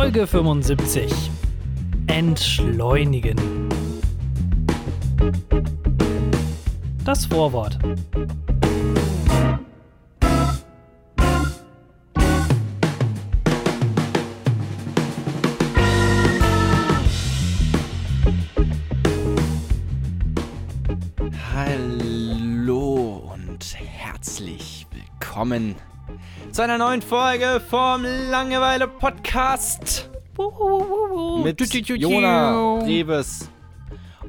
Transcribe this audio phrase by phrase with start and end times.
[0.00, 1.12] Folge 75.
[2.06, 3.68] Entschleunigen.
[7.04, 7.80] Das Vorwort.
[21.52, 25.74] Hallo und herzlich willkommen
[26.58, 30.10] zu einer neuen Folge vom Langeweile Podcast
[31.44, 33.48] mit Jona Reves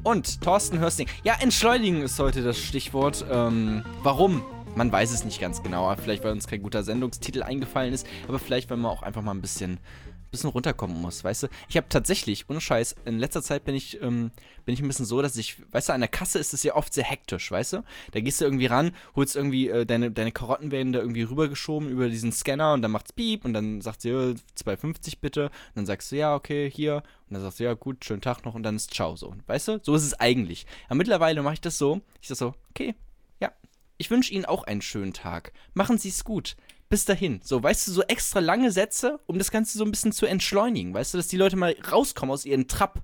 [0.04, 1.08] und Thorsten Hörsting.
[1.24, 3.24] Ja, entschleunigen ist heute das Stichwort.
[3.28, 4.44] Ähm, warum?
[4.76, 5.92] Man weiß es nicht ganz genau.
[5.96, 9.32] Vielleicht, weil uns kein guter Sendungstitel eingefallen ist, aber vielleicht, weil man auch einfach mal
[9.32, 9.80] ein bisschen
[10.30, 11.48] bisschen runterkommen muss, weißt du?
[11.68, 14.30] Ich habe tatsächlich, ohne Scheiß, in letzter Zeit bin ich, ähm,
[14.64, 16.76] bin ich ein bisschen so, dass ich, weißt du, an der Kasse ist es ja
[16.76, 17.84] oft sehr hektisch, weißt du?
[18.12, 21.88] Da gehst du irgendwie ran, holst irgendwie, äh, deine, deine Karotten werden da irgendwie rübergeschoben
[21.88, 25.44] über diesen Scanner und dann macht's Piep und dann sagt sie, ja, 2,50 bitte.
[25.44, 26.96] Und dann sagst du, ja, okay, hier.
[27.28, 29.34] Und dann sagst du, ja, gut, schönen Tag noch und dann ist Ciao so.
[29.46, 29.80] Weißt du?
[29.82, 30.66] So ist es eigentlich.
[30.86, 32.94] Aber mittlerweile mache ich das so, ich sag so, okay,
[33.40, 33.52] ja,
[33.98, 35.52] ich wünsche Ihnen auch einen schönen Tag.
[35.74, 36.56] Machen Sie es gut
[36.90, 37.40] bis dahin.
[37.42, 40.92] So, weißt du, so extra lange Sätze, um das Ganze so ein bisschen zu entschleunigen.
[40.92, 43.02] Weißt du, dass die Leute mal rauskommen aus ihren Trab.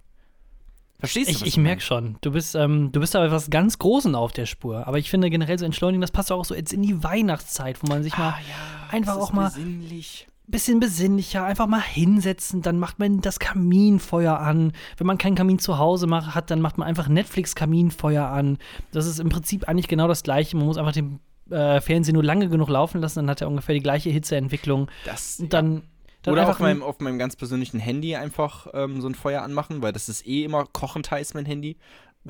[0.99, 1.33] Verstehst du?
[1.33, 4.47] Ich, ich merke schon, du bist, ähm, du bist aber was ganz Großen auf der
[4.47, 4.87] Spur.
[4.87, 7.87] Aber ich finde generell so entschleunigen, das passt auch so jetzt in die Weihnachtszeit, wo
[7.87, 10.27] man sich mal ah, ja, einfach auch mal besinnlich.
[10.49, 14.73] bisschen besinnlicher, einfach mal hinsetzen, dann macht man das Kaminfeuer an.
[14.97, 18.59] Wenn man keinen Kamin zu Hause macht, hat, dann macht man einfach Netflix-Kaminfeuer an.
[18.91, 20.57] Das ist im Prinzip eigentlich genau das Gleiche.
[20.57, 23.75] Man muss einfach den äh, Fernsehen nur lange genug laufen lassen, dann hat er ungefähr
[23.75, 24.91] die gleiche Hitzeentwicklung.
[25.05, 25.83] Das, Und dann,
[26.23, 29.83] dann Oder auf meinem, auf meinem ganz persönlichen Handy einfach ähm, so ein Feuer anmachen,
[29.83, 31.77] weil das ist eh immer kochend heiß, mein Handy.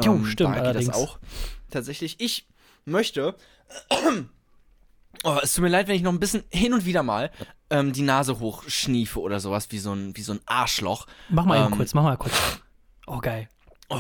[0.03, 0.87] Jo, Ähm, stimmt Da geht allerdings.
[0.89, 1.19] das auch.
[1.71, 2.47] Tatsächlich, ich
[2.85, 3.35] möchte.
[5.25, 7.31] Oh, es tut mir leid, wenn ich noch ein bisschen hin und wieder mal
[7.71, 11.07] ähm, die Nase hochschniefe oder sowas, wie so ein, wie so ein Arschloch.
[11.31, 12.35] Mach mal eben ähm, kurz, mach mal kurz.
[13.07, 13.49] Oh, geil.
[13.89, 13.99] Oh,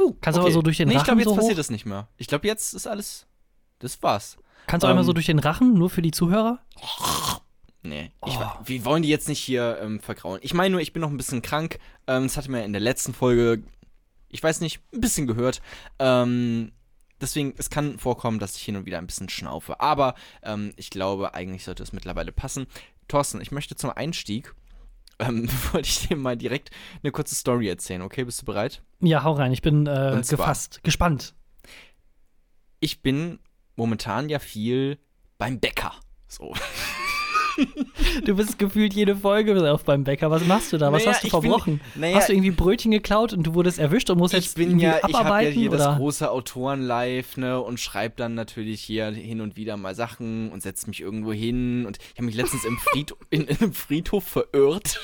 [0.00, 1.70] Uh, kannst du aber so durch den nee, ich Rachen glaube, jetzt so passiert das
[1.70, 2.08] nicht mehr.
[2.16, 3.26] Ich glaube, jetzt ist alles.
[3.80, 4.38] Das war's.
[4.66, 6.60] Kannst du einmal ähm, so durch den Rachen, nur für die Zuhörer?
[7.82, 8.46] Nee, ich, Oh.
[8.64, 10.38] wir wollen die jetzt nicht hier ähm, vergrauen.
[10.42, 11.78] Ich meine nur, ich bin noch ein bisschen krank.
[12.06, 13.62] Ähm, das hatte man in der letzten Folge,
[14.28, 15.62] ich weiß nicht, ein bisschen gehört.
[15.98, 16.72] Ähm,
[17.20, 19.80] deswegen, es kann vorkommen, dass ich hin und wieder ein bisschen schnaufe.
[19.80, 22.66] Aber ähm, ich glaube, eigentlich sollte es mittlerweile passen.
[23.08, 24.54] Thorsten, ich möchte zum Einstieg,
[25.18, 26.70] ähm, wollte ich dir mal direkt
[27.02, 28.02] eine kurze Story erzählen.
[28.02, 28.82] Okay, bist du bereit?
[29.00, 31.34] Ja, hau rein, ich bin äh, gefasst, gespannt.
[32.78, 33.38] Ich bin
[33.80, 34.98] momentan ja viel
[35.38, 35.92] beim Bäcker.
[36.28, 36.54] So.
[38.24, 40.30] Du bist gefühlt jede Folge auf beim Bäcker.
[40.30, 40.92] Was machst du da?
[40.92, 41.80] Was Naja, hast du ich bin- verbrochen?
[41.94, 44.78] naja, hast du irgendwie Brötchen geklaut und du wurdest erwischt und musst ich jetzt bin
[44.78, 45.52] ja, ich habe ja abarbeiten?
[45.52, 45.96] hier das oder?
[45.96, 50.86] große Autoren-Live, ne, und schreibe dann natürlich hier hin und wieder mal Sachen und setze
[50.88, 51.84] mich irgendwo hin.
[51.84, 54.98] Und ich habe mich letztens im Fried in, in einem Friedhof verirrt.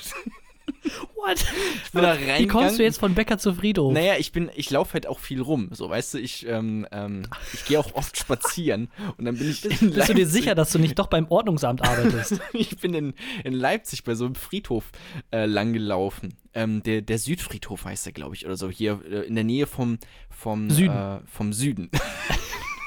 [1.15, 1.45] What?
[1.85, 2.49] Ich bin da Wie reingegangen.
[2.49, 3.93] kommst du jetzt von Bäcker zu Friedhof?
[3.93, 7.23] Naja, ich bin, ich laufe halt auch viel rum, so weißt du, ich, ähm, ähm,
[7.53, 10.55] ich gehe auch oft spazieren und dann bin ich in Bist du dir Leipzig- sicher,
[10.55, 12.41] dass du nicht doch beim Ordnungsamt arbeitest?
[12.53, 14.85] ich bin in, in Leipzig bei so einem Friedhof
[15.33, 16.35] äh, langgelaufen.
[16.55, 19.67] Ähm, der, der Südfriedhof heißt der, glaube ich, oder so, hier äh, in der Nähe
[19.67, 19.99] vom,
[20.31, 20.97] vom Süden.
[20.97, 21.91] Äh, vom Süden.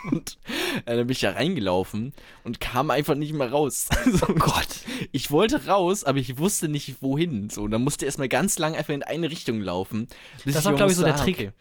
[0.11, 0.37] und
[0.85, 3.89] äh, da bin ich da reingelaufen und kam einfach nicht mehr raus.
[4.11, 4.67] so, oh Gott.
[5.11, 7.49] Ich wollte raus, aber ich wusste nicht, wohin.
[7.49, 10.07] So, und dann musste erstmal ganz lang einfach in eine Richtung laufen.
[10.45, 11.35] Das ist auch, glaube ich, so der ah, Trick.
[11.37, 11.51] okay.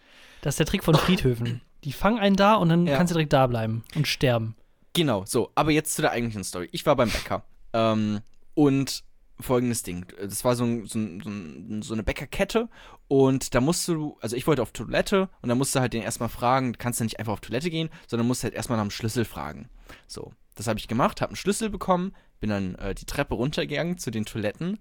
[0.42, 1.60] Das ist der Trick von Friedhöfen.
[1.84, 2.96] Die fangen einen da und dann Ja.
[2.96, 4.56] kannst du direkt da bleiben und sterben.
[4.92, 6.68] Genau, so, aber jetzt zu der eigentlichen Story.
[6.72, 7.44] Ich war beim Bäcker.
[7.72, 8.20] Ähm,
[8.54, 9.04] und
[9.40, 10.06] folgendes Ding.
[10.20, 12.68] Das war so, ein, so, ein, so, ein, so eine Bäckerkette
[13.06, 16.02] und da musst du, also ich wollte auf Toilette und da musst du halt den
[16.02, 18.90] erstmal fragen, kannst du nicht einfach auf Toilette gehen, sondern musst halt erstmal nach dem
[18.90, 19.68] Schlüssel fragen.
[20.06, 23.98] So, das habe ich gemacht, habe einen Schlüssel bekommen, bin dann äh, die Treppe runtergegangen
[23.98, 24.78] zu den Toiletten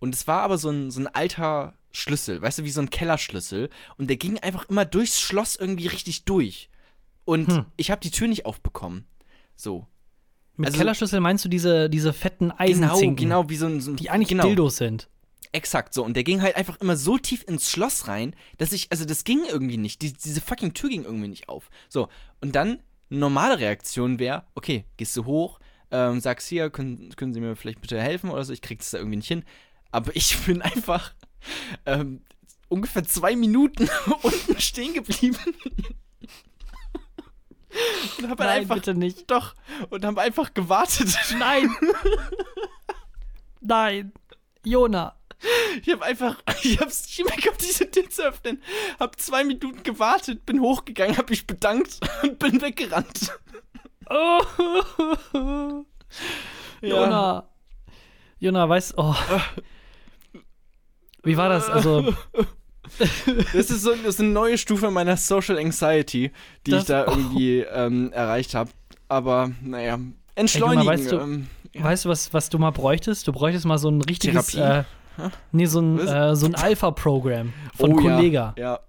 [0.00, 2.90] und es war aber so ein, so ein alter Schlüssel, weißt du, wie so ein
[2.90, 6.68] Kellerschlüssel und der ging einfach immer durchs Schloss irgendwie richtig durch.
[7.24, 7.66] Und Hm.
[7.76, 9.04] ich habe die Tür nicht aufbekommen.
[9.54, 9.86] So,
[10.60, 13.80] Mit Also- Kellerschlüssel meinst du diese, diese fetten Genau, Eisenzinken, genau, wie so ein.
[13.80, 15.08] So ein die eigentlich genau, Dildos sind.
[15.52, 16.04] Exakt so.
[16.04, 19.24] Und der ging halt einfach immer so tief ins Schloss rein, dass ich, also das
[19.24, 20.00] ging irgendwie nicht.
[20.02, 21.70] Die, diese fucking Tür ging irgendwie nicht auf.
[21.88, 22.08] So,
[22.40, 25.58] und dann, normale Reaktion wäre, okay, gehst du hoch,
[25.90, 28.90] ähm, sagst hier, können, können Sie mir vielleicht bitte helfen oder so, ich krieg das
[28.92, 29.44] da irgendwie nicht hin.
[29.90, 31.14] Aber ich bin einfach
[31.84, 32.20] ähm,
[32.68, 33.88] ungefähr zwei Minuten
[34.22, 35.36] unten stehen geblieben.
[38.18, 38.74] Und hab halt Nein, einfach.
[38.76, 39.30] bitte nicht.
[39.30, 39.54] Doch,
[39.90, 41.16] und hab einfach gewartet.
[41.38, 41.74] Nein!
[43.60, 44.12] Nein!
[44.64, 45.16] Jona!
[45.82, 48.62] Ich habe einfach, ich hab's nicht mehr gehabt, diese Tür zu öffnen.
[48.98, 53.32] Hab zwei Minuten gewartet, bin hochgegangen, hab mich bedankt und bin weggerannt.
[56.82, 57.48] Jona!
[58.38, 59.14] Jona, weißt oh,
[61.22, 61.68] Wie war das?
[61.68, 62.14] Also.
[63.52, 66.30] das, ist so, das ist eine neue Stufe meiner Social Anxiety,
[66.66, 67.74] die das, ich da irgendwie oh.
[67.74, 68.70] ähm, erreicht habe.
[69.08, 69.98] Aber naja,
[70.34, 70.82] entschleunigen.
[70.82, 71.82] Ey, weißt du, ähm, ja.
[71.82, 73.26] weißt du was, was du mal bräuchtest?
[73.26, 74.54] Du bräuchtest mal so ein richtiges.
[74.54, 74.84] Äh,
[75.52, 78.54] nee, so ein, äh, so ein Alpha-Programm von oh, Kollega.
[78.56, 78.80] Ja, ja.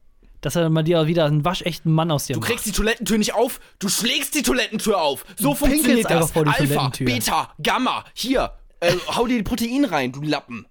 [0.41, 2.49] Dass er mal dir wieder einen waschechten Mann aus dir Du macht.
[2.49, 5.23] kriegst die Toilettentür nicht auf, du schlägst die Toilettentür auf.
[5.37, 6.35] So du funktioniert das.
[6.35, 10.65] Alpha, Beta, Gamma, hier, äh, hau dir die Protein rein, du Lappen.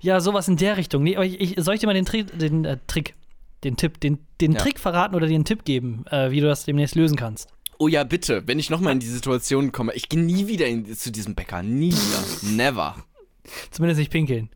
[0.00, 1.02] Ja, sowas in der Richtung.
[1.02, 3.14] Nee, aber ich, ich, soll ich dir mal den, Tri den äh, Trick,
[3.64, 4.58] den Tipp, den, den ja.
[4.58, 7.48] Trick verraten oder dir einen Tipp geben, äh, wie du das demnächst lösen kannst?
[7.78, 10.92] Oh ja, bitte, wenn ich nochmal in die Situation komme, ich gehe nie wieder in,
[10.94, 11.62] zu diesem Bäcker.
[11.62, 12.52] Nie wieder.
[12.54, 12.96] Never.
[13.70, 14.50] Zumindest nicht pinkeln.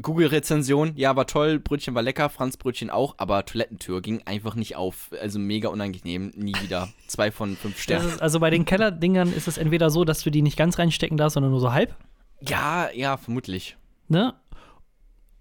[0.00, 4.76] Google-Rezension, ja, war toll, Brötchen war lecker, Franz Brötchen auch, aber Toilettentür ging einfach nicht
[4.76, 5.10] auf.
[5.20, 6.88] Also mega unangenehm, nie wieder.
[7.06, 8.08] Zwei von fünf Sternen.
[8.08, 11.16] Ist, also bei den Kellerdingern ist es entweder so, dass du die nicht ganz reinstecken
[11.16, 11.94] darfst, sondern nur so halb.
[12.40, 13.76] Ja, ja, vermutlich.
[14.08, 14.34] Ne?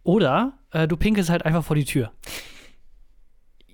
[0.04, 2.12] Oder äh, du pinkelst halt einfach vor die Tür.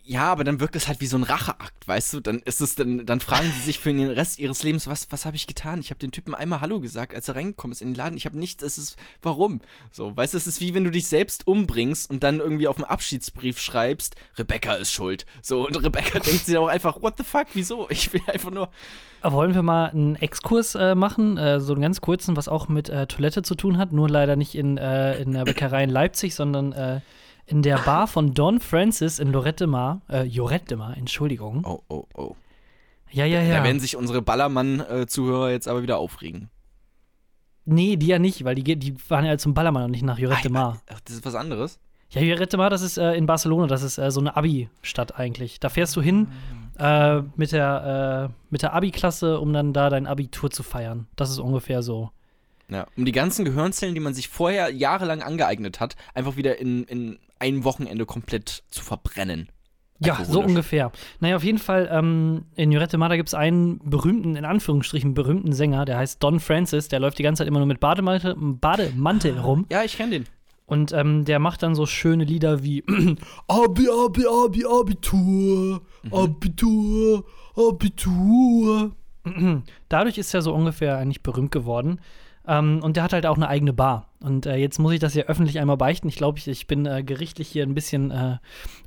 [0.06, 2.20] Ja, aber dann wirkt es halt wie so ein Racheakt, weißt du?
[2.20, 5.26] Dann ist es dann, dann fragen sie sich für den Rest ihres Lebens, was, was
[5.26, 5.80] habe ich getan?
[5.80, 8.18] Ich habe den Typen einmal Hallo gesagt, als er reingekommen ist in den Laden.
[8.18, 9.62] Ich habe nichts, es ist, warum?
[9.92, 12.76] So, weißt du, es ist wie wenn du dich selbst umbringst und dann irgendwie auf
[12.76, 15.26] dem Abschiedsbrief schreibst, Rebecca ist schuld.
[15.42, 17.88] So, und Rebecca denkt sich auch einfach, what the fuck, wieso?
[17.90, 18.70] Ich will einfach nur.
[19.22, 22.90] Wollen wir mal einen Exkurs äh, machen, äh, so einen ganz kurzen, was auch mit
[22.90, 26.36] äh, Toilette zu tun hat, nur leider nicht in, äh, in der Bäckerei in Leipzig,
[26.36, 27.00] sondern äh,
[27.46, 31.66] in der Bar von Don Francis in Lorette Mar, äh, Jorette Mar, Entschuldigung.
[31.66, 32.36] Oh, oh, oh.
[33.12, 33.58] Ja, ja, ja.
[33.58, 36.50] Da werden sich unsere Ballermann-Zuhörer jetzt aber wieder aufregen.
[37.66, 40.50] Nee, die ja nicht, weil die, die waren ja zum Ballermann und nicht nach Jorette
[40.50, 40.82] Mar.
[40.92, 41.80] Ach, das ist was anderes?
[42.10, 45.60] Ja, Jorette Mar, das ist äh, in Barcelona, das ist äh, so eine Abi-Stadt eigentlich.
[45.60, 46.28] Da fährst du hin
[46.78, 51.08] äh, mit der, äh, mit der Abi-Klasse, um dann da dein Abitur zu feiern.
[51.16, 52.12] Das ist ungefähr so.
[52.74, 56.84] Ja, um die ganzen Gehirnzellen, die man sich vorher jahrelang angeeignet hat, einfach wieder in,
[56.86, 59.50] in ein Wochenende komplett zu verbrennen.
[60.00, 60.92] Ja, so ungefähr.
[61.20, 65.54] Naja, auf jeden Fall, ähm, in Jurette Mada gibt es einen berühmten, in Anführungsstrichen berühmten
[65.54, 69.40] Sänger, der heißt Don Francis, der läuft die ganze Zeit immer nur mit Bademantel, Bademantel
[69.40, 69.66] rum.
[69.72, 70.26] Ja, ich kenne den.
[70.66, 72.84] Und ähm, der macht dann so schöne Lieder wie
[73.48, 76.14] Abi, Abi, Abi, Abitur, mhm.
[76.14, 77.26] Abitur,
[77.56, 78.92] Abitur.
[79.90, 82.00] Dadurch ist er so ungefähr eigentlich berühmt geworden.
[82.48, 84.10] Ähm, und der hat halt auch eine eigene Bar.
[84.20, 86.08] Und äh, jetzt muss ich das hier öffentlich einmal beichten.
[86.08, 88.38] Ich glaube, ich, ich bin äh, gerichtlich hier ein bisschen äh,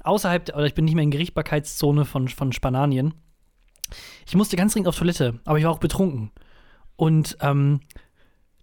[0.03, 3.14] außerhalb, oder ich bin nicht mehr in Gerichtbarkeitszone von, von Spananien.
[4.26, 6.32] Ich musste ganz dringend auf Toilette, aber ich war auch betrunken.
[6.97, 7.81] Und ähm,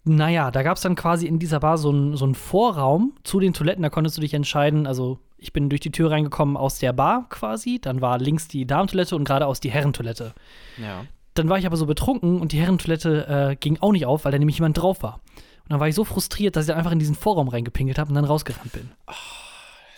[0.04, 3.54] naja, da gab es dann quasi in dieser Bar so einen so Vorraum zu den
[3.54, 3.84] Toiletten.
[3.84, 4.86] Da konntest du dich entscheiden.
[4.86, 7.80] Also, ich bin durch die Tür reingekommen aus der Bar quasi.
[7.80, 10.34] Dann war links die Damentoilette und geradeaus die Herrentoilette.
[10.78, 11.06] Ja.
[11.34, 14.32] Dann war ich aber so betrunken und die Herrentoilette äh, ging auch nicht auf, weil
[14.32, 15.16] da nämlich jemand drauf war.
[15.64, 18.10] Und dann war ich so frustriert, dass ich dann einfach in diesen Vorraum reingepinkelt habe
[18.10, 18.92] und dann rausgerannt bin.
[19.08, 19.14] Oh,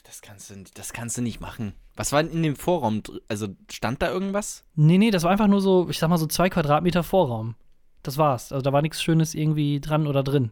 [0.04, 1.74] das, kannst du, das kannst du nicht machen.
[1.96, 3.02] Was war denn in dem Vorraum?
[3.28, 4.64] Also stand da irgendwas?
[4.76, 7.56] Nee, nee, das war einfach nur so, ich sag mal so zwei Quadratmeter Vorraum.
[8.04, 8.52] Das war's.
[8.52, 10.52] Also da war nichts Schönes irgendwie dran oder drin.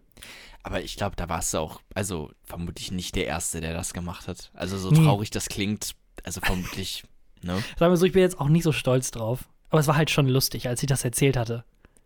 [0.64, 4.28] Aber ich glaube, da warst du auch, also vermutlich nicht der Erste, der das gemacht
[4.28, 4.52] hat.
[4.54, 5.34] Also so traurig nee.
[5.34, 5.92] das klingt,
[6.24, 7.04] also vermutlich,
[7.42, 7.62] ne?
[7.78, 9.50] Sagen wir so, ich bin jetzt auch nicht so stolz drauf.
[9.74, 11.64] Aber es war halt schon lustig, als ich das erzählt hatte.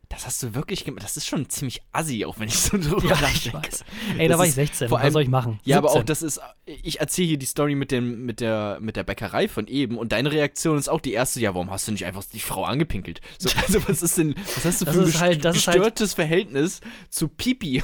[0.07, 1.03] Das hast du wirklich gemacht.
[1.03, 3.37] Das ist schon ziemlich assi, auch wenn ich so drüber ja, nachdenke.
[3.49, 3.85] Ich weiß.
[4.17, 4.87] Ey, da das war ich 16.
[4.87, 5.59] Vor allem, was soll ich machen?
[5.65, 5.77] Ja, 17.
[5.77, 6.39] aber auch das ist.
[6.63, 10.13] Ich erzähle hier die Story mit, dem, mit, der, mit der Bäckerei von eben und
[10.13, 11.41] deine Reaktion ist auch die erste.
[11.41, 13.19] Ja, warum hast du nicht einfach die Frau angepinkelt?
[13.37, 14.33] So, also, was ist denn.
[14.55, 17.83] Was hast du für ein halt, halt gestörtes halt, Verhältnis zu Pipi?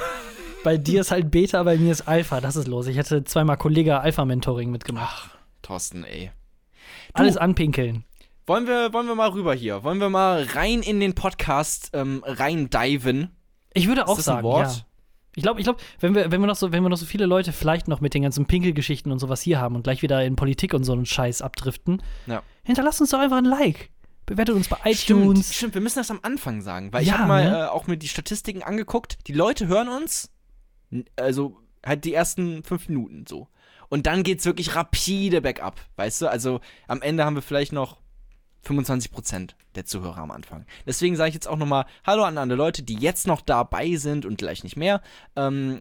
[0.62, 2.40] Bei dir ist halt Beta, bei mir ist Alpha.
[2.40, 2.86] Das ist los.
[2.86, 5.28] Ich hätte zweimal Kollege Alpha-Mentoring mitgemacht.
[5.30, 6.30] Ach, Thorsten, ey.
[7.08, 8.04] Du, Alles anpinkeln.
[8.46, 9.84] Wollen wir, wollen wir mal rüber hier?
[9.84, 13.30] Wollen wir mal rein in den Podcast ähm, rein diven?
[13.72, 14.70] Ich würde auch sagen, ja.
[15.34, 17.24] Ich glaube, ich glaub, wenn wir, wenn wir noch so, wenn wir noch so viele
[17.26, 20.36] Leute vielleicht noch mit den ganzen Pinkelgeschichten und sowas hier haben und gleich wieder in
[20.36, 22.42] Politik und so einen Scheiß abdriften, ja.
[22.64, 23.90] hinterlasst uns doch einfach ein Like.
[24.26, 25.00] Bewertet uns bei iTunes.
[25.00, 27.58] Stimmt, stimmt, wir müssen das am Anfang sagen, weil ja, ich habe mal ne?
[27.58, 29.18] äh, auch mir die Statistiken angeguckt.
[29.26, 30.30] Die Leute hören uns,
[31.16, 33.48] also halt die ersten fünf Minuten so.
[33.88, 36.28] Und dann geht's wirklich rapide bergab, weißt du?
[36.28, 38.03] Also am Ende haben wir vielleicht noch
[38.64, 40.66] 25% der Zuhörer am Anfang.
[40.86, 44.26] Deswegen sage ich jetzt auch nochmal Hallo an alle Leute, die jetzt noch dabei sind
[44.26, 45.02] und gleich nicht mehr.
[45.36, 45.80] Ähm,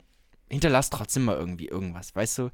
[0.50, 2.50] hinterlasst trotzdem mal irgendwie irgendwas, weißt du?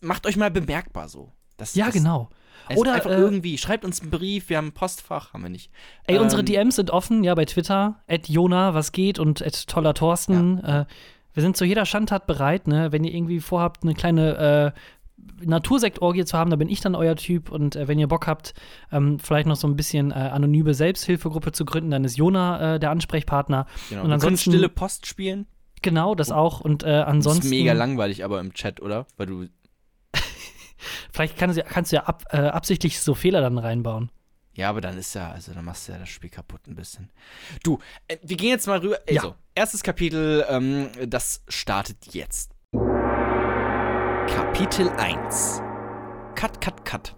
[0.00, 1.32] Macht euch mal bemerkbar so.
[1.56, 2.30] Das, ja, das, genau.
[2.76, 5.70] Oder einfach äh, irgendwie, schreibt uns einen Brief, wir haben ein Postfach, haben wir nicht.
[6.06, 9.66] Ey, ähm, unsere DMs sind offen, ja, bei Twitter, at Jona, was geht und at
[9.66, 10.60] toller Thorsten.
[10.62, 10.82] Ja.
[10.82, 10.86] Äh,
[11.32, 12.92] wir sind zu jeder Schandtat bereit, ne?
[12.92, 14.80] Wenn ihr irgendwie vorhabt, eine kleine äh,
[15.42, 17.50] Natursektorgie zu haben, da bin ich dann euer Typ.
[17.50, 18.54] Und äh, wenn ihr Bock habt,
[18.92, 22.80] ähm, vielleicht noch so ein bisschen äh, anonyme Selbsthilfegruppe zu gründen, dann ist Jona äh,
[22.80, 23.66] der Ansprechpartner.
[23.88, 24.04] Genau.
[24.04, 25.46] Und ansonsten stille Post spielen.
[25.82, 26.60] Genau, das auch.
[26.60, 27.40] Und äh, ansonsten.
[27.40, 29.06] Das ist mega langweilig, aber im Chat, oder?
[29.16, 29.46] Weil du.
[31.12, 34.10] Vielleicht kannst du, kannst du ja ab, äh, absichtlich so Fehler dann reinbauen.
[34.54, 37.10] Ja, aber dann ist ja, also dann machst du ja das Spiel kaputt ein bisschen.
[37.62, 38.98] Du, äh, wir gehen jetzt mal rüber.
[39.08, 39.34] Also, ja.
[39.54, 42.49] erstes Kapitel, ähm, das startet jetzt.
[44.34, 45.60] Kapitel 1.
[46.36, 47.14] Cut, cut, cut.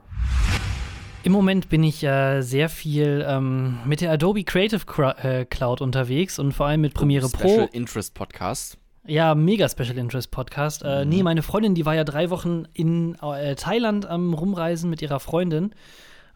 [1.22, 4.80] Im Moment bin ich äh, sehr viel ähm, mit der Adobe Creative
[5.22, 7.48] äh, Cloud unterwegs und vor allem mit Premiere Special Pro.
[7.48, 8.78] Special Interest Podcast.
[9.06, 10.82] Ja, mega Special Interest Podcast.
[10.84, 11.10] Äh, mhm.
[11.10, 15.20] Nee, meine Freundin, die war ja drei Wochen in äh, Thailand am Rumreisen mit ihrer
[15.20, 15.74] Freundin.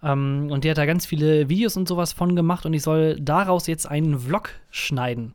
[0.03, 3.19] Ähm, und die hat da ganz viele Videos und sowas von gemacht und ich soll
[3.21, 5.35] daraus jetzt einen Vlog schneiden.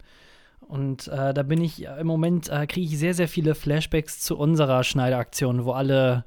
[0.71, 4.37] Und äh, da bin ich im Moment, äh, kriege ich sehr, sehr viele Flashbacks zu
[4.37, 6.23] unserer Schneideaktion, wo alle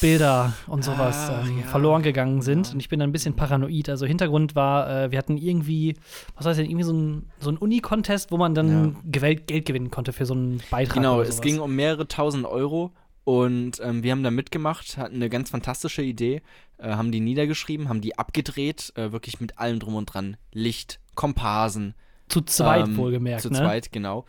[0.00, 1.66] Bilder und sowas Ach, ähm, ja.
[1.66, 2.68] verloren gegangen sind.
[2.68, 2.72] Ja.
[2.72, 3.90] Und ich bin dann ein bisschen paranoid.
[3.90, 5.96] Also Hintergrund war, äh, wir hatten irgendwie,
[6.34, 9.00] was heißt denn, irgendwie so ein, so ein Uni-Contest, wo man dann ja.
[9.04, 10.94] Geld, Geld gewinnen konnte für so einen Beitrag.
[10.94, 12.90] Genau, es ging um mehrere tausend Euro.
[13.24, 16.40] Und ähm, wir haben da mitgemacht, hatten eine ganz fantastische Idee,
[16.78, 20.38] äh, haben die niedergeschrieben, haben die abgedreht, äh, wirklich mit allem drum und dran.
[20.52, 21.94] Licht, Komparsen,
[22.28, 23.58] zu zweit ähm, wohlgemerkt, Zu ne?
[23.58, 24.24] zweit, genau.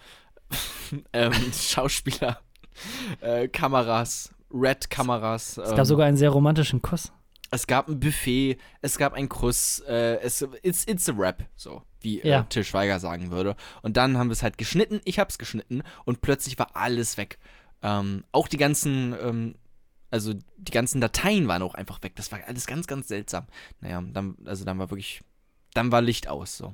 [1.13, 2.39] ähm, Schauspieler,
[3.21, 5.57] äh, Kameras, Red-Kameras.
[5.57, 7.11] Es gab ähm, sogar einen sehr romantischen Kuss.
[7.51, 11.83] Es gab ein Buffet, es gab einen Kuss, äh, es, it's, it's a rap, so
[12.01, 12.43] wie äh, ja.
[12.43, 13.55] Till Schweiger sagen würde.
[13.81, 17.39] Und dann haben wir es halt geschnitten, ich hab's geschnitten und plötzlich war alles weg.
[17.81, 19.55] Ähm, auch die ganzen, ähm,
[20.11, 22.15] also die ganzen Dateien waren auch einfach weg.
[22.15, 23.45] Das war alles ganz, ganz seltsam.
[23.81, 25.21] Naja, dann, also dann war wirklich,
[25.73, 26.73] dann war Licht aus, so.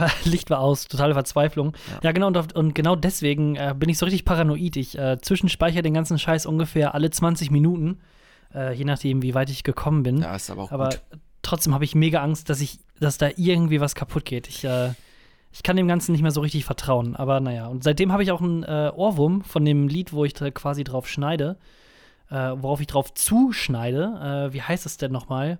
[0.00, 1.72] War Licht war aus, totale Verzweiflung.
[1.90, 4.76] Ja, ja genau, und, und, genau deswegen äh, bin ich so richtig paranoid.
[4.76, 8.00] Ich äh, zwischenspeichere den ganzen Scheiß ungefähr alle 20 Minuten,
[8.54, 10.18] äh, je nachdem, wie weit ich gekommen bin.
[10.18, 11.00] Ja, ist aber auch aber gut.
[11.42, 14.48] trotzdem habe ich mega Angst, dass ich, dass da irgendwie was kaputt geht.
[14.48, 14.90] Ich, äh,
[15.52, 17.16] ich kann dem Ganzen nicht mehr so richtig vertrauen.
[17.16, 20.34] Aber naja, und seitdem habe ich auch einen äh, Ohrwurm von dem Lied, wo ich
[20.34, 21.58] quasi drauf schneide.
[22.30, 24.48] Äh, worauf ich drauf zuschneide.
[24.52, 25.58] wie heißt es denn nochmal?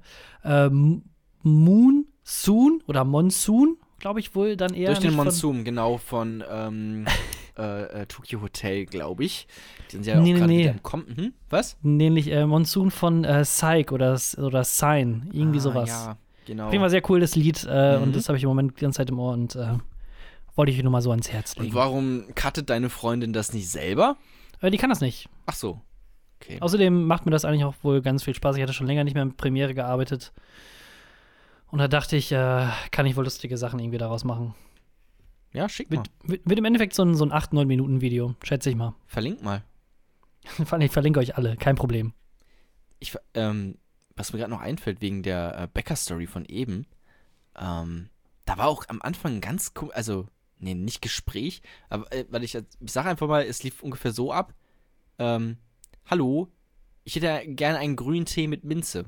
[1.42, 4.88] Moon Soon oder Monsoon glaube ich, wohl dann eher.
[4.88, 7.06] Durch den Monsun, genau, von ähm,
[7.56, 9.46] äh, äh, Tokyo Hotel, glaube ich.
[9.88, 10.58] Die sind ja nee, auch gerade nee.
[10.58, 11.16] wieder im Kommen.
[11.16, 11.32] Hm?
[11.48, 11.78] Was?
[11.82, 15.88] Nämlich äh, Monsun von äh, Psych oder, oder Sign, irgendwie ah, sowas.
[15.88, 16.16] Ja,
[16.46, 16.66] genau.
[16.66, 17.66] Auf jeden Fall sehr cool, das Lied.
[17.70, 18.02] Äh, mhm.
[18.02, 19.78] Und das habe ich im Moment die ganze Zeit im Ohr und äh,
[20.56, 21.68] wollte ich nur mal so ans Herz legen.
[21.68, 24.16] Und warum cuttet deine Freundin das nicht selber?
[24.60, 25.28] Äh, die kann das nicht.
[25.46, 25.80] Ach so.
[26.40, 26.58] Okay.
[26.60, 28.56] Außerdem macht mir das eigentlich auch wohl ganz viel Spaß.
[28.56, 30.32] Ich hatte schon länger nicht mehr mit Premiere gearbeitet.
[31.72, 34.54] Und da dachte ich, äh, kann ich wohl lustige Sachen irgendwie daraus machen.
[35.54, 36.02] Ja, schick mal.
[36.22, 38.94] Wird, wird im Endeffekt so ein, so ein 8-9-Minuten-Video, schätze ich mal.
[39.06, 39.64] Verlink mal.
[40.80, 42.12] ich verlinke euch alle, kein Problem.
[42.98, 43.78] Ich, ähm,
[44.16, 46.86] was mir gerade noch einfällt, wegen der äh, Bäcker-Story von eben,
[47.58, 48.10] ähm,
[48.44, 50.26] da war auch am Anfang ganz, also,
[50.58, 54.30] nee, nicht Gespräch, aber, äh, weil ich, ich sage einfach mal, es lief ungefähr so
[54.30, 54.52] ab,
[55.18, 55.56] ähm,
[56.04, 56.48] hallo,
[57.04, 59.06] ich hätte gerne einen grünen Tee mit Minze.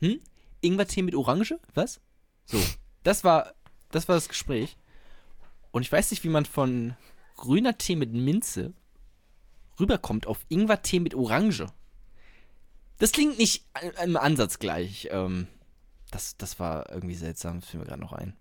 [0.00, 0.18] Hm?
[0.60, 1.58] Ingwertee mit Orange?
[1.74, 2.00] Was?
[2.46, 2.58] So.
[3.02, 3.54] Das war,
[3.90, 4.76] das war das Gespräch.
[5.70, 6.96] Und ich weiß nicht, wie man von
[7.36, 8.72] grüner Tee mit Minze
[9.78, 11.66] rüberkommt auf Ingwertee mit Orange.
[12.98, 13.64] Das klingt nicht
[14.04, 15.08] im Ansatz gleich.
[15.10, 15.48] Ähm,
[16.10, 17.60] das, das war irgendwie seltsam.
[17.60, 18.36] Das fiel mir gerade noch ein.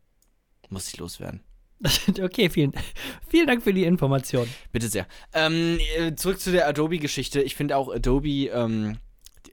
[0.70, 1.42] Muss ich loswerden.
[2.22, 2.74] Okay, vielen,
[3.30, 4.50] vielen Dank für die Information.
[4.74, 5.08] Bitte sehr.
[5.34, 7.42] Ähm, äh, zurück zu der Adobe-Geschichte.
[7.42, 8.98] Ich finde auch Adobe ähm,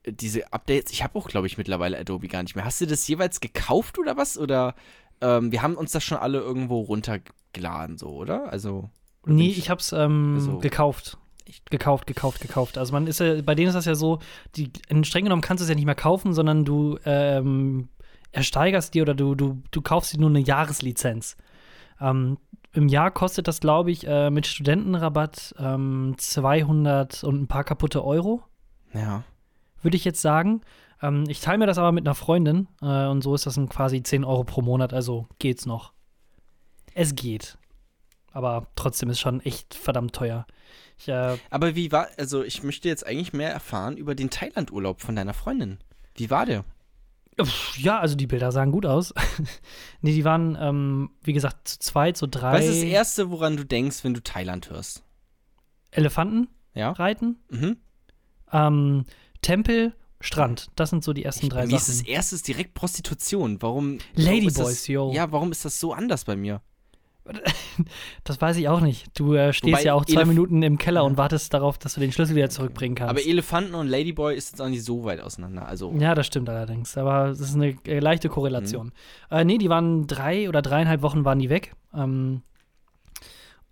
[0.06, 2.64] diese Updates, ich habe auch, glaube ich, mittlerweile Adobe gar nicht mehr.
[2.64, 4.38] Hast du das jeweils gekauft oder was?
[4.38, 4.74] Oder
[5.20, 8.50] ähm, wir haben uns das schon alle irgendwo runtergeladen, so, oder?
[8.52, 8.90] Also.
[9.22, 11.18] Oder nee, ich, ich habe es ähm, also, gekauft.
[11.70, 12.76] Gekauft, gekauft, gekauft.
[12.76, 14.18] Also man ist ja, bei denen ist das ja so,
[14.56, 14.70] die,
[15.04, 17.88] streng genommen kannst du es ja nicht mehr kaufen, sondern du ähm,
[18.32, 21.36] ersteigerst dir oder du, du, du kaufst dir nur eine Jahreslizenz.
[22.00, 22.38] Ähm,
[22.72, 28.04] Im Jahr kostet das, glaube ich, äh, mit Studentenrabatt ähm, 200 und ein paar kaputte
[28.04, 28.42] Euro.
[28.92, 29.22] Ja
[29.86, 30.62] würde ich jetzt sagen.
[31.00, 33.68] Ähm, ich teile mir das aber mit einer Freundin äh, und so ist das dann
[33.68, 35.92] quasi 10 Euro pro Monat, also geht's noch.
[36.92, 37.56] Es geht.
[38.32, 40.44] Aber trotzdem ist schon echt verdammt teuer.
[40.98, 45.00] Ich, äh, aber wie war, also ich möchte jetzt eigentlich mehr erfahren über den Thailand-Urlaub
[45.00, 45.78] von deiner Freundin.
[46.16, 46.64] Wie war der?
[47.76, 49.14] Ja, also die Bilder sahen gut aus.
[50.00, 52.54] nee, die waren, ähm, wie gesagt, zu zweit, zu drei.
[52.54, 55.04] Was ist das Erste, woran du denkst, wenn du Thailand hörst?
[55.92, 56.90] Elefanten ja?
[56.90, 57.36] reiten.
[57.50, 57.76] Mhm.
[58.52, 59.04] Ähm,
[59.46, 60.72] Tempel, Strand.
[60.74, 61.70] Das sind so die ersten drei Sachen.
[61.70, 63.62] Wie ist das erstes direkt Prostitution?
[63.62, 63.98] Warum?
[64.16, 65.12] Ladyboys, yo.
[65.12, 66.62] Ja, warum ist das so anders bei mir?
[68.24, 69.06] Das weiß ich auch nicht.
[69.18, 71.94] Du äh, stehst Wobei ja auch zwei Elef Minuten im Keller und wartest darauf, dass
[71.94, 73.10] du den Schlüssel wieder zurückbringen kannst.
[73.10, 75.66] Aber Elefanten und Ladyboy ist jetzt auch nicht so weit auseinander.
[75.66, 76.96] Also ja, das stimmt allerdings.
[76.96, 78.86] Aber es ist eine äh, leichte Korrelation.
[79.30, 79.36] Mhm.
[79.36, 81.74] Äh, nee, die waren drei oder dreieinhalb Wochen waren die weg.
[81.94, 82.42] Ähm,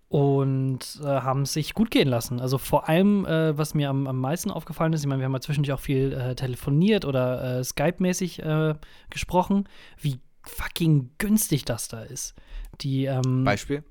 [0.07, 2.39] und äh, haben es sich gut gehen lassen.
[2.39, 5.33] Also vor allem, äh, was mir am, am meisten aufgefallen ist, ich meine, wir haben
[5.33, 8.75] ja zwischendurch auch viel äh, telefoniert oder äh, Skype-mäßig äh,
[9.09, 9.67] gesprochen,
[9.99, 12.35] wie fucking günstig das da ist.
[12.81, 13.83] Die ähm, Beispiel?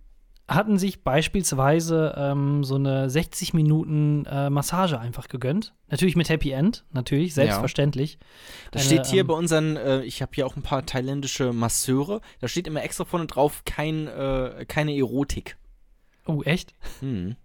[0.47, 5.75] hatten sich beispielsweise ähm, so eine 60 Minuten äh, Massage einfach gegönnt.
[5.89, 8.19] Natürlich mit Happy End, natürlich, selbstverständlich.
[8.71, 11.53] Das Eine, steht hier ähm, bei unseren, äh, ich habe hier auch ein paar thailändische
[11.53, 15.57] Masseure, da steht immer extra vorne drauf, kein, äh, keine Erotik.
[16.27, 16.75] Oh, echt?
[17.01, 17.37] Hm.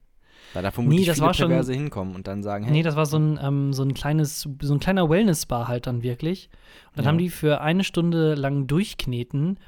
[0.54, 2.82] Weil da vermutlich Nee, das viele war schon- Perverse hinkommen und dann sagen, hey, Nee,
[2.84, 6.50] das war so ein, ähm, so ein kleines, so ein kleiner Wellness-Spa halt dann wirklich.
[6.90, 7.10] Und dann Ja.
[7.12, 9.60] haben die für eine Stunde lang durchkneten,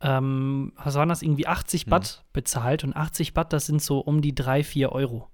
[0.00, 1.90] ähm, was waren das, irgendwie 80 Hm.
[1.90, 2.84] Baht bezahlt.
[2.84, 5.28] Und 80 Baht, das sind so um die 3, 4 Euro.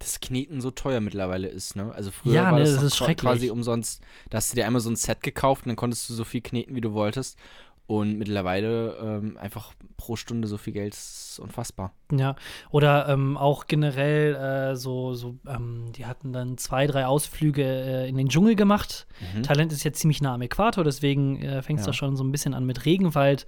[0.00, 1.90] das Kneten so teuer mittlerweile ist, ne?
[1.94, 4.02] Also früher Ja, war ne, das, das quasi umsonst.
[4.28, 6.42] Da hast du dir einmal so ein Set gekauft und dann konntest du so viel
[6.42, 7.38] kneten, wie du wolltest.
[7.86, 11.92] Und mittlerweile ähm, einfach pro Stunde so viel Geld ist unfassbar.
[12.10, 12.34] Ja,
[12.70, 18.08] oder ähm, auch generell äh, so, so ähm, die hatten dann zwei, drei Ausflüge äh,
[18.08, 19.06] in den Dschungel gemacht.
[19.34, 19.42] Mhm.
[19.42, 21.90] Thailand ist jetzt ziemlich nah am Äquator, deswegen äh, fängt es Ja.
[21.90, 23.46] da schon so ein bisschen an mit Regenwald.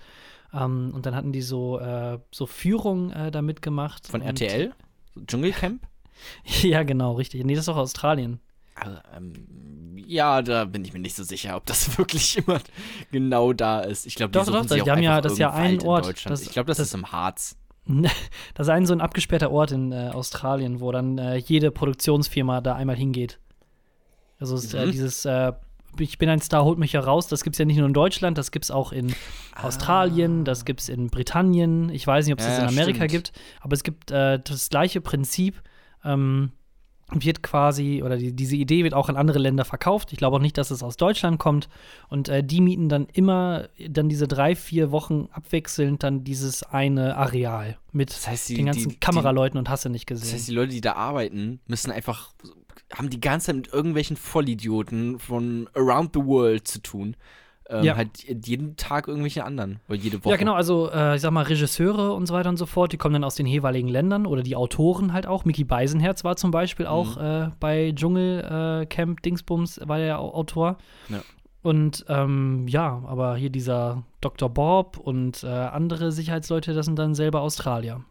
[0.53, 4.07] Ähm, und dann hatten die so, äh, so Führung äh, da mitgemacht.
[4.07, 4.75] Von RTL?
[5.27, 5.83] Dschungelcamp?
[6.63, 7.43] Ja, genau, richtig.
[7.45, 8.41] Nee, das ist doch Australien.
[8.79, 9.33] Also, ähm,
[10.07, 12.61] ja, da bin ich mir nicht so sicher, ob das wirklich immer
[13.11, 14.07] genau da ist.
[14.07, 16.07] Ich glaube, die Doch, doch, sich die auch haben ja- das ist ja ein Ort,
[16.27, 17.57] das- ich glaube, das, das- ist im Harz.
[18.55, 22.61] Das ist ein so ein abgesperrter Ort in äh, Australien, wo dann äh, jede Produktionsfirma
[22.61, 23.39] da einmal hingeht.
[24.39, 24.91] Also ist, äh, Mhm.
[24.91, 25.53] dieses äh,
[25.99, 28.37] Ich bin ein Star, holt mich heraus, das gibt es ja nicht nur in Deutschland,
[28.37, 29.15] das gibt es auch in
[29.63, 31.89] Australien, das gibt es in Britannien.
[31.89, 33.11] Ich weiß nicht, ob es Ja, das in Amerika stimmt.
[33.13, 35.63] gibt, aber es gibt äh, das gleiche Prinzip.
[36.05, 36.53] Ähm,
[37.13, 40.13] wird quasi, oder die, diese Idee wird auch in andere Länder verkauft.
[40.13, 41.69] Ich glaube auch nicht, dass es aus Deutschland kommt.
[42.09, 47.17] Und äh, die mieten dann immer dann diese drei, vier Wochen abwechselnd dann dieses eine
[47.17, 50.25] Areal mit Das heißt, die, den ganzen die, Kameraleuten und hast du nicht gesehen.
[50.25, 52.33] das heißt, die Leute, die da arbeiten, müssen einfach,
[52.93, 57.17] haben die ganze Zeit mit irgendwelchen Vollidioten von around the world zu tun.
[57.69, 57.97] Ähm, Ja.
[57.97, 59.81] Halt jeden Tag irgendwelche anderen.
[59.89, 60.31] Oder jede Woche.
[60.31, 62.97] Ja, genau, also äh, ich sag mal, Regisseure und so weiter und so fort, die
[62.97, 65.45] kommen dann aus den jeweiligen Ländern oder die Autoren halt auch.
[65.45, 70.33] Mickey Beisenherz war zum Beispiel auch äh, bei Dschungelcamp äh, Camp Dingsbums, war der Au-
[70.35, 70.79] Autor.
[71.09, 71.23] Ja.
[71.63, 74.49] Und ähm, ja, aber hier dieser Dr.
[74.49, 78.05] Bob und äh, andere Sicherheitsleute, das sind dann selber Australier.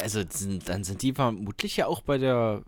[0.00, 2.62] Also sind, dann sind die vermutlich ja auch bei der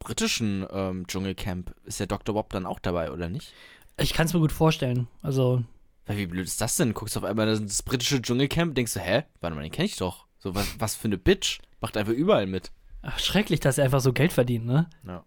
[0.00, 1.74] britischen ähm, Dschungelcamp.
[1.84, 2.34] Ist der Dr.
[2.34, 3.52] Bob dann auch dabei, oder nicht?
[4.00, 5.08] Ich kann es mir gut vorstellen.
[5.22, 5.62] Also,
[6.06, 6.94] Weil wie blöd ist das denn?
[6.94, 9.24] Guckst auf einmal das, das britische Dschungelcamp, denkst du, hä?
[9.40, 10.26] Warte mal, den kenn ich doch.
[10.38, 11.58] So, was, was für eine Bitch.
[11.80, 12.70] Macht einfach überall mit.
[13.02, 14.88] ach, schrecklich, dass er einfach so Geld verdient, ne?
[15.06, 15.24] Ja.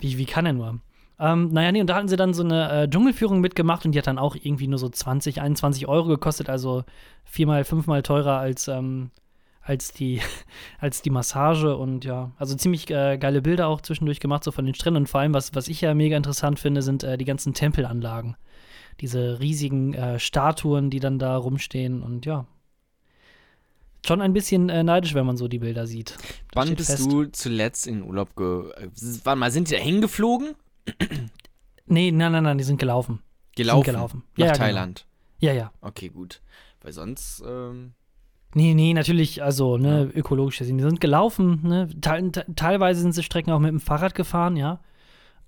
[0.00, 0.80] Wie, wie kann er nur?
[1.18, 3.98] Ähm, naja, nee, und da hatten sie dann so eine äh, Dschungelführung mitgemacht und die
[3.98, 6.84] hat dann auch irgendwie nur so 20, 21 Euro gekostet, also
[7.24, 9.10] viermal, fünfmal teurer als, ähm,
[9.60, 10.20] als, die,
[10.78, 14.64] als die Massage und ja, also ziemlich äh, geile Bilder auch zwischendurch gemacht, so von
[14.66, 17.24] den Stränden und vor allem, was, was ich ja mega interessant finde, sind äh, die
[17.24, 18.36] ganzen Tempelanlagen.
[19.00, 22.46] Diese riesigen äh, Statuen, die dann da rumstehen und ja.
[24.06, 26.12] Schon ein bisschen äh, neidisch, wenn man so die Bilder sieht.
[26.16, 26.22] Das
[26.54, 27.10] Wann bist fest.
[27.10, 28.72] du zuletzt in Urlaub ge...
[29.24, 30.54] Warte mal, sind die da hingeflogen?
[31.86, 33.20] Nee, nein, nein, nein, die sind gelaufen.
[33.56, 33.84] Gelaufen?
[33.84, 34.22] gelaufen.
[34.36, 34.64] Nach Ja, genau.
[34.64, 35.06] Thailand.
[35.40, 35.72] Ja, ja.
[35.80, 36.40] Okay, gut.
[36.80, 37.92] Weil sonst, ähm,
[38.54, 40.78] Nee, nee, natürlich, also, ne, ökologisch gesehen.
[40.78, 41.88] Die sind gelaufen, ne?
[42.00, 44.80] Teil, te teilweise sind sie Strecken auch mit dem Fahrrad gefahren, ja.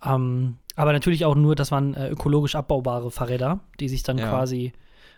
[0.04, 4.28] Ähm, aber natürlich auch nur, das waren äh, ökologisch abbaubare Fahrräder, die sich dann Ja.
[4.30, 4.72] quasi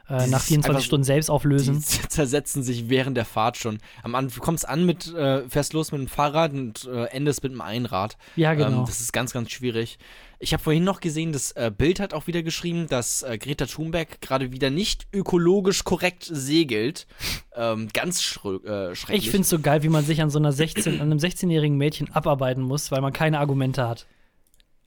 [0.09, 1.77] äh, nach 24 einfach so- Stunden selbst auflösen.
[1.81, 3.79] die zersetzen sich während der Fahrt schon.
[4.03, 7.43] Am Anfang, du kommst an mit, äh, fährst los mit dem Fahrrad und äh, endest
[7.43, 8.19] mit dem Einrad.
[8.37, 8.81] ja, genau.
[8.81, 9.99] Ähm, das ist ganz, ganz schwierig.
[10.45, 13.67] Ich habe vorhin noch gesehen, das äh, Bild hat auch wieder geschrieben, dass äh, Greta
[13.67, 17.07] Thunberg gerade wieder nicht ökologisch korrekt segelt.
[17.57, 19.25] Ähm, ganz äh, schrecklich.
[19.27, 21.77] ich finde es so geil, wie man sich an so einer 16, an einem 16-jährigen
[21.79, 24.07] Mädchen abarbeiten muss, weil man keine Argumente hat.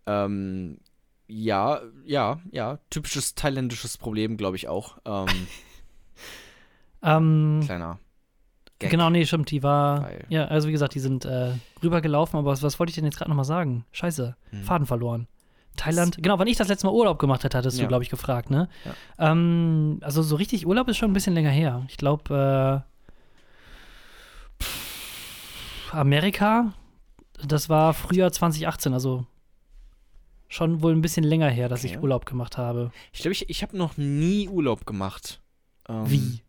[0.05, 0.77] Ähm,
[1.27, 2.79] ja, ja, ja.
[2.89, 4.97] Typisches thailändisches Problem, glaube ich auch.
[5.05, 5.27] Ähm,
[7.01, 7.99] Ähm, kleiner.
[8.79, 8.89] Gag.
[8.91, 10.03] genau, nee, stimmt, die war.
[10.03, 13.05] Weil- Ja, also wie gesagt, die sind äh, rübergelaufen, aber was, was wollte ich denn
[13.05, 13.85] jetzt gerade nochmal sagen?
[13.91, 14.63] Scheiße, Hm.
[14.63, 15.27] Faden verloren.
[15.77, 17.83] Thailand, genau, wann ich das letzte Mal Urlaub gemacht hätte, hattest Ja.
[17.83, 18.67] du, glaube ich, gefragt, ne?
[19.17, 21.85] Ähm, also so richtig Urlaub ist schon ein bisschen länger her.
[21.87, 22.83] Ich glaube,
[25.93, 26.73] äh, Amerika,
[27.45, 29.25] das war Frühjahr 2018, also
[30.49, 31.95] schon wohl ein bisschen länger her, dass Okay.
[31.95, 32.91] ich Urlaub gemacht habe.
[33.13, 35.41] Ich glaube, ich, ich habe noch nie Urlaub gemacht.
[35.89, 36.41] Ähm, Wie?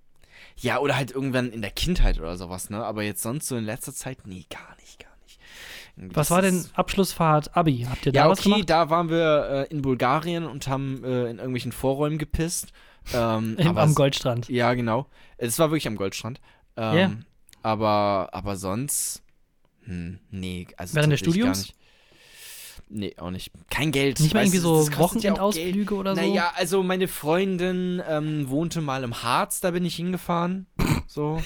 [0.57, 2.85] Ja, oder halt irgendwann in der Kindheit oder sowas, ne?
[2.85, 5.18] Aber jetzt sonst so in letzter Zeit, nee, gar nicht, gar nicht.
[6.15, 7.87] Was war denn Abschlussfahrt Abi?
[7.89, 8.71] Habt ihr da Ja, was okay, gemacht?
[8.71, 12.73] da waren wir äh, in Bulgarien und haben äh, in irgendwelchen Vorräumen gepisst.
[13.13, 14.49] Ähm, Im, am Goldstrand.
[14.49, 15.07] Ja, genau.
[15.39, 16.41] Es war wirklich am Goldstrand.
[16.77, 17.11] Ähm, Ja.
[17.63, 19.23] Aber, aber sonst,
[19.83, 21.73] hm, nee, also Während des Studiums?
[22.89, 23.51] Nee, auch nicht.
[23.69, 24.21] Kein Geld.
[24.21, 25.33] Nicht mal irgendwie so kostet ja.
[25.33, 26.23] Wochenendausflüge oder so?
[26.23, 30.67] Naja, also meine Freundin ähm, wohnte mal im Harz, da bin ich hingefahren.
[31.11, 31.43] So.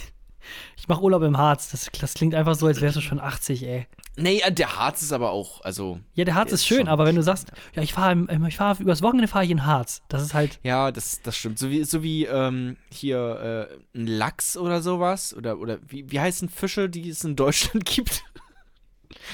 [0.77, 1.71] Ich mache Urlaub im Harz.
[1.71, 3.87] Das, das klingt einfach so, als wärst du schon 80, ey.
[4.17, 5.99] Nee, äh, der Harz ist aber auch, also.
[6.15, 8.57] Ja, der Harz Der ist ist schön, aber wenn du sagst, ja, ich fahre ich
[8.57, 11.59] fahr, übers Wochenende fahre ich in Harz, das ist halt Ja, das, das stimmt.
[11.59, 15.35] So wie, so wie ähm, hier äh, ein Lachs oder sowas.
[15.35, 18.23] Oder, oder wie, wie heißen Fische, die es in Deutschland gibt?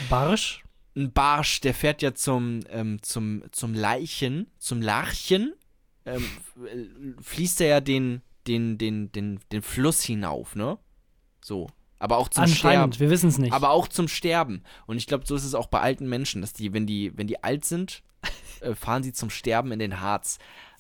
[0.08, 0.62] barsch.
[0.96, 5.54] Ein Barsch, der fährt ja zum, ähm, zum, zum Leichen, zum Larchen,
[6.04, 6.24] ähm,
[6.66, 10.78] äh, fließt er ja den, den, den, den, den Fluss hinauf, ne?
[11.40, 11.68] So.
[11.98, 12.98] Aber auch zum Sterben.
[12.98, 13.52] Wir wissen es nicht.
[13.52, 14.62] Aber auch zum Sterben.
[14.86, 17.26] Und ich glaube, so ist es auch bei alten Menschen, dass die, wenn die, wenn
[17.26, 18.02] die alt sind,
[18.60, 20.38] äh, fahren sie zum Sterben in den Harz.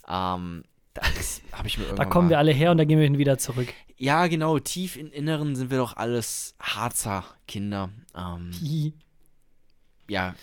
[0.08, 0.62] Ähm,
[0.94, 3.04] das habe ich mir da irgendwann kommen mal wir alle her und da gehen wir
[3.04, 3.72] hin wieder zurück.
[3.96, 4.58] Ja, genau.
[4.58, 7.90] Tief im Inneren sind wir doch alles Harzer Kinder.
[8.16, 8.50] Ähm,
[10.08, 10.34] ja.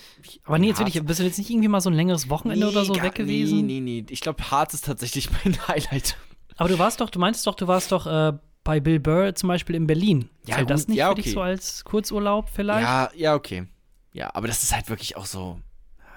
[0.44, 2.68] Aber nee, jetzt Harz- wirklich, bist du jetzt nicht irgendwie mal so ein längeres Wochenende
[2.70, 3.66] oder so gar- weg gewesen?
[3.66, 4.06] Nee, nee, nee.
[4.10, 6.18] Ich glaube, Harz ist tatsächlich mein Highlight.
[6.58, 8.34] Aber du warst doch, du meintest doch, du warst doch äh,
[8.66, 10.28] bei Bill Burr zum Beispiel in Berlin.
[10.46, 12.82] Ja, Fällt das nicht ja, für dich so als Kurzurlaub vielleicht?
[12.84, 13.68] Ja, ja, okay.
[14.12, 15.62] Ja, aber das ist halt wirklich auch so.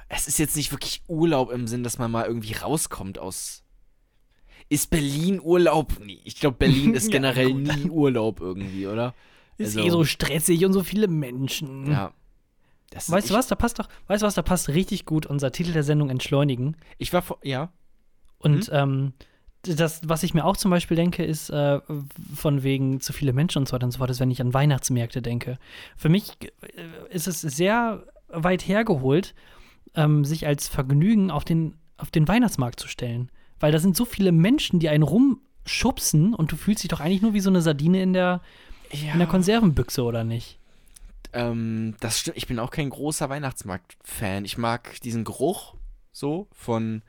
[0.08, 3.62] Es ist jetzt nicht wirklich Urlaub im Sinn, dass man mal irgendwie rauskommt aus.
[4.70, 5.92] Ist Berlin Urlaub?
[6.02, 7.76] Nee, ich glaube, Berlin ist Ja, generell gut.
[7.76, 9.14] nie Urlaub irgendwie, oder?
[9.58, 11.90] Ist Also, eh so stressig und so viele Menschen.
[11.90, 12.12] Ja.
[13.08, 15.72] Weißt du was, da passt doch, weißt du was, da passt richtig gut unser Titel
[15.72, 16.76] der Sendung Entschleunigen.
[16.96, 17.38] Ich war vor.
[17.42, 17.70] Ja.
[18.38, 19.12] Und ähm,
[19.62, 21.80] das, was ich mir auch zum Beispiel denke, ist äh,
[22.34, 24.54] von wegen zu viele Menschen und so weiter und so fort, ist, wenn ich an
[24.54, 25.58] Weihnachtsmärkte denke.
[25.96, 29.34] Für mich äh, ist es sehr weit hergeholt,
[29.94, 33.30] ähm, sich als Vergnügen auf den, auf den Weihnachtsmarkt zu stellen.
[33.58, 37.22] Weil da sind so viele Menschen, die einen rumschubsen und du fühlst dich doch eigentlich
[37.22, 38.40] nur wie so eine Sardine in der,
[38.92, 39.12] ja.
[39.12, 40.58] in der Konservenbüchse, oder nicht?
[41.32, 42.36] Ähm, das stimmt.
[42.36, 44.44] Ich bin auch kein großer Weihnachtsmarkt-Fan.
[44.44, 45.74] Ich mag diesen Geruch
[46.12, 47.02] so von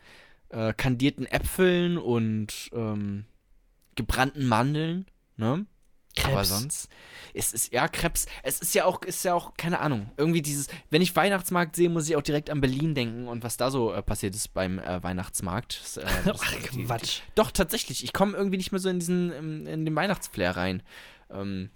[0.50, 3.26] äh, kandierten Äpfeln und ähm,
[3.96, 5.06] gebrannten Mandeln,
[5.38, 5.66] ne?
[6.24, 6.50] Aber Krebs.
[6.50, 6.90] sonst,
[7.36, 8.26] es ist ja Krebs.
[8.42, 11.88] Es ist ja auch, ist ja auch, keine Ahnung, irgendwie dieses, wenn ich Weihnachtsmarkt sehe,
[11.88, 14.80] muss ich auch direkt an Berlin denken und was da so äh, passiert ist beim
[14.80, 15.80] äh, Weihnachtsmarkt.
[15.82, 17.22] Das, äh, das- Ach, die- Quatsch.
[17.36, 18.04] Doch, tatsächlich.
[18.04, 20.82] Ich komme irgendwie nicht mehr so in diesen, in, in den Weihnachtsflair rein.
[21.30, 21.70] Ähm,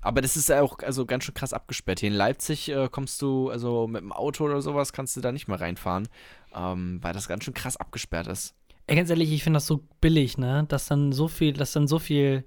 [0.00, 2.00] aber das ist ja auch also ganz schön krass abgesperrt.
[2.00, 5.32] Hier in Leipzig äh, kommst du, also mit dem Auto oder sowas, kannst du da
[5.32, 6.08] nicht mehr reinfahren,
[6.54, 8.54] ähm, weil das ganz schön krass abgesperrt ist.
[8.86, 10.64] Ey, ganz ehrlich, ich finde das so billig, ne?
[10.68, 12.44] Dass dann so viel, dass dann so viel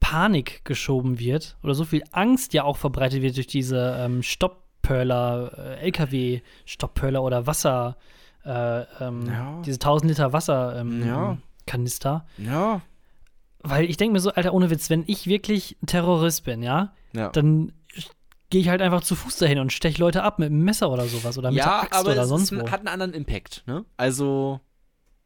[0.00, 5.76] Panik geschoben wird oder so viel Angst ja auch verbreitet wird durch diese ähm, Stopppörler,
[5.78, 7.96] äh, LKW-Stopppörler oder Wasser,
[8.44, 9.62] äh, ähm, Ja.
[9.64, 11.38] diese 1000 Liter Wasser ähm, Ja.
[11.66, 12.26] Kanister.
[12.38, 12.80] Ja.
[13.62, 16.92] Weil ich denke mir so, Alter, ohne Witz, wenn ich wirklich ein Terrorist bin, ja,
[17.14, 17.28] Ja.
[17.30, 17.72] dann
[18.50, 21.06] gehe ich halt einfach zu Fuß dahin und stech Leute ab mit einem Messer oder
[21.06, 22.70] sowas oder mit ja, der Axt aber oder es sonst ist, wo.
[22.70, 23.84] hat einen anderen Impact, ne?
[23.96, 24.60] Also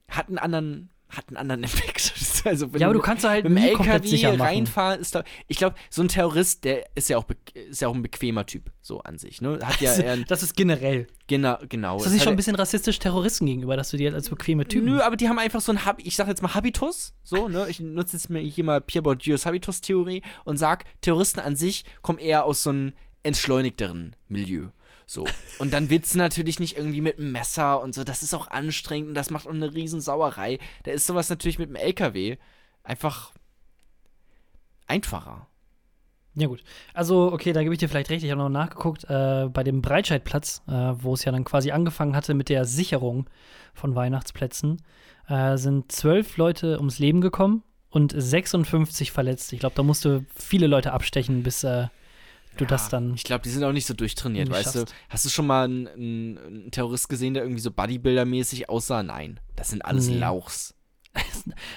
[0.08, 2.12] hat einen anderen, hat einen anderen Impact.
[2.50, 6.02] also, ja, aber du kannst halt mit dem LKW reinfahren, ist da, ich glaube, so
[6.02, 9.40] ein Terrorist, der ist ja auch, ist ja auch ein bequemer Typ, so an sich,
[9.40, 9.58] ne?
[9.62, 11.06] Hat ja eher, ein- das ist generell.
[11.26, 11.96] genau, genau.
[11.96, 14.28] Ist das nicht schon ein er- bisschen rassistisch Terroristen gegenüber, dass du die halt als
[14.28, 14.86] bequeme Typen.
[14.86, 17.66] Nö, aber die haben einfach so ein, Hab ich sag jetzt mal Habitus, so, ne?
[17.68, 22.18] Ich nutze jetzt mir hier mal Pierre Bourdieu's Habitus-Theorie und sag, Terroristen an sich kommen
[22.18, 24.68] eher aus so einem entschleunigteren Milieu.
[25.06, 25.26] So.
[25.58, 28.04] Und dann willst du natürlich nicht irgendwie mit einem Messer und so.
[28.04, 30.58] Das ist auch anstrengend und das macht auch eine riesen Sauerei.
[30.84, 32.36] Da ist sowas natürlich mit dem LKW
[32.82, 33.32] einfach
[34.86, 35.46] einfacher.
[36.36, 36.64] Ja, gut.
[36.94, 38.24] Also, okay, da gebe ich dir vielleicht recht.
[38.24, 42.16] Ich habe noch nachgeguckt, äh, bei dem Breitscheidplatz, äh, wo es ja dann quasi angefangen
[42.16, 43.30] hatte mit der Sicherung
[43.72, 44.82] von Weihnachtsplätzen,
[45.28, 49.52] äh, sind zwölf Leute ums Leben gekommen und 56 verletzt.
[49.52, 51.64] Ich glaube, da musste viele Leute abstechen, bis
[52.56, 53.14] du das dann.
[53.14, 54.78] Ich glaube, die sind auch nicht so durchtrainiert, weißt du?
[54.80, 54.94] schaffst.
[55.08, 59.02] Hast du schon mal einen, einen, einen Terrorist gesehen, der irgendwie so Bodybuilder-mäßig aussah?
[59.02, 59.40] Nein.
[59.56, 60.18] Das sind alles Nee.
[60.18, 60.74] Lauchs.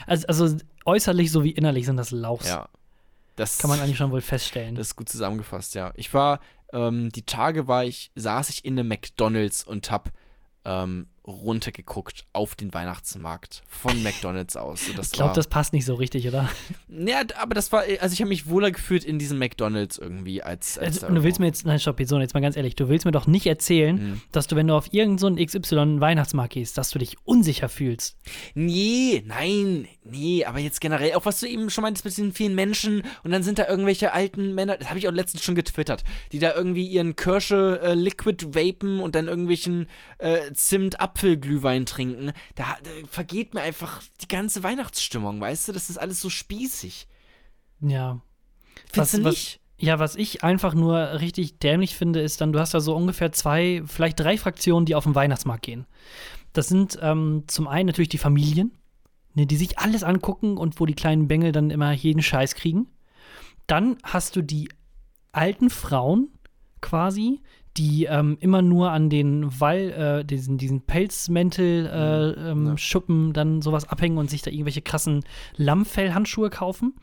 [0.07, 2.47] Also, also äußerlich sowie innerlich sind das Lauchs.
[2.47, 2.69] Ja.
[3.35, 4.75] Das Kann man eigentlich schon wohl feststellen.
[4.75, 5.91] Das ist gut zusammengefasst, ja.
[5.95, 6.39] Ich war,
[6.73, 10.11] ähm, die Tage war ich, saß ich in einem McDonalds und hab
[10.65, 14.85] ähm, runtergeguckt auf den Weihnachtsmarkt von McDonalds aus.
[14.87, 16.49] So, das ich glaube, das passt nicht so richtig, oder?
[16.87, 20.77] Ja, aber das war, also ich habe mich wohler gefühlt in diesem McDonalds irgendwie als.
[20.77, 22.87] als Also, du willst mir jetzt, nein, stopp, jetzt, so, jetzt mal ganz ehrlich, du
[22.89, 24.21] willst mir doch nicht erzählen, Hm.
[24.31, 28.17] dass du, wenn du auf irgendeinen so XY-Weihnachtsmarkt gehst, dass du dich unsicher fühlst.
[28.55, 32.55] Nee, nein, nee, aber jetzt generell, auch was du eben schon meintest mit den vielen
[32.55, 36.03] Menschen und dann sind da irgendwelche alten Männer, das habe ich auch letztens schon getwittert,
[36.31, 39.87] die da irgendwie ihren Kirsche äh, Liquid vapen und dann irgendwelchen
[40.19, 40.53] äh,
[41.17, 42.31] Zimt-Apfelglühwein trinken.
[42.55, 45.71] Da, da vergeht mir einfach die ganze Weihnachtsstimmung, weißt du?
[45.73, 47.07] Das ist alles so spießig.
[47.81, 48.21] Ja.
[48.93, 52.79] was, was, ja, was ich einfach nur richtig dämlich finde, ist dann, du hast da
[52.79, 55.85] so ungefähr zwei, vielleicht drei Fraktionen, die auf den Weihnachtsmarkt gehen.
[56.53, 58.71] Das sind ähm, zum einen natürlich die Familien,
[59.35, 62.87] ne, die sich alles angucken und wo die kleinen Bengel dann immer jeden Scheiß kriegen.
[63.67, 64.69] Dann hast du die
[65.33, 66.29] alten Frauen
[66.81, 67.41] quasi,
[67.77, 72.77] die ähm, immer nur an den Wall, äh, diesen, diesen Pelzmäntel, äh, ähm, ja.
[72.77, 75.23] Schuppen, dann sowas abhängen und sich da irgendwelche krassen
[75.55, 76.95] Lammfellhandschuhe kaufen.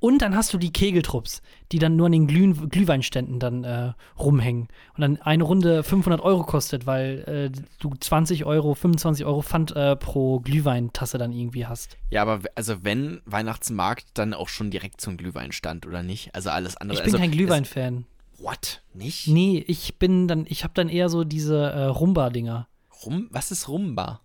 [0.00, 3.92] Und dann hast du die Kegeltrupps, die dann nur an den Glüh Glühweinständen dann äh,
[4.18, 4.68] rumhängen.
[4.94, 9.74] Und dann eine Runde 500 Euro kostet, weil äh, du 20 Euro, 25 Euro Pfand
[9.76, 11.96] äh, pro Glühweintasse dann irgendwie hast.
[12.10, 16.34] Ja, aber also wenn Weihnachtsmarkt, dann auch schon direkt zum Glühweinstand, oder nicht?
[16.34, 16.98] Also alles andere.
[16.98, 18.04] Ich bin also, kein Glühwein-Fan.
[18.38, 18.82] What?
[18.94, 19.28] Nicht?
[19.28, 22.68] Nee, ich bin dann, ich habe dann eher so diese äh, Rumba-Dinger.
[23.04, 24.20] Rum, was ist Rumba?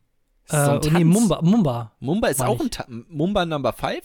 [0.45, 1.41] Ist äh, so nee, Mumba.
[1.41, 4.02] Mumba, Mumba ist auch ein Ta Mumba Number 5?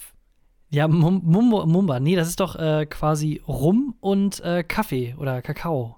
[0.71, 2.01] Ja, Mum Mumba, Mumba.
[2.01, 5.97] Nee, das ist doch äh, quasi Rum und äh, Kaffee oder Kakao.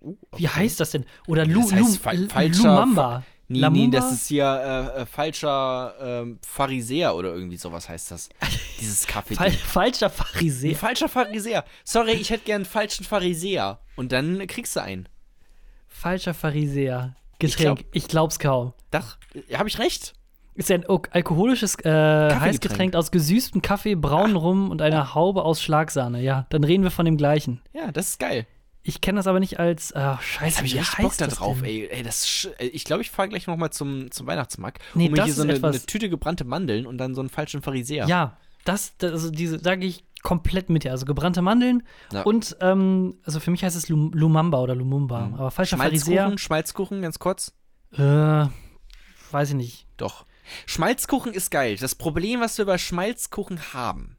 [0.00, 0.42] Uh, okay.
[0.42, 1.04] Wie heißt das denn?
[1.26, 3.22] Oder Lu, das heißt Lu, falscher, Lumamba.
[3.52, 8.28] Nee, nee, das ist hier äh, äh, falscher äh, Pharisäer oder irgendwie sowas heißt das.
[8.80, 9.34] Dieses Kaffee.
[9.34, 10.76] Fal falscher Pharisäer.
[10.76, 11.64] Falscher Pharisäer.
[11.82, 13.80] Sorry, ich hätte gern einen falschen Pharisäer.
[13.96, 15.08] Und dann kriegst du einen.
[15.88, 17.16] Falscher Pharisäer.
[17.40, 17.50] Getränk.
[17.50, 18.72] Ich, glaub, ich glaub's kaum.
[18.92, 19.16] Doch,
[19.52, 20.14] habe ich recht?
[20.54, 25.60] Ist ja ein alkoholisches äh, Heißgetränk aus gesüßtem Kaffee, braunen Rum und einer Haube aus
[25.60, 26.22] Schlagsahne.
[26.22, 27.62] Ja, dann reden wir von dem gleichen.
[27.72, 28.46] Ja, das ist geil.
[28.82, 31.88] Ich kenne das aber nicht als, äh, scheiße, wie heißt Bock da drauf, ey.
[31.90, 34.80] ey das, ich glaube, ich fahre gleich noch mal zum, zum Weihnachtsmarkt.
[34.94, 35.76] Nee, hol mir hier so eine, etwas...
[35.76, 38.06] eine, Tüte gebrannte Mandeln und dann so einen falschen Pharisäer.
[38.06, 40.92] Ja, das, das also diese, da gehe ich komplett mit dir.
[40.92, 42.22] Also gebrannte Mandeln ja.
[42.22, 45.26] und, ähm, also für mich heißt es Lumamba oder Lumumba.
[45.26, 45.34] Mhm.
[45.34, 46.38] Aber falscher Schmalzkuchen, Pharisäer.
[46.38, 47.52] Schmalzkuchen, ganz kurz.
[47.92, 47.98] Äh,
[49.30, 49.86] weiß ich nicht.
[49.96, 50.24] Doch.
[50.66, 51.76] Schmalzkuchen ist geil.
[51.76, 54.16] Das Problem, was wir bei Schmalzkuchen haben,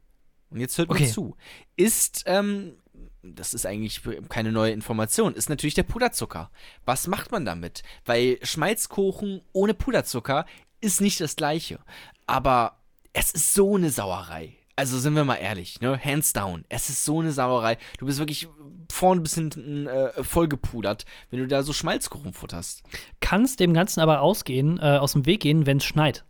[0.50, 1.04] und jetzt hört okay.
[1.04, 1.36] mir zu,
[1.76, 2.74] ist, ähm,
[3.22, 6.50] das ist eigentlich keine neue Information, ist natürlich der Puderzucker.
[6.84, 7.82] Was macht man damit?
[8.04, 10.44] Weil Schmalzkuchen ohne Puderzucker
[10.80, 11.78] ist nicht das gleiche.
[12.26, 12.80] Aber
[13.12, 14.56] es ist so eine Sauerei.
[14.74, 16.02] Also sind wir mal ehrlich, ne?
[16.02, 16.64] Hands down.
[16.68, 17.76] Es ist so eine Sauerei.
[17.98, 18.48] Du bist wirklich
[18.90, 22.82] vorne bis hinten äh, vollgepudert, wenn du da so Schmalzkuchen futterst.
[23.20, 26.24] Kannst dem Ganzen aber ausgehen, äh, aus dem Weg gehen, wenn es schneit.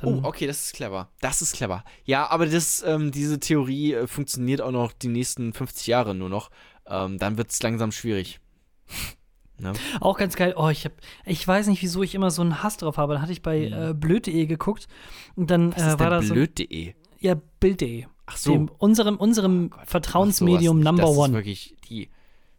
[0.00, 1.10] Dann oh, okay, das ist clever.
[1.20, 1.84] Das ist clever.
[2.04, 6.28] Ja, aber das, ähm, diese Theorie äh, funktioniert auch noch die nächsten 50 Jahre nur
[6.28, 6.50] noch.
[6.86, 8.40] Ähm, dann wird es langsam schwierig.
[9.60, 9.72] Ne?
[10.00, 10.54] Auch ganz geil.
[10.56, 10.92] Oh, ich hab,
[11.26, 13.14] ich weiß nicht, wieso ich immer so einen Hass drauf habe.
[13.14, 13.90] Dann hatte ich bei mhm.
[13.90, 14.86] äh, blöd.de geguckt
[15.34, 16.32] und dann Was ist äh, war da so.
[16.32, 16.94] blöd.de?
[17.18, 18.06] Ja, Bild.de.
[18.26, 18.52] Ach so.
[18.52, 21.28] Dem, unserem unserem oh Vertrauensmedium Number das One.
[21.30, 22.08] Ist wirklich die,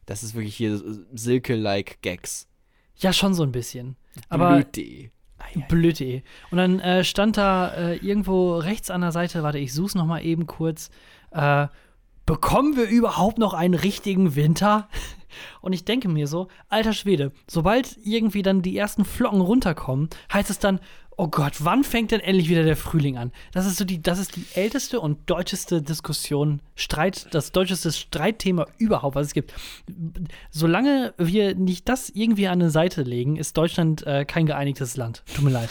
[0.08, 0.82] das ist wirklich hier
[1.14, 2.48] Silke-like Gags.
[2.98, 3.96] Ja, schon so ein bisschen.
[4.28, 4.62] Aber
[5.68, 6.22] blöd.de.
[6.52, 10.06] Und dann äh, stand da äh, irgendwo rechts an der Seite, warte, ich such's noch
[10.06, 10.90] mal eben kurz,
[11.32, 11.68] äh,
[12.26, 14.88] bekommen wir überhaupt noch einen richtigen Winter?
[15.62, 20.50] Und ich denke mir so, alter Schwede, sobald irgendwie dann die ersten Flocken runterkommen, heißt
[20.50, 20.80] es dann,
[21.20, 23.34] oh Gott, wann fängt denn endlich wieder der Frühling an?
[23.52, 28.66] Das ist so die, das ist die älteste und deutscheste Diskussion, Streit, das deutscheste Streitthema
[28.78, 29.54] überhaupt, was es gibt.
[30.50, 35.24] Solange wir nicht das irgendwie an eine Seite legen, ist Deutschland äh, kein geeinigtes Land.
[35.36, 35.70] Tut mir leid.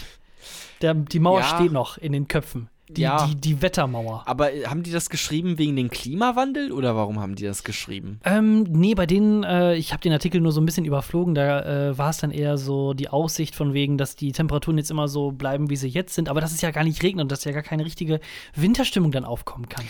[0.83, 1.47] Der, die Mauer ja.
[1.47, 2.69] steht noch in den Köpfen.
[2.89, 3.27] Die, ja.
[3.27, 4.23] die, die Wettermauer.
[4.27, 8.21] Aber äh, haben die das geschrieben wegen dem Klimawandel oder warum haben die das geschrieben?
[8.25, 11.91] Ähm, nee, bei denen, äh, ich habe den Artikel nur so ein bisschen überflogen, da
[11.91, 15.09] äh, war es dann eher so die Aussicht von wegen, dass die Temperaturen jetzt immer
[15.09, 17.45] so bleiben, wie sie jetzt sind, aber dass es ja gar nicht regnet und dass
[17.45, 18.21] ja gar keine richtige
[18.55, 19.85] Winterstimmung dann aufkommen kann.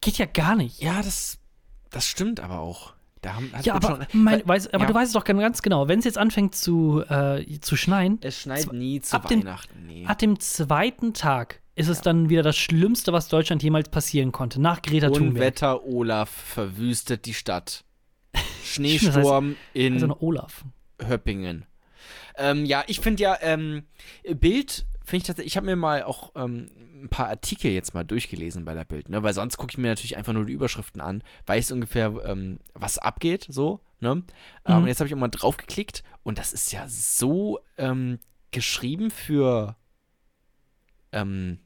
[0.00, 0.82] Geht ja gar nicht.
[0.82, 1.38] Ja, das,
[1.90, 2.92] das stimmt aber auch.
[3.24, 4.88] Haben, ja, aber, schon, mein, weiß, aber ja.
[4.88, 5.88] du weißt es doch ganz genau.
[5.88, 8.18] Wenn es jetzt anfängt zu, äh, zu schneien.
[8.22, 9.74] Es schneit nie zu Weihnachten.
[9.74, 10.06] Dem, nee.
[10.06, 12.04] Ab dem zweiten Tag ist es ja.
[12.04, 14.60] dann wieder das Schlimmste, was Deutschland jemals passieren konnte.
[14.60, 15.34] Nach Greta Thunberg.
[15.34, 17.84] Unwetter Olaf verwüstet die Stadt.
[18.64, 20.64] Schneesturm das heißt, in also Olaf.
[21.06, 21.66] Höppingen.
[22.36, 23.84] Ähm, ja, ich finde ja, ähm,
[24.24, 26.68] Bild finde ich tatsächlich, ich habe mir mal auch ähm,
[27.02, 29.22] ein paar Artikel jetzt mal durchgelesen bei der Bild, ne?
[29.22, 32.98] weil sonst gucke ich mir natürlich einfach nur die Überschriften an, weiß ungefähr, ähm, was
[32.98, 34.10] abgeht, so, ne?
[34.10, 34.24] Ähm,
[34.66, 34.82] mhm.
[34.82, 38.18] und jetzt habe ich auch mal draufgeklickt und das ist ja so ähm,
[38.50, 39.76] geschrieben für
[41.12, 41.60] ähm,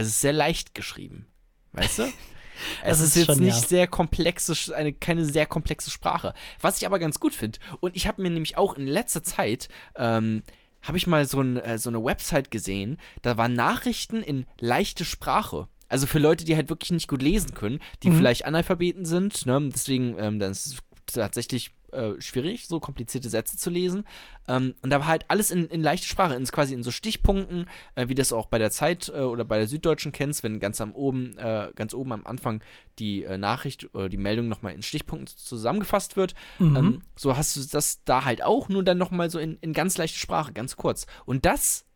[0.00, 1.26] also es ist sehr leicht geschrieben.
[1.72, 2.02] Weißt du?
[2.84, 3.68] es ist, ist, jetzt schon, nicht ja.
[3.68, 6.32] sehr komplexe, eine, keine sehr komplexe Sprache.
[6.58, 9.68] Was ich aber ganz gut finde, und ich habe mir nämlich auch in letzter Zeit,
[9.96, 10.42] ähm,
[10.80, 15.04] habe ich mal so, ein, äh, so eine Website gesehen, da waren Nachrichten in leichte
[15.04, 15.68] Sprache.
[15.90, 18.16] Also für Leute, die halt wirklich nicht gut lesen können, die mhm.
[18.16, 19.68] vielleicht Analphabeten sind, ne?
[19.70, 20.78] deswegen, ähm, dann ist es
[21.12, 24.04] tatsächlich äh, schwierig, so komplizierte Sätze zu lesen.
[24.48, 27.66] Ähm, und da war halt alles in, in leichte Sprache, in, quasi in so Stichpunkten,
[27.94, 30.80] äh, wie das auch bei der Zeit äh, oder bei der Süddeutschen kennst, wenn ganz
[30.80, 32.62] am oben, äh, ganz oben am Anfang
[32.98, 36.34] die äh, Nachricht oder die Meldung nochmal in Stichpunkten zusammengefasst wird.
[36.58, 36.76] Mhm.
[36.76, 39.98] Ähm, so hast du das da halt auch, nur dann nochmal so in, in ganz
[39.98, 41.06] leichte Sprache, ganz kurz.
[41.24, 41.86] Und das,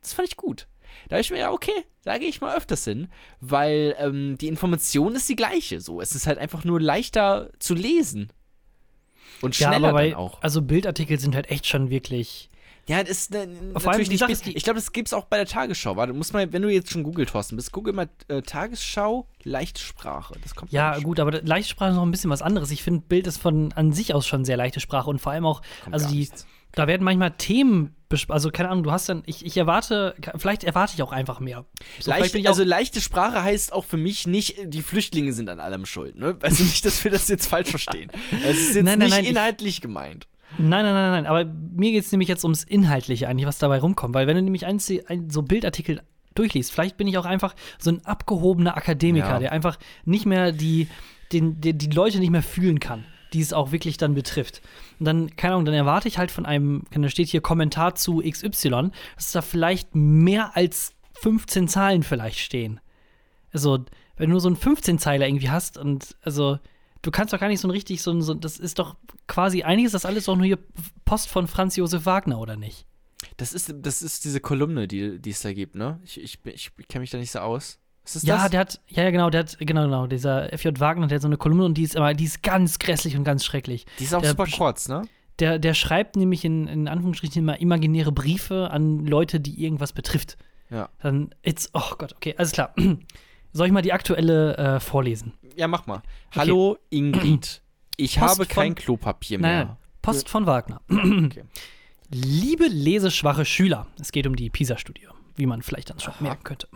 [0.00, 0.68] das fand ich gut.
[1.08, 3.08] Da ich mir ja, okay, da gehe ich mal öfters hin,
[3.40, 5.80] weil ähm, die Information ist die gleiche.
[5.80, 8.28] So, es ist halt einfach nur leichter zu lesen.
[9.44, 10.42] Und schneller ja, aber bei, dann auch.
[10.42, 12.50] Also Bildartikel sind halt echt schon wirklich.
[12.86, 13.36] Ja, das ist
[13.76, 15.96] Vor allem die Sache ist die, Ich glaube, das gibt es auch bei der Tagesschau.
[15.96, 20.34] Warte, muss mal, wenn du jetzt schon googelt, Thorsten bist, google mal äh, Tagesschau, Leichtsprache.
[20.42, 22.70] Das kommt Ja, gut, aber Leichtsprache ist noch ein bisschen was anderes.
[22.70, 25.46] Ich finde, Bild ist von an sich aus schon sehr leichte Sprache und vor allem
[25.46, 26.46] auch, kommt also die, nichts.
[26.74, 27.94] Da werden manchmal Themen
[28.28, 31.64] also keine Ahnung, du hast dann, ich, ich erwarte, vielleicht erwarte ich auch einfach mehr.
[31.98, 35.84] So, Leicht, also leichte Sprache heißt auch für mich nicht, die Flüchtlinge sind an allem
[35.84, 36.36] schuld, ne?
[36.40, 38.10] Also nicht, dass wir das jetzt falsch verstehen.
[38.46, 40.28] Es ist jetzt nein, nein, nicht nein, inhaltlich ich, gemeint.
[40.58, 43.80] Nein, nein, nein, nein, aber mir geht es nämlich jetzt ums Inhaltliche eigentlich, was dabei
[43.80, 46.00] rumkommt, weil wenn du nämlich ein, ein, so Bildartikel
[46.36, 49.38] durchliest, vielleicht bin ich auch einfach so ein abgehobener Akademiker, ja.
[49.40, 50.86] der einfach nicht mehr die,
[51.32, 54.62] den, die, die Leute nicht mehr fühlen kann die es auch wirklich dann betrifft.
[54.98, 58.22] Und dann, keine Ahnung, dann erwarte ich halt von einem, da steht hier Kommentar zu
[58.22, 62.80] XY, dass da vielleicht mehr als 15 Zahlen vielleicht stehen.
[63.52, 63.84] Also,
[64.16, 66.58] wenn du nur so einen 15-Zeiler irgendwie hast und, also,
[67.02, 69.64] du kannst doch gar nicht so ein richtig, so ein, so, das ist doch quasi,
[69.64, 70.58] eigentlich ist das alles doch nur hier
[71.04, 72.86] Post von Franz Josef Wagner, oder nicht?
[73.36, 76.00] Das ist, das ist diese Kolumne, die, die es da gibt, ne?
[76.04, 77.80] Ich, ich, ich kenne mich da nicht so aus.
[78.22, 78.50] Ja, das?
[78.50, 81.28] der hat, ja, ja, genau, der hat, genau, genau, dieser FJ Wagner, der hat so
[81.28, 83.86] eine Kolumne und die ist immer, die ist ganz grässlich und ganz schrecklich.
[83.98, 85.02] Die ist auch der, super kurz, ne?
[85.38, 90.36] Der, der schreibt nämlich in, in Anführungsstrichen immer imaginäre Briefe an Leute, die irgendwas betrifft.
[90.70, 90.90] Ja.
[91.00, 92.74] Dann, it's, oh Gott, okay, alles klar.
[93.52, 95.32] Soll ich mal die aktuelle äh, vorlesen?
[95.56, 96.02] Ja, mach mal.
[96.30, 96.40] Okay.
[96.40, 97.62] Hallo Ingrid.
[97.96, 99.64] Ich Post habe kein von, Klopapier mehr.
[99.64, 100.80] Nein, Post von Wagner.
[100.90, 101.44] okay.
[102.10, 106.22] Liebe leseschwache Schüler, es geht um die PISA-Studie wie man vielleicht dann schon Aha.
[106.22, 106.68] merken könnte.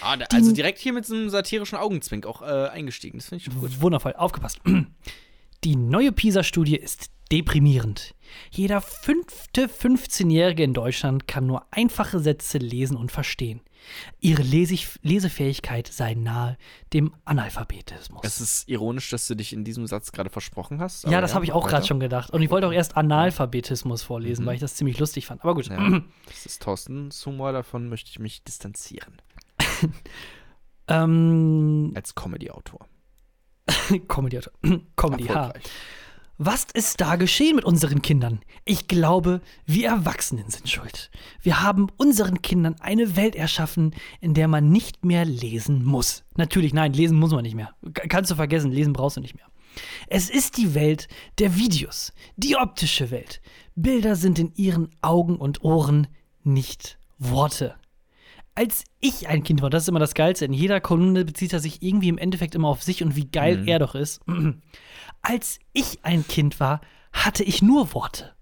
[0.00, 3.18] Ah, da, also direkt hier mit so einem satirischen Augenzwink auch äh, eingestiegen.
[3.18, 3.80] Das finde ich schon gut.
[3.80, 4.60] Wundervoll, aufgepasst.
[5.64, 8.14] Die neue PISA-Studie ist deprimierend.
[8.50, 13.60] Jeder fünfte 15-Jährige in Deutschland kann nur einfache Sätze lesen und verstehen.
[14.20, 16.56] Ihre Lesig Lesefähigkeit sei nahe
[16.92, 18.22] dem Analphabetismus.
[18.24, 21.04] Es ist ironisch, dass du dich in diesem Satz gerade versprochen hast.
[21.04, 22.30] Ja, das ja, habe ich auch gerade schon gedacht.
[22.30, 24.46] Und ich wollte auch erst Analphabetismus vorlesen, mhm.
[24.46, 25.42] weil ich das ziemlich lustig fand.
[25.42, 25.68] Aber gut.
[25.68, 29.20] Ja, das ist Thorstens Humor, davon möchte ich mich distanzieren.
[30.88, 32.86] ähm, Als Comedy-Autor.
[34.08, 34.52] Comedy-Autor.
[34.96, 35.52] Comedy, ha.
[36.42, 38.40] Was ist da geschehen mit unseren Kindern?
[38.64, 41.10] Ich glaube, wir Erwachsenen sind schuld.
[41.42, 46.24] Wir haben unseren Kindern eine Welt erschaffen, in der man nicht mehr lesen muss.
[46.38, 47.74] Natürlich, nein, lesen muss man nicht mehr.
[47.92, 49.44] Kannst du vergessen, lesen brauchst du nicht mehr.
[50.06, 53.42] Es ist die Welt der Videos, die optische Welt.
[53.74, 56.06] Bilder sind in ihren Augen und Ohren
[56.42, 57.74] nicht Worte.
[58.54, 61.60] Als ich ein Kind war, das ist immer das Geilste, in jeder Kolumne bezieht er
[61.60, 63.68] sich irgendwie im Endeffekt immer auf sich und wie geil mhm.
[63.68, 64.22] er doch ist.
[65.22, 66.80] Als ich ein Kind war,
[67.12, 68.34] hatte ich nur Worte.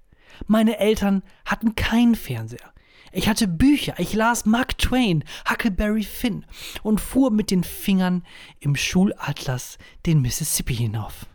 [0.47, 2.73] Meine Eltern hatten keinen Fernseher.
[3.12, 6.45] Ich hatte Bücher, ich las Mark Twain, Huckleberry Finn
[6.83, 8.23] und fuhr mit den Fingern
[8.61, 11.27] im Schulatlas den Mississippi hinauf.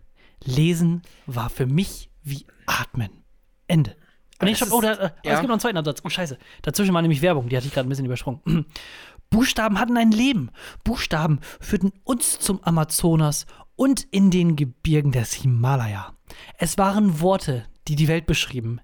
[0.43, 3.23] Lesen war für mich wie Atmen.
[3.67, 3.95] Ende.
[4.39, 5.33] Und ich oh, da, äh, ja.
[5.33, 6.01] es gibt noch einen zweiten Absatz.
[6.03, 6.37] Oh, scheiße.
[6.61, 8.41] Dazwischen war nämlich Werbung, die hatte ich gerade ein bisschen übersprungen.
[9.29, 10.51] Buchstaben hatten ein Leben.
[10.83, 16.15] Buchstaben führten uns zum Amazonas und in den Gebirgen des Himalaya.
[16.57, 18.79] Es waren Worte, die die Welt beschrieben.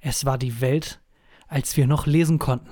[0.00, 1.00] Es war die Welt,
[1.48, 2.70] als wir noch lesen konnten.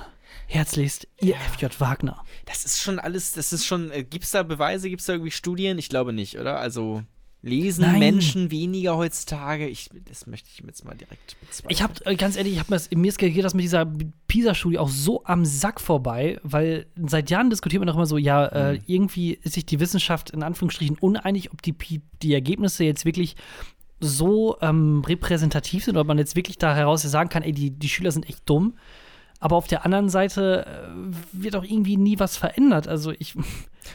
[0.49, 1.39] Herzlichst, ihr ja.
[1.39, 2.23] FJ Wagner.
[2.45, 5.79] Das ist schon alles, das ist schon, äh, gibt's da Beweise, gibt's da irgendwie Studien?
[5.79, 6.59] Ich glaube nicht, oder?
[6.59, 7.03] Also,
[7.47, 8.01] Lesen Nein.
[8.01, 9.69] Menschen weniger heutzutage?
[9.69, 11.71] Ich, das möchte ich jetzt mal direkt bezweifeln.
[11.71, 13.87] Ich habe, äh, ganz ehrlich, ich hab mir, mir ist geht das mit dieser
[14.27, 18.51] PISA-Studie auch so am Sack vorbei, weil seit Jahren diskutiert man doch immer so, ja,
[18.53, 18.59] mhm.
[18.59, 21.75] äh, irgendwie ist sich die Wissenschaft in Anführungsstrichen uneinig, ob die,
[22.23, 23.37] die Ergebnisse jetzt wirklich
[24.01, 27.71] so ähm, repräsentativ sind, oder ob man jetzt wirklich da heraus sagen kann, ey, die,
[27.71, 28.75] die Schüler sind echt dumm.
[29.41, 32.89] Aber auf der anderen Seite äh, wird auch irgendwie nie was verändert.
[32.89, 33.35] Also ich.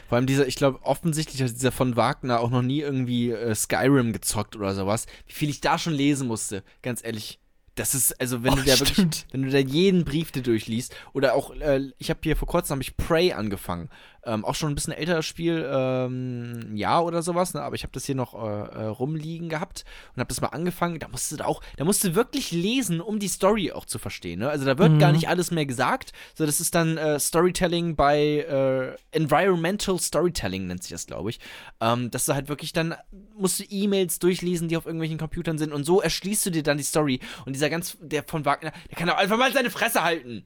[0.08, 3.54] Vor allem dieser, ich glaube, offensichtlich hat dieser von Wagner auch noch nie irgendwie äh,
[3.54, 5.06] Skyrim gezockt oder sowas.
[5.26, 7.38] Wie viel ich da schon lesen musste, ganz ehrlich.
[7.74, 10.94] Das ist, also wenn oh, du da wirklich, wenn du da jeden Brief dir durchliest,
[11.14, 13.88] oder auch, äh, ich habe hier vor kurzem habe ich Prey angefangen.
[14.24, 17.62] Ähm, auch schon ein bisschen älteres Spiel, ähm, Jahr oder sowas, ne?
[17.62, 20.98] aber ich habe das hier noch äh, äh, rumliegen gehabt und habe das mal angefangen.
[21.00, 24.40] Da musste du auch, da musst du wirklich lesen, um die Story auch zu verstehen.
[24.40, 24.48] Ne?
[24.48, 24.98] Also da wird mhm.
[24.98, 26.12] gar nicht alles mehr gesagt.
[26.34, 31.40] So, das ist dann äh, Storytelling bei äh, Environmental Storytelling nennt sich das, glaube ich.
[31.80, 32.94] Ähm, dass du halt wirklich dann
[33.36, 36.78] musst du E-Mails durchlesen, die auf irgendwelchen Computern sind und so erschließt du dir dann
[36.78, 37.20] die Story.
[37.44, 40.44] Und dieser ganz, der von Wagner, der kann auch einfach mal seine Fresse halten.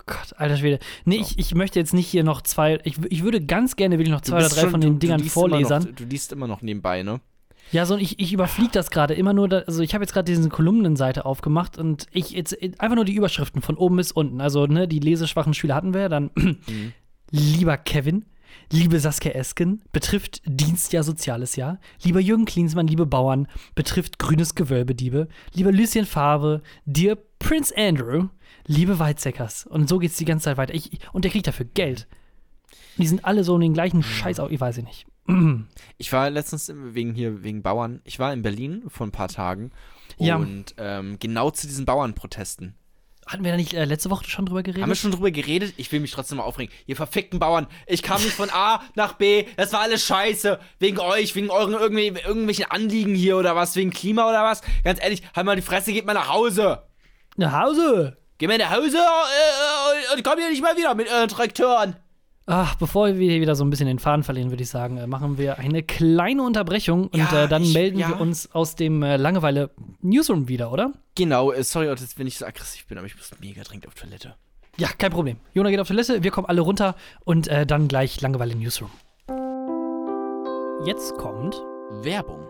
[0.00, 0.78] Oh Gott, alter Schwede.
[1.04, 1.22] Nee, so.
[1.22, 2.78] ich, ich möchte jetzt nicht hier noch zwei.
[2.84, 5.22] Ich, ich würde ganz gerne wirklich noch zwei oder drei schon, von den du, Dingern
[5.22, 5.82] du vorlesen.
[5.82, 7.20] Noch, du liest immer noch nebenbei, ne?
[7.72, 10.32] Ja, so ich, ich überfliege das gerade immer nur, da, also ich habe jetzt gerade
[10.32, 14.40] diese Kolumnenseite aufgemacht und ich jetzt einfach nur die Überschriften von oben bis unten.
[14.40, 16.92] Also, ne, die leseschwachen Schüler hatten wir, dann mhm.
[17.30, 18.24] lieber Kevin,
[18.72, 23.46] liebe Saskia Esken, betrifft Dienstjahr Soziales Jahr, lieber Jürgen Klinsmann, liebe Bauern,
[23.76, 28.28] betrifft grünes Gewölbediebe, lieber Lucien Favre, dir Prince Andrew,
[28.70, 29.66] liebe Weizsäckers.
[29.66, 30.74] Und so geht es die ganze Zeit weiter.
[30.74, 32.06] Ich, und der kriegt dafür Geld.
[32.96, 35.06] Die sind alle so in den gleichen Scheiß, ich weiß ich nicht.
[35.98, 39.70] Ich war letztens wegen hier, wegen Bauern, ich war in Berlin vor ein paar Tagen
[40.16, 40.36] ja.
[40.36, 42.74] und ähm, genau zu diesen Bauernprotesten.
[43.26, 44.82] Hatten wir da nicht äh, letzte Woche schon drüber geredet?
[44.82, 45.74] Haben wir schon drüber geredet?
[45.76, 46.74] Ich will mich trotzdem mal aufregen.
[46.86, 50.58] Ihr verfickten Bauern, ich kam nicht von A nach B, das war alles scheiße.
[50.78, 54.62] Wegen euch, wegen euren irgendwie, irgendwelchen Anliegen hier oder was, wegen Klima oder was.
[54.84, 56.82] Ganz ehrlich, halt mal die Fresse, geht mal nach Hause.
[57.36, 58.16] Nach Hause?
[58.40, 61.96] Geh mal nach Hause äh, äh, und komm hier nicht mal wieder mit euren Traktoren.
[62.46, 65.36] Ach, bevor wir wieder so ein bisschen den Faden verlieren, würde ich sagen, äh, machen
[65.36, 68.08] wir eine kleine Unterbrechung und ja, äh, dann ich, melden ja.
[68.08, 70.94] wir uns aus dem äh, Langeweile-Newsroom wieder, oder?
[71.16, 74.34] Genau, sorry, wenn ich so aggressiv bin, aber ich muss mega dringend auf Toilette.
[74.78, 75.36] Ja, kein Problem.
[75.52, 78.90] Jona geht auf Toilette, wir kommen alle runter und dann gleich Langeweile-Newsroom.
[80.86, 81.60] Jetzt kommt
[82.02, 82.49] Werbung.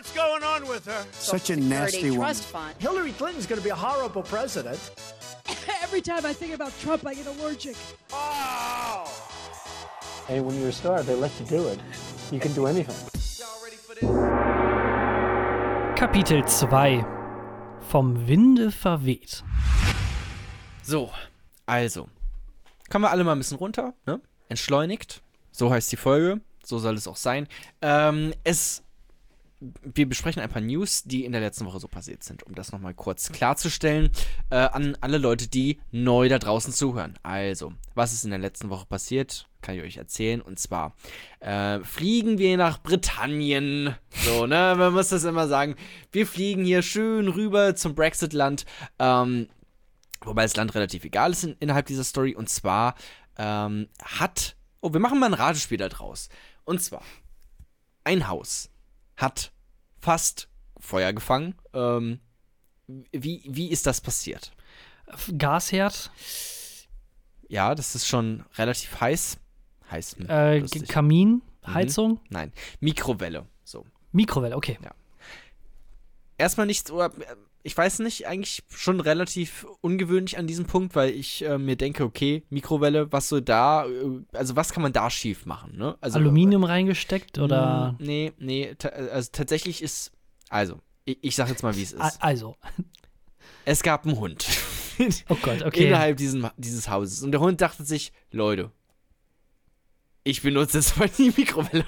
[0.00, 1.04] What's going on with her.
[1.12, 2.34] Such a nasty one.
[2.78, 4.78] Hillary Clinton's going to be a horrible president.
[5.82, 7.76] Every time I think about Trump, I get allergic.
[8.10, 9.04] Oh!
[10.26, 11.78] Hey, when you're a star, they let you do it.
[12.32, 12.96] You can do anything.
[15.96, 17.04] Kapitel 2
[17.90, 19.42] Vom Winde verweht.
[20.82, 21.10] So,
[21.66, 22.08] also.
[22.88, 24.20] Kommen wir alle mal ein bisschen runter, ne?
[24.48, 25.22] Entschleunigt.
[25.52, 26.40] So heißt die Folge.
[26.64, 27.48] So soll es auch sein.
[27.82, 28.82] Ähm, es
[29.60, 32.72] wir besprechen ein paar News, die in der letzten Woche so passiert sind, um das
[32.72, 34.10] nochmal kurz klarzustellen
[34.48, 37.18] äh, an alle Leute, die neu da draußen zuhören.
[37.22, 40.40] Also, was ist in der letzten Woche passiert, kann ich euch erzählen.
[40.40, 40.96] Und zwar
[41.40, 43.94] äh, fliegen wir nach Britannien.
[44.10, 45.76] So, ne, man muss das immer sagen.
[46.10, 48.64] Wir fliegen hier schön rüber zum Brexit-Land.
[48.98, 49.48] Ähm,
[50.22, 52.34] wobei das Land relativ egal ist in, innerhalb dieser Story.
[52.34, 52.94] Und zwar
[53.36, 54.56] ähm, hat.
[54.82, 56.30] Oh, wir machen mal ein Ratespiel da draus.
[56.64, 57.02] Und zwar
[58.04, 58.70] ein Haus
[59.20, 59.52] hat
[60.00, 60.48] fast
[60.78, 61.54] Feuer gefangen.
[61.74, 62.20] Ähm,
[63.12, 64.52] wie, wie ist das passiert?
[65.36, 66.10] Gasherd.
[67.48, 69.38] Ja, das ist schon relativ heiß.
[69.90, 70.16] Heiß.
[70.28, 71.74] Äh, Kamin, mhm.
[71.74, 72.10] Heizung?
[72.12, 72.18] Mhm.
[72.30, 73.46] Nein, Mikrowelle.
[73.64, 73.84] So.
[74.12, 74.78] Mikrowelle, okay.
[74.82, 74.92] Ja.
[76.38, 77.12] Erstmal nichts, oder
[77.62, 82.04] ich weiß nicht, eigentlich schon relativ ungewöhnlich an diesem Punkt, weil ich äh, mir denke,
[82.04, 85.96] okay, Mikrowelle, was so da, äh, also was kann man da schief machen, ne?
[86.00, 87.96] Also, Aluminium reingesteckt oder?
[87.98, 88.74] Nee, nee,
[89.12, 90.12] also tatsächlich ist,
[90.48, 92.22] also, ich, ich sag jetzt mal, wie es ist.
[92.22, 92.56] Also.
[93.66, 94.46] Es gab einen Hund.
[95.28, 95.86] oh Gott, okay.
[95.86, 97.22] Innerhalb diesen, dieses Hauses.
[97.22, 98.70] Und der Hund dachte sich, Leute,
[100.24, 101.84] ich benutze jetzt mal die Mikrowelle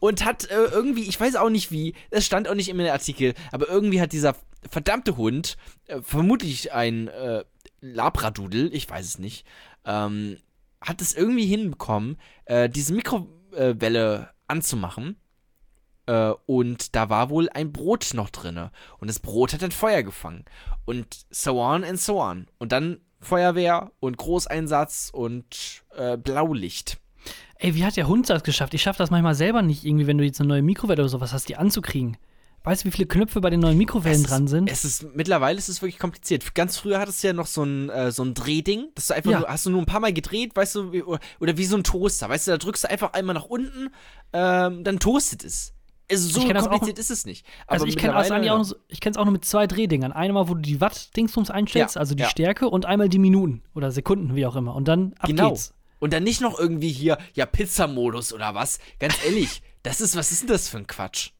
[0.00, 3.34] und hat äh, irgendwie, ich weiß auch nicht wie, es stand auch nicht im Artikel,
[3.52, 4.36] aber irgendwie hat dieser
[4.68, 7.44] verdammte Hund, äh, vermutlich ein äh,
[7.80, 9.46] Labradudel, ich weiß es nicht,
[9.84, 10.38] ähm,
[10.80, 15.16] hat es irgendwie hinbekommen, äh, diese Mikrowelle anzumachen.
[16.06, 18.70] Äh, und da war wohl ein Brot noch drin.
[18.98, 20.44] Und das Brot hat dann Feuer gefangen.
[20.84, 22.46] Und so on and so on.
[22.58, 26.98] Und dann Feuerwehr und Großeinsatz und äh, Blaulicht.
[27.58, 28.74] Ey, wie hat der Hund das geschafft?
[28.74, 31.32] Ich schaffe das manchmal selber nicht, irgendwie, wenn du jetzt eine neue Mikrowelle oder sowas
[31.32, 32.16] hast, die anzukriegen.
[32.64, 34.68] Weißt du, wie viele Knöpfe bei den neuen Mikrowellen ist, dran sind?
[34.68, 36.52] Es ist, mittlerweile ist es wirklich kompliziert.
[36.56, 38.88] Ganz früher hattest du ja noch so ein, äh, so ein Drehding.
[38.96, 39.38] Das einfach ja.
[39.38, 41.76] nur, hast du nur ein paar Mal gedreht, weißt du, wie, oder, oder, wie so
[41.76, 42.28] ein Toaster.
[42.28, 43.90] Weißt du, da drückst du einfach einmal nach unten,
[44.32, 45.74] ähm, dann toastet es.
[46.10, 47.46] Also so kompliziert auch, ist es nicht.
[47.66, 50.10] Aber also ich kenne es auch, auch nur mit zwei Drehdingern.
[50.12, 52.28] Einmal, wo du die Watt-Dingsbums einstellst, ja, also die ja.
[52.28, 54.74] Stärke, und einmal die Minuten oder Sekunden, wie auch immer.
[54.74, 55.50] Und dann ab genau.
[55.50, 55.72] geht's.
[55.98, 58.78] Und dann nicht noch irgendwie hier, ja, Pizza-Modus oder was.
[58.98, 61.30] Ganz ehrlich, das ist, was ist denn das für ein Quatsch?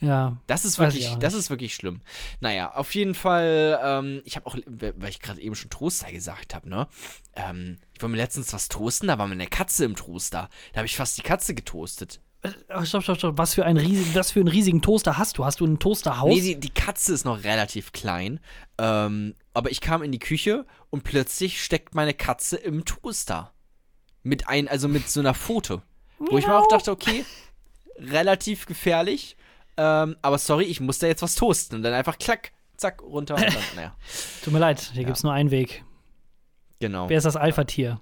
[0.00, 0.36] Ja.
[0.46, 2.02] Das ist wirklich, das ist wirklich schlimm.
[2.40, 6.54] Naja, auf jeden Fall, ähm, ich habe auch, weil ich gerade eben schon Toaster gesagt
[6.54, 6.86] habe, ne?
[7.34, 10.50] Ähm, ich wollte mir letztens was toasten, da war meine Katze im Toaster.
[10.72, 12.20] Da habe ich fast die Katze getoastet.
[12.68, 13.38] Oh, stopp, stopp, stopp.
[13.38, 15.44] Was für, ein riesig, was für einen riesigen Toaster hast du?
[15.44, 16.34] Hast du ein Toasterhaus?
[16.34, 18.40] Nee, die, die Katze ist noch relativ klein.
[18.78, 23.52] Ähm, aber ich kam in die Küche und plötzlich steckt meine Katze im Toaster.
[24.26, 25.82] Mit ein, also mit so einer Pfote.
[26.18, 27.24] Wo ich mir auch dachte, okay,
[27.96, 29.36] relativ gefährlich.
[29.76, 31.76] Ähm, aber sorry, ich muss da jetzt was toasten.
[31.76, 33.96] Und dann einfach klack, zack, runter und dann, naja.
[34.42, 35.84] Tut mir leid, hier gibt's nur einen Weg.
[36.80, 37.08] Genau.
[37.08, 38.00] Wer ist das Alpha-Tier?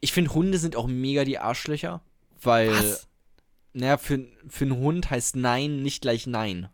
[0.00, 2.02] Ich finde, Hunde sind auch mega die Arschlöcher,
[2.42, 3.06] weil, Was?
[3.74, 6.70] naja, für, für einen Hund heißt Nein nicht gleich Nein.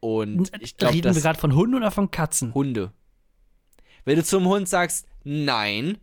[0.00, 2.52] Und ich glaube, Reden wir gerade von Hunden oder von Katzen?
[2.52, 2.92] Hunde.
[4.04, 5.98] Wenn du zum Hund sagst Nein,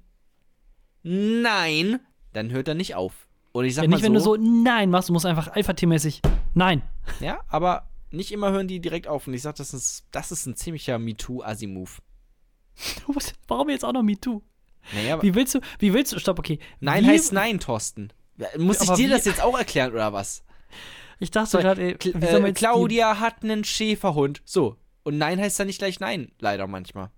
[1.04, 2.00] Nein,
[2.34, 3.28] dann hört er nicht auf.
[3.52, 6.22] Und ich sag Ja, mal nicht, wenn du so Nein machst, du musst einfach Alpha-Tier-mäßig
[6.54, 6.82] Nein.
[7.20, 9.28] Ja, aber nicht immer hören die direkt auf.
[9.28, 11.90] Und ich sag, das ist, das ist ein ziemlicher MeToo-Assi-Move.
[13.48, 14.42] Warum jetzt auch noch MeToo?
[14.94, 16.60] Naja, aber Wie willst du, wie willst du, stopp, okay.
[16.80, 18.12] Nein wie, heißt Nein, Thorsten.
[18.58, 20.44] Muss ich dir wie- das jetzt auch erklären, oder was?
[21.20, 24.42] Ich dachte So, gerade, äh, Claudia hat einen Schäferhund.
[24.46, 24.78] So.
[25.04, 27.12] Und Nein heißt dann nicht gleich Nein, leider manchmal.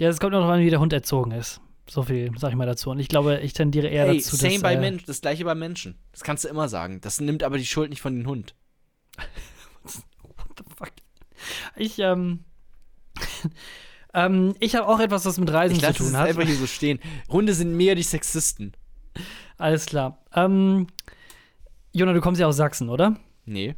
[0.00, 1.60] Ja, es kommt noch darauf an, wie der Hund erzogen ist.
[1.88, 2.90] So viel sag ich mal dazu.
[2.90, 4.62] Und ich glaube, ich tendiere eher Hey, dazu, same dass.
[4.62, 5.06] bei äh, Menschen.
[5.06, 5.98] Das gleiche bei Menschen.
[6.12, 7.00] Das kannst du immer sagen.
[7.00, 8.54] Das nimmt aber die Schuld nicht von dem Hund.
[9.84, 10.92] What the fuck?
[11.76, 12.44] Ich, ähm.
[14.14, 16.28] ähm, ich habe auch etwas, was mit Reisen Ich zu lasse es tun hat.
[16.28, 16.98] einfach hier so stehen.
[17.28, 18.72] Hunde sind mehr die Sexisten.
[19.58, 20.18] Alles klar.
[20.34, 20.88] Ähm,
[21.92, 23.16] Jona, du kommst ja aus Sachsen, oder?
[23.44, 23.74] Nee.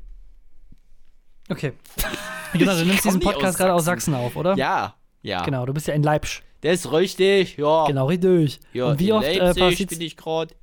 [1.51, 1.75] Okay.
[2.55, 3.85] Jona, du nimmst diesen Podcast gerade aus.
[3.85, 4.57] Sachsen auf, oder?
[4.57, 4.95] Ja.
[5.23, 5.45] Ja.
[5.45, 6.43] Genau, du bist ja in Leipzig.
[6.62, 7.57] Der ist richtig.
[7.57, 7.87] Ja.
[7.87, 8.61] Genau, richtig.
[8.73, 10.55] Ja, Und wie oft, äh, passiert bin ich gerade.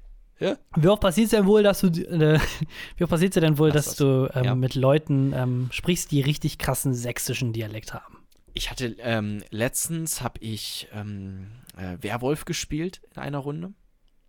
[0.76, 2.40] wie oft passiert es denn wohl, dass du, äh,
[2.98, 4.56] wie oft passiert es denn wohl, dass du ähm, Ja.
[4.56, 8.18] mit Leuten ähm, sprichst, die richtig krassen sächsischen Dialekt haben?
[8.54, 11.48] Ich hatte ähm, letztens habe ich ähm,
[11.78, 13.74] äh, Werwolf gespielt in einer Runde.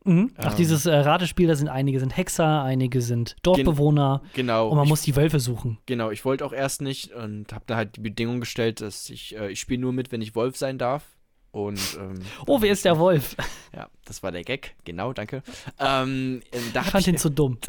[0.06, 0.32] Mhm.
[0.38, 0.56] Ach, Ähm.
[0.56, 4.68] dieses äh, Ratespiel, da sind einige sind Hexer, einige sind Dorfbewohner Genau.
[4.68, 5.78] und man ich, muss die Wölfe suchen.
[5.86, 6.10] genau.
[6.10, 9.50] Ich wollte auch erst nicht und habe da halt die Bedingung gestellt, dass ich äh,
[9.50, 11.04] ich spiele nur mit, wenn ich Wolf sein darf.
[11.50, 13.34] Und ähm, Oh, wer ist der Wolf?
[13.74, 14.74] ja, das war der Gag.
[14.84, 15.42] Genau, danke.
[15.78, 17.58] Ähm, äh, da Ich fand ich, ihn zu dumm.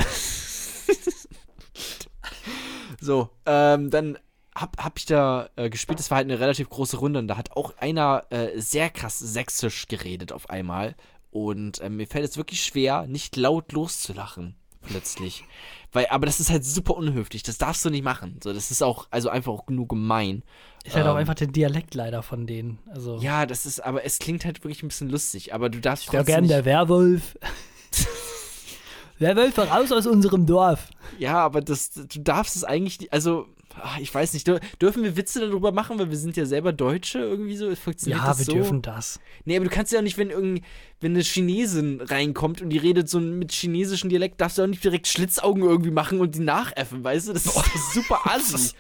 [2.99, 4.17] So, ähm, dann
[4.55, 5.99] hab, hab ich da äh, gespielt.
[5.99, 9.19] Das war halt eine relativ große Runde und da hat auch einer äh, sehr krass
[9.19, 10.95] sächsisch geredet auf einmal.
[11.31, 15.43] Und äh, mir fällt es wirklich schwer, nicht laut loszulachen plötzlich.
[15.93, 17.43] Weil, aber das ist halt super unhöflich.
[17.43, 18.39] Das darfst du nicht machen.
[18.43, 20.43] So, das ist auch, also einfach auch nur gemein.
[20.83, 22.79] Ist halt auch Ähm, einfach der Dialekt leider von denen.
[22.91, 25.53] Also, Ja, das ist, aber es klingt halt wirklich ein bisschen lustig.
[25.53, 27.37] Aber du darfst ich trotzdem gern der Werwolf.
[29.19, 30.89] Werwolf raus aus unserem Dorf.
[31.17, 33.47] Ja, aber das, du darfst es eigentlich nicht, also,
[33.81, 36.73] ah, ich weiß nicht, dür- dürfen wir Witze darüber machen, weil wir sind ja selber
[36.73, 37.73] Deutsche irgendwie so?
[37.75, 38.53] Funktioniert Ja, das wir so?
[38.53, 39.19] dürfen das.
[39.45, 40.61] Nee, aber du kannst ja auch nicht, wenn irgend,
[40.99, 44.83] wenn eine Chinesin reinkommt und die redet so mit chinesischem Dialekt, darfst du auch nicht
[44.83, 47.33] direkt Schlitzaugen irgendwie machen und die nachäffen, weißt du?
[47.33, 48.71] Das ist super assi.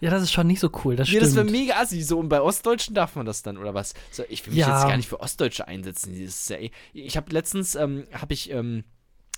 [0.00, 1.60] Ja, das ist schon nicht so cool, das Ja, das wäre stimmt.
[1.60, 2.00] mega assi.
[2.02, 3.94] So, und bei Ostdeutschen darf man das dann, oder was?
[4.10, 4.78] So, ich will mich Ja.
[4.78, 6.14] jetzt gar nicht für Ostdeutsche einsetzen.
[6.14, 8.84] Ist ja, eh- ich habe letztens, ähm, habe ich, ähm,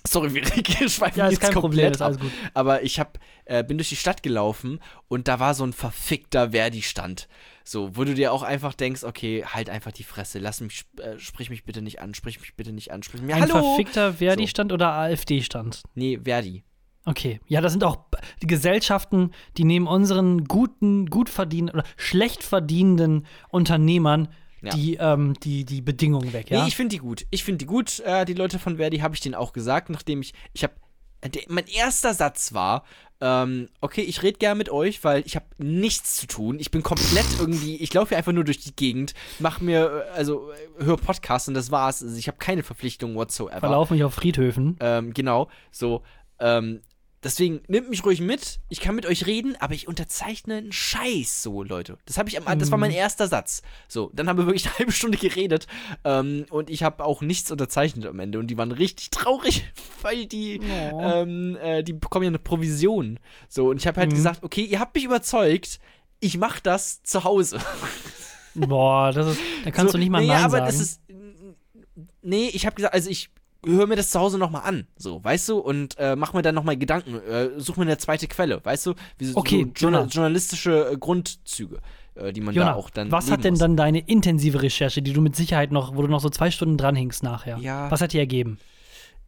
[0.07, 0.45] sorry, wir
[0.89, 2.23] schweifen Ja, ist jetzt kein Problem, komplett ist alles ab.
[2.23, 2.31] gut.
[2.53, 6.51] Aber ich hab, äh, bin durch die Stadt gelaufen und da war so ein verfickter
[6.51, 7.27] Verdi-Stand.
[7.63, 11.19] So, wo du dir auch einfach denkst, okay, halt einfach die Fresse, lass mich, äh,
[11.19, 13.61] sprich mich bitte nicht an, sprich mich bitte nicht an, sprich mich Ein Hallo!
[13.63, 15.83] verfickter Verdi-Stand oder AfD-Stand?
[15.95, 16.63] Nee, Verdi.
[17.05, 17.39] Okay.
[17.47, 17.97] Ja, das sind auch
[18.41, 24.27] die Gesellschaften, die neben unseren guten, gut verdienenden oder schlecht verdienenden Unternehmern
[24.61, 24.73] Ja.
[24.75, 26.61] die, ähm, die, die Bedingungen weg, ja?
[26.61, 27.25] Nee, ich finde die gut.
[27.31, 27.99] Ich finde die gut.
[28.01, 30.73] Äh, die Leute von Verdi habe ich denen auch gesagt, nachdem ich, ich habe,
[31.47, 32.83] mein erster Satz war,
[33.21, 36.59] ähm, okay, ich rede gerne mit euch, weil ich habe nichts zu tun.
[36.59, 40.51] Ich bin komplett irgendwie, ich laufe einfach nur durch die Gegend, mach mir, äh, also
[40.51, 42.03] äh, höre Podcasts und das war's.
[42.03, 43.59] Also ich habe keine Verpflichtung whatsoever.
[43.59, 44.77] Verlauf mich auf Friedhöfen.
[44.79, 46.01] Ähm, genau, so.
[46.39, 46.81] Ähm,
[47.23, 48.59] deswegen nimmt mich ruhig mit.
[48.69, 51.97] Ich kann mit euch reden, aber ich unterzeichne einen Scheiß, so Leute.
[52.05, 52.81] Das habe ich am, das war Mhm.
[52.81, 53.61] mein erster Satz.
[53.87, 55.67] So, dann haben wir wirklich eine halbe Stunde geredet
[56.03, 59.65] ähm, und ich habe auch nichts unterzeichnet am Ende und die waren richtig traurig,
[60.01, 60.59] weil die,
[60.91, 60.99] Oh.
[61.01, 63.19] ähm, äh, die bekommen ja eine Provision.
[63.49, 64.15] So und ich habe halt Mhm.
[64.15, 65.79] gesagt, okay, ihr habt mich überzeugt.
[66.19, 67.59] Ich mache das zu Hause.
[68.53, 70.65] Boah, das ist, da kannst so, du nicht mal nee, Nein aber sagen.
[70.65, 71.01] das ist.
[72.21, 73.29] Nee, ich habe gesagt, also ich
[73.65, 76.55] höre mir das zu Hause nochmal an, so, weißt du, und äh, mach mir dann
[76.55, 79.99] nochmal Gedanken, äh, such mir eine zweite Quelle, weißt du, wie so, Okay, so journa
[79.99, 80.13] Jonas.
[80.15, 81.79] journalistische äh, Grundzüge,
[82.15, 83.11] äh, die man Jona, da auch dann.
[83.11, 83.59] was hat denn muss.
[83.59, 86.77] dann deine intensive Recherche, die du mit Sicherheit noch, wo du noch so zwei Stunden
[86.77, 87.57] dranhängst nachher?
[87.59, 87.89] Ja.
[87.91, 88.57] Was hat die ergeben?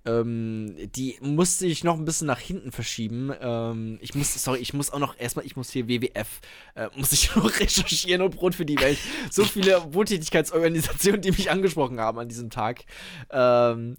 [0.05, 3.31] Ähm, die musste ich noch ein bisschen nach hinten verschieben.
[3.39, 6.41] Ähm, ich muss, sorry, ich muss auch noch erstmal, ich muss hier WWF,
[6.75, 8.97] äh, muss ich noch recherchieren und Brot für die Welt.
[9.31, 12.84] So viele Wohltätigkeitsorganisationen, die mich angesprochen haben an diesem Tag.
[13.31, 13.95] Ähm,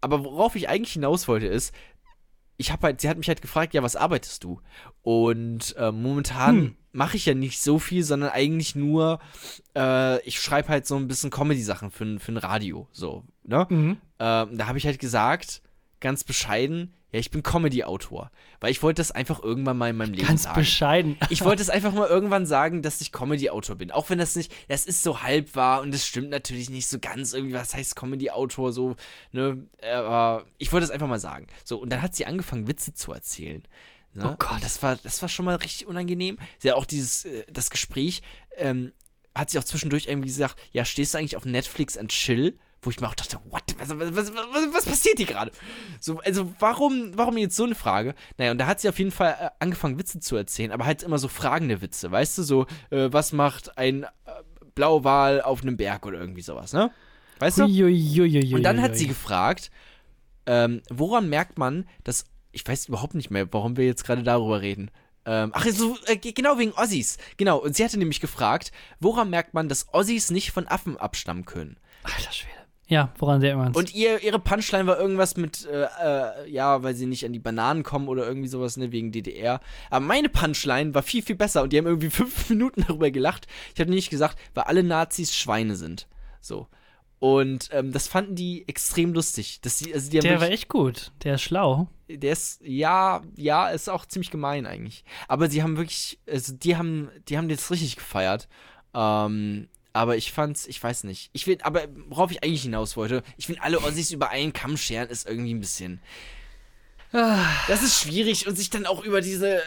[0.00, 1.74] aber worauf ich eigentlich hinaus wollte ist,
[2.56, 4.60] ich habe halt, sie hat mich halt gefragt, ja, was arbeitest du?
[5.02, 6.76] Und äh, momentan Hm.
[6.92, 9.20] mache ich ja nicht so viel, sondern eigentlich nur,
[9.76, 13.66] äh, ich schreibe halt so ein bisschen Comedy-Sachen für, für ein Radio, so, ne?
[13.70, 13.96] Mhm.
[14.18, 15.62] Ähm, da habe ich halt gesagt,
[16.00, 18.30] ganz bescheiden, ja, ich bin Comedy-Autor.
[18.60, 20.60] Weil ich wollte das einfach irgendwann mal in meinem Leben Ganz sagen.
[20.60, 21.16] bescheiden.
[21.30, 23.90] Ich wollte es einfach mal irgendwann sagen, dass ich Comedy-Autor bin.
[23.90, 26.98] Auch wenn das nicht, das ist so halb wahr und das stimmt natürlich nicht so
[26.98, 28.96] ganz irgendwie, was heißt Comedy-Autor, so,
[29.32, 31.46] ne, aber ich wollte es einfach mal sagen.
[31.64, 33.62] So, und dann hat sie angefangen, Witze zu erzählen.
[34.12, 34.30] Ne?
[34.30, 34.52] Oh Gott.
[34.52, 36.38] Und das war, das war schon mal richtig unangenehm.
[36.58, 38.22] Sie hat auch dieses, äh, das Gespräch,
[38.56, 38.92] ähm,
[39.34, 42.58] hat sie auch zwischendurch irgendwie gesagt, ja, stehst du eigentlich auf Netflix and Chill?
[42.80, 43.62] Wo ich mir auch dachte, what?
[43.78, 45.50] Was, was, was, was, passiert hier gerade?
[46.00, 48.14] So, also warum, warum jetzt so eine Frage?
[48.36, 51.02] Naja, und da hat sie auf jeden Fall äh, angefangen, Witze zu erzählen, aber halt
[51.02, 54.08] immer so fragende Witze, weißt du, so, äh, was macht ein äh,
[54.76, 56.92] Blauwal auf einem Berg oder irgendwie sowas, ne?
[57.40, 57.66] Weißt du?
[58.58, 59.70] Und dann hat sie gefragt,
[60.46, 64.60] ähm, woran merkt man, dass, ich weiß überhaupt nicht mehr, warum wir jetzt gerade darüber
[64.60, 64.90] reden.
[65.26, 67.18] Ähm, ach, so, äh, ge- genau wegen Ossis.
[67.36, 71.44] Genau, und sie hatte nämlich gefragt, woran merkt man, dass Ossis nicht von Affen abstammen
[71.44, 71.76] können?
[72.04, 72.54] Alter Schwede.
[72.88, 73.70] Ja, woran sehr immer.
[73.74, 77.38] Und ihr, ihre Punchline war irgendwas mit, äh, äh, ja, weil sie nicht an die
[77.38, 79.60] Bananen kommen oder irgendwie sowas, ne, wegen DDR.
[79.90, 83.46] Aber meine Punchline war viel, viel besser und die haben irgendwie fünf Minuten darüber gelacht.
[83.74, 86.08] Ich hatte nicht gesagt, weil alle Nazis Schweine sind.
[86.40, 86.66] So.
[87.18, 89.60] Und ähm, das fanden die extrem lustig.
[89.60, 91.12] Dass die, also die der war echt gut.
[91.24, 91.88] Der ist schlau.
[92.08, 95.04] der ist, ja, ja, ist auch ziemlich gemein eigentlich.
[95.26, 98.48] Aber sie haben wirklich, also die haben, die haben das richtig gefeiert.
[98.94, 101.30] Ähm, aber ich fand's, ich weiß nicht.
[101.32, 104.76] Ich will, aber worauf ich eigentlich hinaus wollte, ich finde alle Ossis über einen Kamm
[104.76, 106.00] scheren ist irgendwie ein bisschen.
[107.10, 109.60] Das ist schwierig und sich dann auch über diese äh,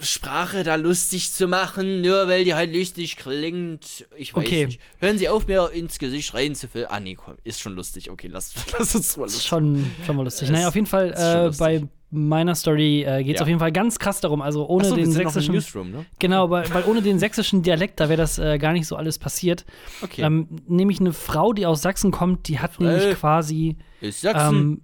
[0.00, 4.06] Sprache da lustig zu machen, nur weil die halt lustig klingt.
[4.16, 4.66] Ich weiß Okay.
[4.66, 4.80] nicht.
[5.00, 6.86] Hören Sie auf, mir ins Gesicht reinzufüllen.
[6.88, 8.08] Ah, nee, komm, ist schon lustig.
[8.08, 9.42] Okay, lass, lass uns mal lustig.
[9.46, 10.48] schon, schon mal lustig.
[10.50, 13.42] Naja, auf jeden Fall äh, bei meiner Story äh, geht es Ja.
[13.42, 14.42] auf jeden Fall ganz krass darum.
[14.42, 15.54] Also ohne wir den sächsischen.
[15.54, 16.06] Newsroom, ne?
[16.18, 19.18] Genau, weil, weil ohne den sächsischen Dialekt, da wäre das äh, gar nicht so alles
[19.18, 19.64] passiert.
[20.02, 20.22] Okay.
[20.22, 24.56] Ähm, nämlich eine Frau, die aus Sachsen kommt, die hat Äh, nämlich quasi, ist Sachsen.
[24.56, 24.80] ähm,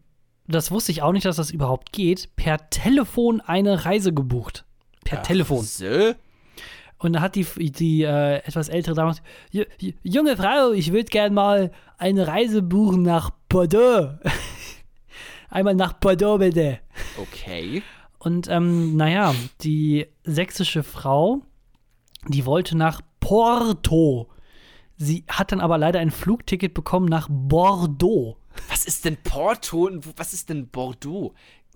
[0.49, 4.64] das wusste ich auch nicht, dass das überhaupt geht, per Telefon eine Reise gebucht.
[5.05, 5.62] Per Telefon.
[5.64, 6.12] So?
[6.99, 10.93] Und da hat die, die äh, etwas ältere Dame gesagt, "Ju- ju- junge Frau, ich
[10.93, 14.14] würde gern mal eine Reise buchen nach Bordeaux.
[15.57, 16.80] Einmal nach Bordeaux bitte.
[17.16, 17.82] Okay.
[18.18, 21.40] Und ähm, naja, die sächsische Frau,
[22.28, 24.28] die wollte nach Porto.
[24.98, 28.36] Sie hat dann aber leider ein Flugticket bekommen nach Bordeaux.
[28.68, 31.32] Was ist denn Porto und was ist denn Bordeaux?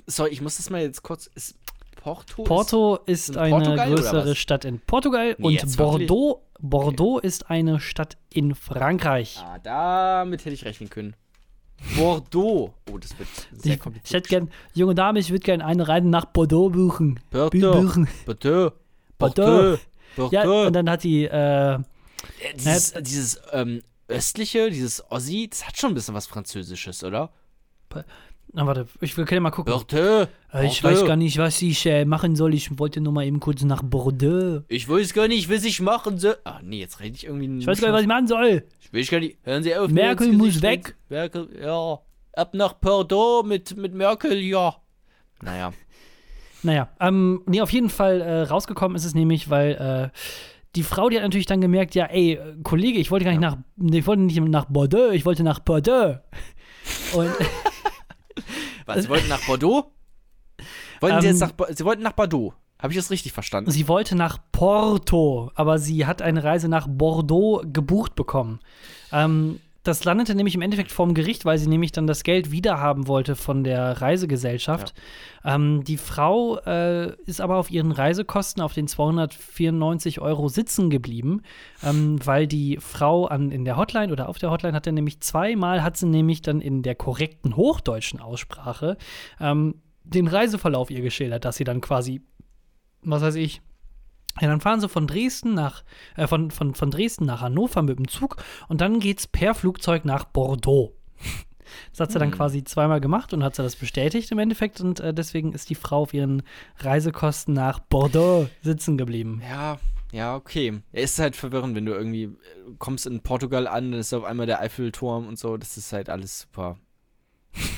[0.06, 1.28] Sorry, ich muss das mal jetzt kurz.
[1.28, 1.56] Ist
[1.96, 2.42] Porto?
[2.44, 4.36] Porto ist in eine Portugal größere?
[4.36, 5.76] Stadt in Portugal Nee, und?
[5.78, 9.36] Bordeaux, Bordeaux ist eine Stadt in Frankreich.
[9.36, 11.16] Ist, ah, damit hätte ich rechnen können.
[11.96, 12.72] Bordeaux.
[12.90, 14.14] Oh, das wird sehr Ich, ich kompliziert.
[14.24, 17.20] hätte gern, junge Dame, ich würde gerne eine Reise nach Bordeaux buchen.
[17.30, 17.80] Bu- Bordeaux.
[17.82, 18.08] buchen.
[18.26, 18.72] Bordeaux.
[19.18, 19.78] Bordeaux.
[20.16, 20.32] Bordeaux.
[20.34, 21.78] Ja, und dann hat die, äh, Äh,
[22.56, 27.30] dieses dieses ähm, östliche, dieses Ossi, das hat schon ein bisschen was Französisches, oder?
[28.52, 29.72] Na, warte, ich will kann mal gucken.
[29.72, 30.26] Bordeaux.
[30.52, 31.00] Äh, ich Bordeaux.
[31.00, 32.54] weiß gar nicht, was ich äh, machen soll.
[32.54, 34.62] Ich wollte nur mal eben kurz nach Bordeaux.
[34.68, 36.36] Ich weiß gar nicht, was ich machen soll.
[36.44, 37.58] Ah, nee, jetzt rede ich irgendwie.
[37.58, 38.64] Ich weiß gar nicht, was ich machen soll.
[38.80, 39.38] Ich will gar nicht.
[39.42, 39.88] Hören Sie auf.
[39.90, 40.96] Merkel muss weg.
[41.08, 42.00] Merkel, ja.
[42.32, 44.76] Ab nach Bordeaux mit, mit Merkel, ja.
[45.42, 45.72] Naja.
[46.62, 50.18] Naja, ähm, nee, auf jeden Fall äh, rausgekommen ist es nämlich, weil äh,
[50.76, 53.40] die Frau, die hat natürlich dann gemerkt, ja, ey, äh, Kollege, ich wollte gar nicht
[53.40, 56.18] nach, nee, ich wollte nicht nach Bordeaux, ich wollte nach Bordeaux.
[57.14, 57.30] Und
[58.86, 59.92] Was, Sie wollten nach Bordeaux?
[61.00, 62.54] Wollten Sie Ähm, jetzt nach, Bo- Sie wollten nach Bordeaux?
[62.78, 63.70] Habe ich das richtig verstanden?
[63.70, 68.60] sie wollte nach Porto, aber sie hat eine Reise nach Bordeaux gebucht bekommen.
[69.12, 73.06] Ähm, das landete nämlich im Endeffekt vorm Gericht, weil sie nämlich dann das Geld wiederhaben
[73.06, 74.92] wollte von der Reisegesellschaft.
[75.44, 81.42] Ähm, die Frau äh, ist aber auf ihren Reisekosten auf den 294 Euro sitzen geblieben,
[81.82, 85.20] ähm, weil die Frau an, in der Hotline oder auf der Hotline hat dann nämlich
[85.20, 88.98] zweimal, hat sie nämlich dann in der korrekten hochdeutschen Aussprache
[89.40, 92.20] ähm, den Reiseverlauf ihr geschildert, dass sie dann quasi,
[93.02, 93.62] was weiß ich,
[94.40, 95.82] ja, dann fahren sie von Dresden nach,
[96.16, 98.36] äh, von, von, von Dresden nach Hannover mit dem Zug
[98.68, 100.94] und dann geht's per Flugzeug nach Bordeaux.
[101.92, 104.98] Das hat sie dann quasi zweimal gemacht und hat sie das bestätigt im Endeffekt und
[105.00, 106.42] äh, deswegen ist die Frau auf ihren
[106.78, 109.40] Reisekosten nach Bordeaux sitzen geblieben.
[109.48, 109.78] Ja,
[110.12, 110.80] ja, okay.
[110.92, 112.36] Es ist halt verwirrend, wenn du irgendwie äh,
[112.78, 115.56] kommst in Portugal an, dann ist auf einmal der Eiffelturm und so.
[115.56, 116.76] Das ist halt alles super,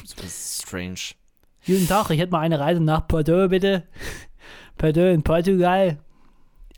[0.04, 1.14] super strange.
[1.66, 3.86] Guten Tag, ich hätte mal eine Reise nach Bordeaux, bitte.
[4.78, 5.98] Bordeaux in Portugal.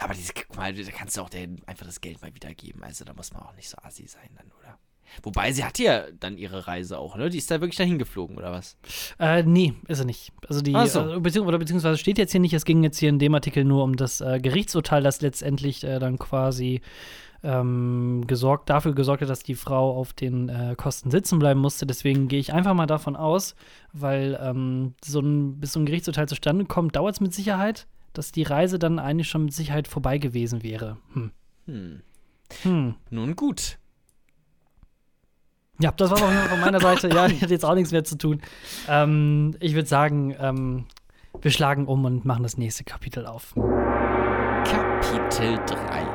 [0.04, 2.82] Aber diese, guck mal, da kannst du auch denen einfach das Geld mal wiedergeben.
[2.82, 4.78] Also da muss man auch nicht so assi sein dann, oder?
[5.22, 7.30] Wobei sie hatte ja dann ihre Reise auch, ne?
[7.30, 8.76] Die ist da wirklich dahin geflogen, oder was?
[9.18, 10.30] Äh, nee, ist er nicht.
[10.46, 11.08] Also die, so.
[11.08, 13.64] äh, beziehungs oder beziehungsweise steht jetzt hier nicht, es ging jetzt hier in dem Artikel
[13.64, 16.82] nur um das äh, Gerichtsurteil, das letztendlich äh, dann quasi
[17.42, 21.86] ähm, gesorgt, dafür gesorgt hat, dass die Frau auf den äh, Kosten sitzen bleiben musste.
[21.86, 23.54] Deswegen gehe ich einfach mal davon aus,
[23.94, 28.32] weil ähm, so ein, bis so ein Gerichtsurteil zustande kommt, dauert es mit Sicherheit, dass
[28.32, 30.96] die Reise dann eigentlich schon mit Sicherheit vorbei gewesen wäre.
[31.12, 31.30] Hm.
[31.66, 32.02] Hm.
[32.62, 32.94] Hm.
[33.10, 33.78] Nun gut.
[35.80, 37.08] Ja, das war auch von meiner Seite.
[37.08, 38.40] Ja, ich hatte jetzt auch nichts mehr zu tun.
[38.88, 40.86] Ähm, ich würde sagen, ähm,
[41.42, 43.54] wir schlagen um und machen das nächste Kapitel auf.
[44.64, 46.06] Kapitel 3.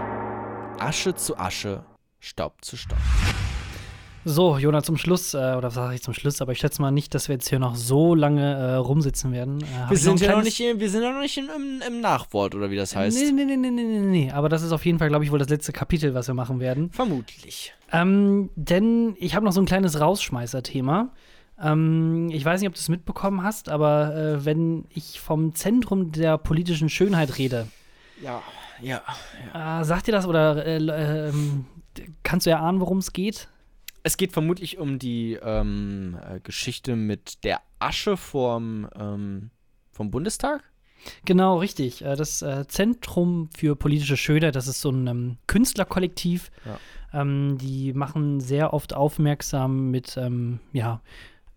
[0.80, 1.84] Asche zu Asche,
[2.20, 2.98] Staub zu Staub.
[4.32, 6.92] So, Jona, zum Schluss, äh, oder was sage ich zum Schluss, aber ich schätze mal
[6.92, 9.62] nicht, dass wir jetzt hier noch so lange äh, rumsitzen werden.
[9.64, 12.54] Äh, Wir sind ja noch nicht, im- wir sind ja noch nicht im, im, Nachwort,
[12.54, 13.18] oder wie das heißt.
[13.18, 14.32] Nee, nee, nee, nee, nee, nee, nee.
[14.32, 16.60] Aber das ist auf jeden Fall, glaube ich, wohl das letzte Kapitel, was wir machen
[16.60, 16.92] werden.
[16.92, 17.74] Vermutlich.
[17.92, 21.10] Ähm, denn ich habe noch so ein kleines Rausschmeißer-Thema.
[21.62, 26.12] Ähm, ich weiß nicht, ob du es mitbekommen hast, aber äh, wenn ich vom Zentrum
[26.12, 27.68] der politischen Schönheit rede,
[28.22, 28.42] Ja,
[28.82, 29.02] ja.
[29.82, 30.78] äh, sagt dir das oder äh,
[31.30, 31.66] ähm,
[32.24, 33.48] kannst du erahnen, worum es geht?
[34.10, 39.52] Es geht vermutlich um die ähm, äh, Geschichte mit der Asche vom, ähm,
[39.92, 40.64] vom Bundestag.
[41.26, 42.04] Genau, richtig.
[42.04, 46.50] Äh, Das äh, Zentrum für politische Schönheit, das ist so ein ähm, Künstlerkollektiv.
[47.14, 51.02] Ähm, die machen sehr oft aufmerksam mit, ähm, ja,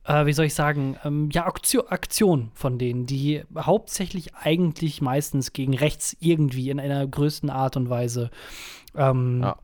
[0.05, 5.55] äh, wie soll ich sagen, ähm, ja, Aktio Aktion von denen, die hauptsächlich eigentlich meistens
[5.55, 8.31] gegen rechts irgendwie in einer größten Art und Weise
[9.41, 9.57] Ja.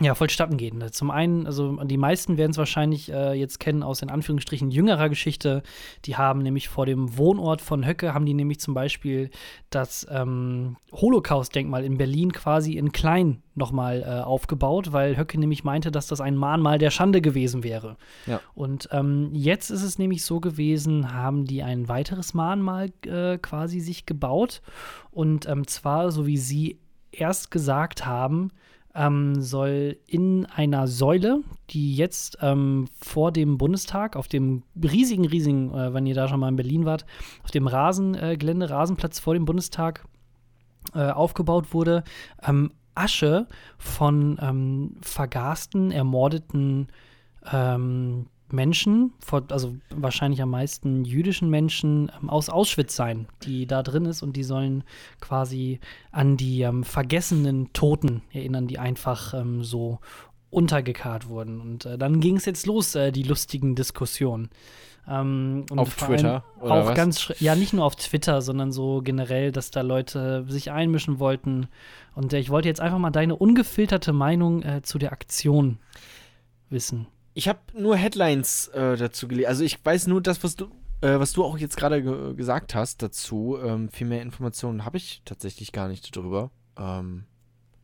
[0.00, 0.84] Ja, vollstatten gehen.
[0.92, 5.08] Zum einen, also die meisten werden es wahrscheinlich äh, jetzt kennen aus in Anführungsstrichen jüngerer
[5.08, 5.62] Geschichte.
[6.04, 9.30] Die haben nämlich vor dem Wohnort von Höcke, haben die nämlich zum Beispiel
[9.70, 15.90] das ähm, Holocaust-Denkmal in Berlin quasi in klein nochmal äh, aufgebaut, weil Höcke nämlich meinte,
[15.90, 17.96] dass das ein Mahnmal der Schande gewesen wäre.
[18.26, 18.40] Ja.
[18.54, 23.80] Und ähm, jetzt ist es nämlich so gewesen, haben die ein weiteres Mahnmal äh, quasi
[23.80, 24.62] sich gebaut.
[25.10, 26.78] Und ähm, zwar, so wie sie
[27.10, 28.52] erst gesagt haben,
[28.98, 35.72] ähm, soll in einer Säule, die jetzt ähm, vor dem Bundestag, auf dem riesigen, riesigen,
[35.72, 37.06] äh, wenn ihr da schon mal in Berlin wart,
[37.44, 40.04] auf dem Rasengelände, äh, Rasenplatz vor dem Bundestag
[40.94, 42.02] äh, aufgebaut wurde,
[42.42, 43.46] ähm, Asche
[43.78, 46.88] von ähm, vergasten, ermordeten
[47.52, 49.12] ähm, Menschen,
[49.50, 54.36] also wahrscheinlich am meisten jüdischen Menschen ähm, aus Auschwitz sein, die da drin ist und
[54.36, 54.84] die sollen
[55.20, 55.80] quasi
[56.12, 59.98] an die ähm, vergessenen Toten erinnern, die einfach ähm, so
[60.50, 61.60] untergekarrt wurden.
[61.60, 64.48] Und äh, dann ging es jetzt los, äh, die lustigen Diskussionen.
[65.06, 66.94] Ähm, und Auf Twitter, oder Auch was?
[66.94, 71.68] ganz, ja, nicht nur auf Twitter, sondern so generell, dass da Leute sich einmischen wollten.
[72.14, 75.78] Und äh, ich wollte jetzt einfach mal deine ungefilterte Meinung äh, zu der Aktion
[76.70, 77.06] wissen.
[77.38, 79.46] Ich habe nur Headlines äh, dazu gelesen.
[79.46, 80.64] Also ich weiß nur das, was du,
[81.02, 83.56] äh, was du auch jetzt gerade ge gesagt hast dazu.
[83.62, 86.50] Ähm, viel mehr Informationen habe ich tatsächlich gar nicht darüber.
[86.76, 87.26] Ähm,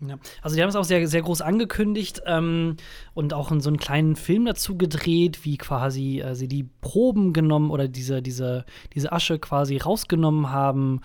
[0.01, 0.19] Ja.
[0.43, 2.79] Also die haben es auch sehr, sehr groß angekündigt ähm,
[3.15, 7.33] und auch in so einen kleinen Film dazu gedreht, wie quasi äh, sie die Proben
[7.33, 11.01] genommen oder diese, diese, diese Asche quasi rausgenommen haben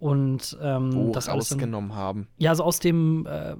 [0.00, 2.26] und ähm, wo das alles dann, rausgenommen haben.
[2.38, 3.54] Ja, also aus dem äh,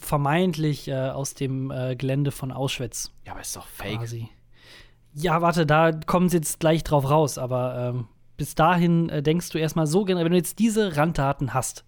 [0.00, 3.98] vermeintlich äh, aus dem äh, Gelände von Auschwitz Ja, aber ist doch fake.
[3.98, 4.28] quasi.
[5.14, 8.06] Ja, warte, da kommen sie jetzt gleich drauf raus, aber ähm,
[8.36, 11.84] bis dahin äh, denkst du erstmal so generell, wenn du jetzt diese Randdaten hast,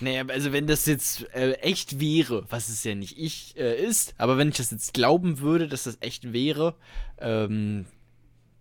[0.00, 4.14] Naja, also wenn das jetzt äh, echt wäre, was es ja nicht ich äh, ist,
[4.18, 6.74] aber wenn ich das jetzt glauben würde, dass das echt wäre,
[7.18, 7.86] ähm,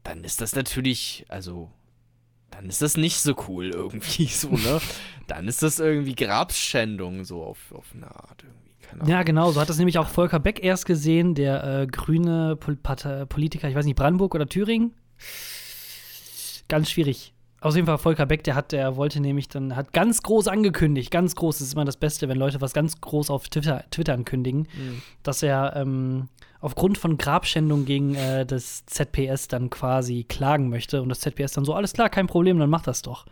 [0.03, 1.70] dann ist das natürlich, also,
[2.56, 4.80] dann ist das nicht so cool irgendwie so, ne?
[5.28, 9.12] dann ist das irgendwie Grabschändung so auf, auf eine Art irgendwie.
[9.12, 9.51] Ja, genau.
[9.51, 12.78] So hat das nämlich auch Volker Beck erst gesehen, der äh, grüne Pol
[13.28, 14.93] Politiker, ich weiß nicht, Brandenburg oder Thüringen.
[16.68, 17.33] Ganz schwierig.
[17.64, 21.11] Auf jeden Fall Volker Beck, der hat, der wollte nämlich dann, hat ganz groß angekündigt,
[21.11, 24.14] ganz groß, das ist immer das Beste, wenn Leute was ganz groß auf Twitter, Twitter
[24.16, 24.68] ankündigen,
[25.24, 26.28] dass er ähm,
[26.59, 31.64] aufgrund von Grabschändung gegen äh, das ZPS dann quasi klagen möchte und das ZPS dann
[31.64, 33.26] so, alles klar, kein Problem, dann mach das doch.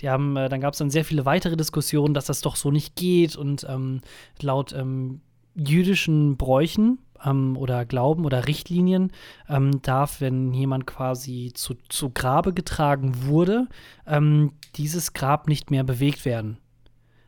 [0.00, 2.72] Die haben, äh, dann gab es dann sehr viele weitere Diskussionen, dass das doch so
[2.72, 4.00] nicht geht und ähm,
[4.42, 5.20] laut ähm,
[5.54, 9.12] jüdischen Bräuchen ähm, oder Glauben oder Richtlinien
[9.48, 13.66] ähm, darf, wenn jemand quasi zu, zu Grabe getragen wurde,
[14.06, 16.58] ähm, dieses Grab nicht mehr bewegt werden.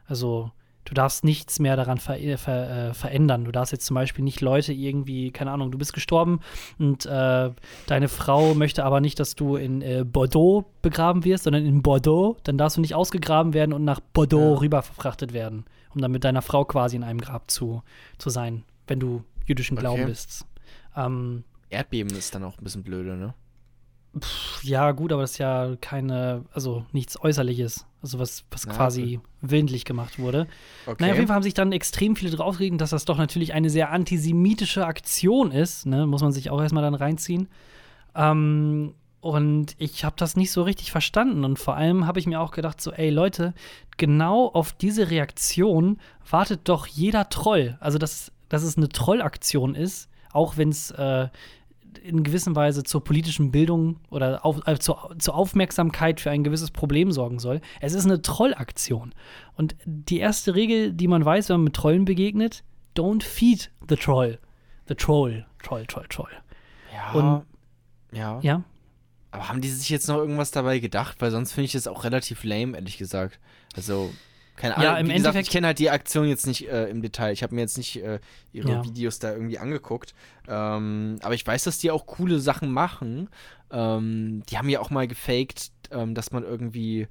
[0.06, 0.50] Also
[0.84, 3.44] du darfst nichts mehr daran ver ver äh, verändern.
[3.44, 6.40] Du darfst jetzt zum Beispiel nicht Leute irgendwie, keine Ahnung, du bist gestorben
[6.78, 7.50] und äh,
[7.86, 12.36] deine Frau möchte aber nicht, dass du in äh, Bordeaux begraben wirst, sondern in Bordeaux.
[12.42, 15.64] Dann darfst du nicht ausgegraben werden und nach Bordeaux rüber verfrachtet werden,
[15.94, 17.82] um dann mit deiner Frau quasi in einem Grab zu,
[18.18, 20.10] zu sein, wenn du jüdischen Glauben Okay.
[20.10, 20.46] bist.
[20.96, 23.34] Ähm, Erdbeben ist dann auch ein bisschen blöde, ne?
[24.18, 27.86] pff, ja, gut, aber das ist ja keine, also nichts Äußerliches.
[28.02, 30.46] Also was, was quasi willentlich gemacht wurde.
[30.86, 30.96] Okay.
[31.00, 33.68] Naja, auf jeden Fall haben sich dann extrem viele draufgeregt, dass das doch natürlich eine
[33.68, 35.84] sehr antisemitische Aktion ist.
[35.84, 36.06] Ne?
[36.06, 37.48] Muss man sich auch erstmal dann reinziehen.
[38.14, 41.44] Ähm, und ich habe das nicht so richtig verstanden.
[41.44, 43.52] Und vor allem habe ich mir auch gedacht, so, ey Leute,
[43.98, 45.98] genau auf diese Reaktion
[46.28, 47.76] wartet doch jeder Troll.
[47.80, 51.28] Also, dass, dass es eine Trollaktion ist, auch wenn es äh,
[52.02, 56.70] in gewisser Weise zur politischen Bildung oder auf, äh, zur, zur Aufmerksamkeit für ein gewisses
[56.70, 57.60] Problem sorgen soll.
[57.80, 59.14] Es ist eine Trollaktion.
[59.56, 62.62] Und die erste Regel, die man weiß, wenn man mit Trollen begegnet,
[62.96, 64.38] don't feed the troll.
[64.86, 65.46] The troll.
[65.62, 66.30] Troll, troll, troll.
[66.92, 67.12] ja.
[67.12, 67.44] und-
[68.12, 68.40] ja.
[68.42, 68.62] Ja?
[69.30, 71.20] Aber haben die sich jetzt noch irgendwas dabei gedacht?
[71.20, 73.38] Weil sonst finde ich das auch relativ lame, ehrlich gesagt.
[73.76, 74.10] Also,
[74.60, 74.84] keine Ahnung.
[74.84, 77.32] Ja, im Wie gesagt, Endeffekt- ich kenne halt die Aktion jetzt nicht äh, im Detail.
[77.32, 78.20] Ich habe mir jetzt nicht äh,
[78.52, 78.84] ihre Ja.
[78.84, 80.14] Videos da irgendwie angeguckt.
[80.48, 83.28] Ähm, aber ich weiß, dass die auch coole Sachen machen.
[83.70, 87.08] Ähm, die haben ja auch mal gefaked, ähm, dass man irgendwie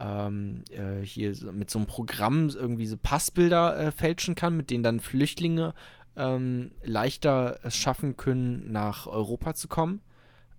[0.00, 4.84] ähm, äh, hier mit so einem Programm irgendwie so Passbilder äh, fälschen kann, mit denen
[4.84, 5.74] dann Flüchtlinge
[6.16, 10.00] ähm, leichter es schaffen können, nach Europa zu kommen.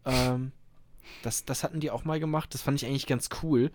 [0.06, 0.52] Ähm,
[1.24, 2.54] das, das hatten die auch mal gemacht.
[2.54, 3.72] Das fand ich eigentlich ganz cool,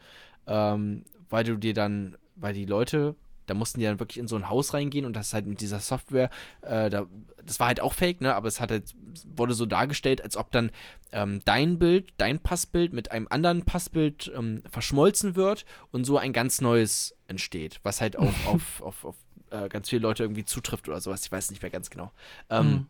[0.46, 3.14] ähm, weil du dir dann, weil die Leute,
[3.46, 5.78] da mussten die dann wirklich in so ein Haus reingehen und das halt mit dieser
[5.80, 6.30] Software,
[6.62, 7.06] äh, da,
[7.44, 8.34] das war halt auch fake, ne?
[8.34, 8.94] Aber es hat halt,
[9.36, 10.70] wurde so dargestellt, als ob dann
[11.12, 16.32] ähm, dein Bild, dein Passbild mit einem anderen Passbild ähm, verschmolzen wird und so ein
[16.32, 19.16] ganz neues entsteht, was halt auf, auf, auf, auf
[19.50, 21.24] äh, ganz viele Leute irgendwie zutrifft oder sowas.
[21.26, 22.12] Ich weiß nicht mehr ganz genau.
[22.48, 22.86] Ähm, Mhm.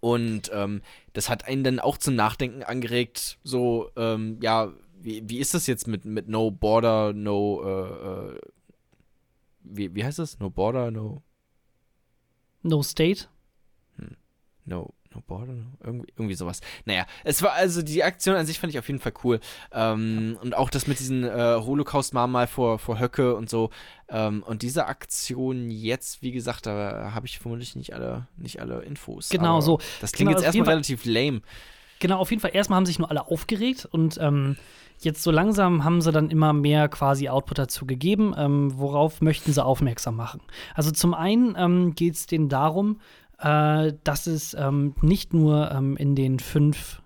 [0.00, 0.82] und ähm,
[1.14, 4.70] das hat einen dann auch zum Nachdenken angeregt, so, ähm, ja,
[5.04, 8.40] wie, wie ist das jetzt mit, mit No Border, No, äh, äh,
[9.64, 10.38] wie, wie heißt das?
[10.38, 11.22] No Border, No,
[12.62, 13.26] No State.
[14.64, 16.60] No, No Border, no, irgendwie, irgendwie sowas.
[16.84, 19.40] Naja, es war, also die Aktion an sich fand ich auf jeden Fall cool.
[19.72, 23.70] Ähm, und auch das mit diesen äh, Holocaust-Mahnmal vor, vor Höcke und so.
[24.08, 28.82] Ähm, und diese Aktion jetzt, wie gesagt, da habe ich vermutlich nicht alle, nicht alle
[28.82, 29.30] Infos.
[29.30, 29.80] Genau so.
[30.00, 31.42] Das klingt Genau, jetzt erstmal relativ lame.
[31.98, 32.54] Genau, auf jeden Fall.
[32.54, 34.56] Erstmal haben sich nur alle aufgeregt und ähm,
[35.04, 38.34] jetzt so langsam haben sie dann immer mehr quasi Output dazu gegeben.
[38.36, 40.40] Ähm, worauf möchten sie aufmerksam machen?
[40.74, 43.00] Also zum einen ähm, geht es denen darum,
[43.38, 47.02] äh, dass es ähm, nicht nur ähm, in den fünf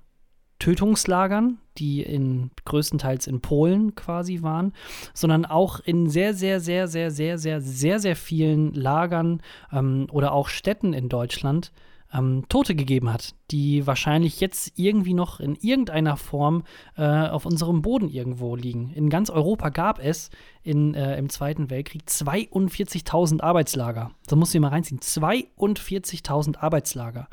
[0.59, 4.72] Tötungslagern, die in größtenteils in Polen quasi waren,
[5.12, 9.42] sondern auch in sehr, sehr, sehr, sehr, sehr, sehr, sehr, sehr vielen Lagern
[9.72, 11.72] ähm, oder auch Städten in Deutschland
[12.12, 16.64] ähm, Tote gegeben hat, die wahrscheinlich jetzt irgendwie noch in irgendeiner Form
[16.96, 18.90] äh, auf unserem Boden irgendwo liegen.
[18.90, 20.30] In ganz Europa gab es
[20.62, 24.11] in, äh, im Zweiten Weltkrieg 42.000 Arbeitslager.
[24.26, 25.00] Da musst du dir mal reinziehen.
[25.00, 27.28] 42.000 Arbeitslager.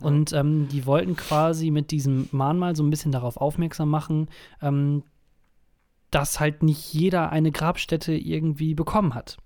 [0.00, 4.28] Und ähm, die wollten quasi mit diesem Mahnmal so ein bisschen darauf aufmerksam machen,
[4.62, 5.02] ähm,
[6.10, 9.38] dass halt nicht jeder eine Grabstätte irgendwie bekommen hat.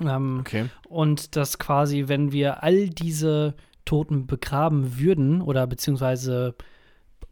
[0.00, 0.66] Ähm, Okay.
[0.88, 3.54] und dass quasi, wenn wir all diese
[3.88, 6.54] Toten begraben würden oder beziehungsweise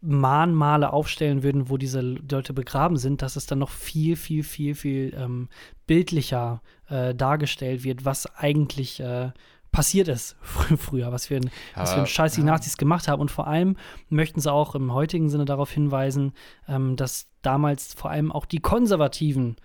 [0.01, 4.73] Mahnmale aufstellen würden, wo diese Leute begraben sind, dass es dann noch viel, viel, viel,
[4.73, 5.49] viel ähm,
[5.85, 9.31] bildlicher äh, dargestellt wird, was eigentlich äh,
[9.71, 12.47] passiert ist fr früher, was für, ein, was für Aber, ein Scheiß die ja.
[12.47, 13.21] Nazis gemacht haben.
[13.21, 13.77] Und vor allem
[14.09, 16.33] möchten sie auch im heutigen Sinne darauf hinweisen,
[16.67, 19.57] ähm, dass damals vor allem auch die konservativen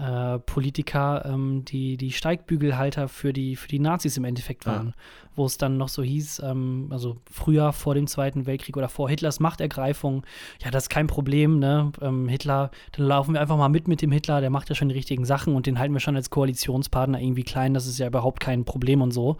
[0.00, 4.72] äh, Politiker, ähm, die, die Steigbügelhalter für die, für die Nazis im Endeffekt Ja.
[4.72, 4.94] waren.
[5.36, 9.08] Wo es dann noch so hieß, ähm, also früher vor dem Zweiten Weltkrieg oder vor
[9.08, 10.24] Hitlers Machtergreifung,
[10.64, 11.92] ja, das ist kein Problem, ne?
[12.00, 14.88] Ähm, Hitler, dann laufen wir einfach mal mit mit dem Hitler, der macht ja schon
[14.88, 18.06] die richtigen Sachen und den halten wir schon als Koalitionspartner irgendwie klein, das ist ja
[18.06, 19.36] überhaupt kein Problem und so.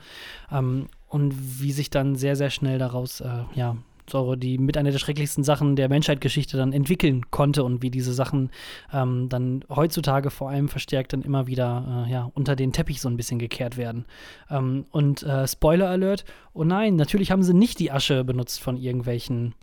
[0.52, 3.76] Ähm, und wie sich dann sehr, sehr schnell daraus, äh, ja,
[4.10, 8.12] so die mit einer der schrecklichsten Sachen der Menschheitsgeschichte dann entwickeln konnte und wie diese
[8.12, 8.50] Sachen
[8.92, 13.08] ähm, dann heutzutage vor allem verstärkt dann immer wieder äh, ja, unter den Teppich so
[13.08, 14.04] ein bisschen gekehrt werden.
[14.50, 18.76] Ähm, und äh, Spoiler Alert, oh nein, natürlich haben sie nicht die Asche benutzt von
[18.76, 19.54] irgendwelchen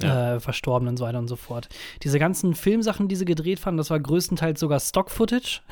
[0.00, 0.36] Ja.
[0.36, 1.68] äh, Verstorbenen und so weiter und so fort.
[2.02, 5.60] Diese ganzen Filmsachen, die sie gedreht fanden, das war größtenteils sogar Stock-Footage.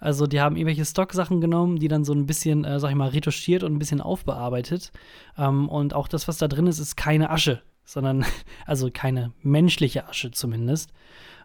[0.00, 3.10] Also die haben irgendwelche Stock-Sachen genommen, die dann so ein bisschen, äh, sag ich mal,
[3.10, 4.90] retuschiert und ein bisschen aufbearbeitet.
[5.38, 8.24] Ähm, und auch das, was da drin ist, ist keine Asche, sondern,
[8.66, 10.90] also keine menschliche Asche zumindest.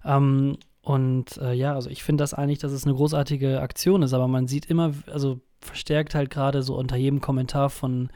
[0.03, 4.13] Ähm, und äh, ja, also ich finde das eigentlich, dass es eine großartige Aktion ist,
[4.13, 8.09] aber man sieht immer, also verstärkt halt gerade so unter jedem Kommentar von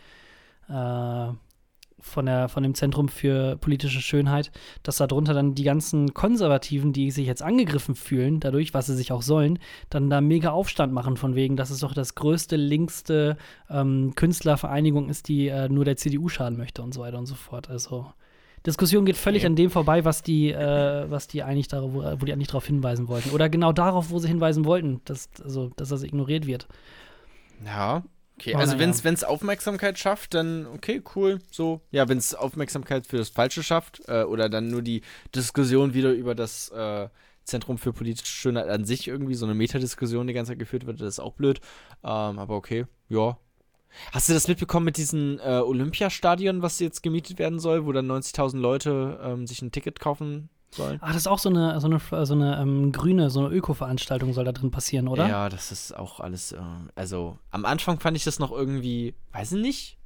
[0.69, 1.27] äh,
[2.01, 4.51] von, der, von dem Zentrum für politische Schönheit,
[4.83, 9.11] dass darunter dann die ganzen Konservativen, die sich jetzt angegriffen fühlen, dadurch, was sie sich
[9.11, 13.37] auch sollen, dann da mega Aufstand machen, von wegen, dass es doch das größte, linkste
[13.69, 17.35] ähm, Künstlervereinigung ist, die äh, nur der CDU schaden möchte und so weiter und so
[17.35, 17.69] fort.
[17.69, 18.07] Also.
[18.65, 19.47] Diskussion geht völlig Okay.
[19.47, 23.07] an dem vorbei, was die, äh, was die eigentlich darauf, wo, die eigentlich darauf hinweisen
[23.07, 23.31] wollten.
[23.31, 26.67] Oder genau darauf, wo sie hinweisen wollten, dass, also, dass das ignoriert wird.
[27.65, 28.03] Ja.
[28.41, 31.39] Okay, Oh, also wenn es Aufmerksamkeit schafft, dann okay, cool.
[31.51, 35.03] So, ja, wenn es Aufmerksamkeit für das Falsche schafft äh, oder dann nur die
[35.35, 37.07] Diskussion wieder über das äh,
[37.43, 41.01] Zentrum für politische Schönheit an sich irgendwie so eine Metadiskussion die ganze Zeit geführt wird,
[41.01, 41.61] das ist auch blöd.
[42.03, 43.37] Ähm, aber okay, ja.
[44.11, 48.09] Hast du das mitbekommen mit diesem äh, Olympiastadion, was jetzt gemietet werden soll, wo dann
[48.09, 50.99] 90.000 Leute ähm, sich ein Ticket kaufen sollen?
[51.01, 54.33] Ah, das ist auch so eine, so eine, so eine ähm, grüne, so eine Öko-Veranstaltung
[54.33, 55.27] soll da drin passieren, oder?
[55.27, 56.51] Ja, das ist auch alles.
[56.53, 56.59] Äh,
[56.95, 59.97] also am Anfang fand ich das noch irgendwie, weiß ich nicht,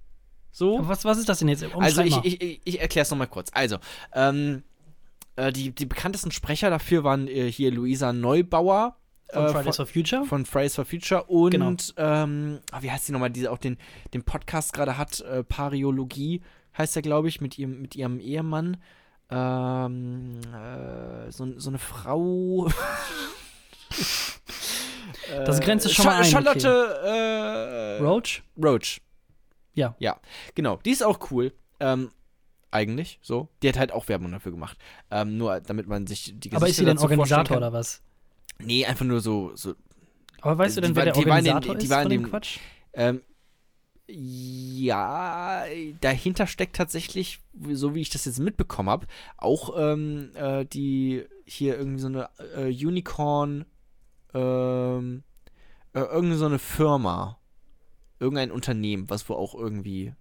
[0.52, 0.78] so.
[0.80, 1.64] Aber Was, was ist das denn jetzt?
[1.64, 2.22] Also Umschreib ich, mal.
[2.26, 3.50] ich, ich, ich erkläre es nochmal kurz.
[3.54, 3.78] Also,
[4.14, 4.64] ähm,
[5.36, 8.96] äh, die, die bekanntesten Sprecher dafür waren äh, hier Luisa Neubauer.
[9.34, 10.24] Von äh, Fridays for Future?
[10.26, 11.76] von Fridays for Future und Genau.
[11.98, 13.78] ähm, ah, wie heißt die nochmal, die auch den,
[14.14, 16.42] den Podcast gerade hat, äh, Pariologie
[16.78, 18.78] heißt er, glaube ich, mit ihrem, mit ihrem Ehemann.
[19.30, 22.70] Ähm, äh, so, so eine Frau.
[25.46, 26.68] Das grenzt es schon mal ein, Charlotte
[28.00, 28.44] äh, Roach?
[28.62, 29.02] Roach.
[29.74, 29.96] Ja.
[30.00, 30.20] Ja,
[30.54, 30.78] genau.
[30.86, 31.52] Die ist auch cool.
[31.80, 32.12] Ähm,
[32.72, 33.50] eigentlich, so.
[33.64, 34.78] Die hat halt auch Werbung dafür gemacht.
[35.12, 38.02] Ähm, nur damit man sich die Gesichter Aber ist sie denn Organisator oder was?
[38.60, 39.74] Nee, einfach nur so, so
[40.42, 42.22] Aber weißt du Die denn, wer der die Organisator die ist war in von dem
[42.24, 42.60] dem- Quatsch?
[42.94, 43.22] Ähm,
[44.08, 45.66] ja,
[46.02, 47.40] dahinter steckt tatsächlich,
[47.72, 52.30] so wie ich das jetzt mitbekommen habe, auch ähm, äh, die hier irgendwie so eine
[52.56, 53.66] äh, Unicorn,
[54.34, 55.24] ähm,
[55.94, 57.40] äh, irgendeine so eine Firma,
[58.20, 60.14] irgendein Unternehmen, was wohl auch irgendwie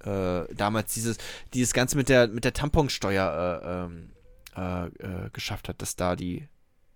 [0.00, 1.18] äh, damals dieses,
[1.54, 6.48] dieses Ganze mit der mit der Tamponsteuer äh, ähm, äh, geschafft hat, dass da die,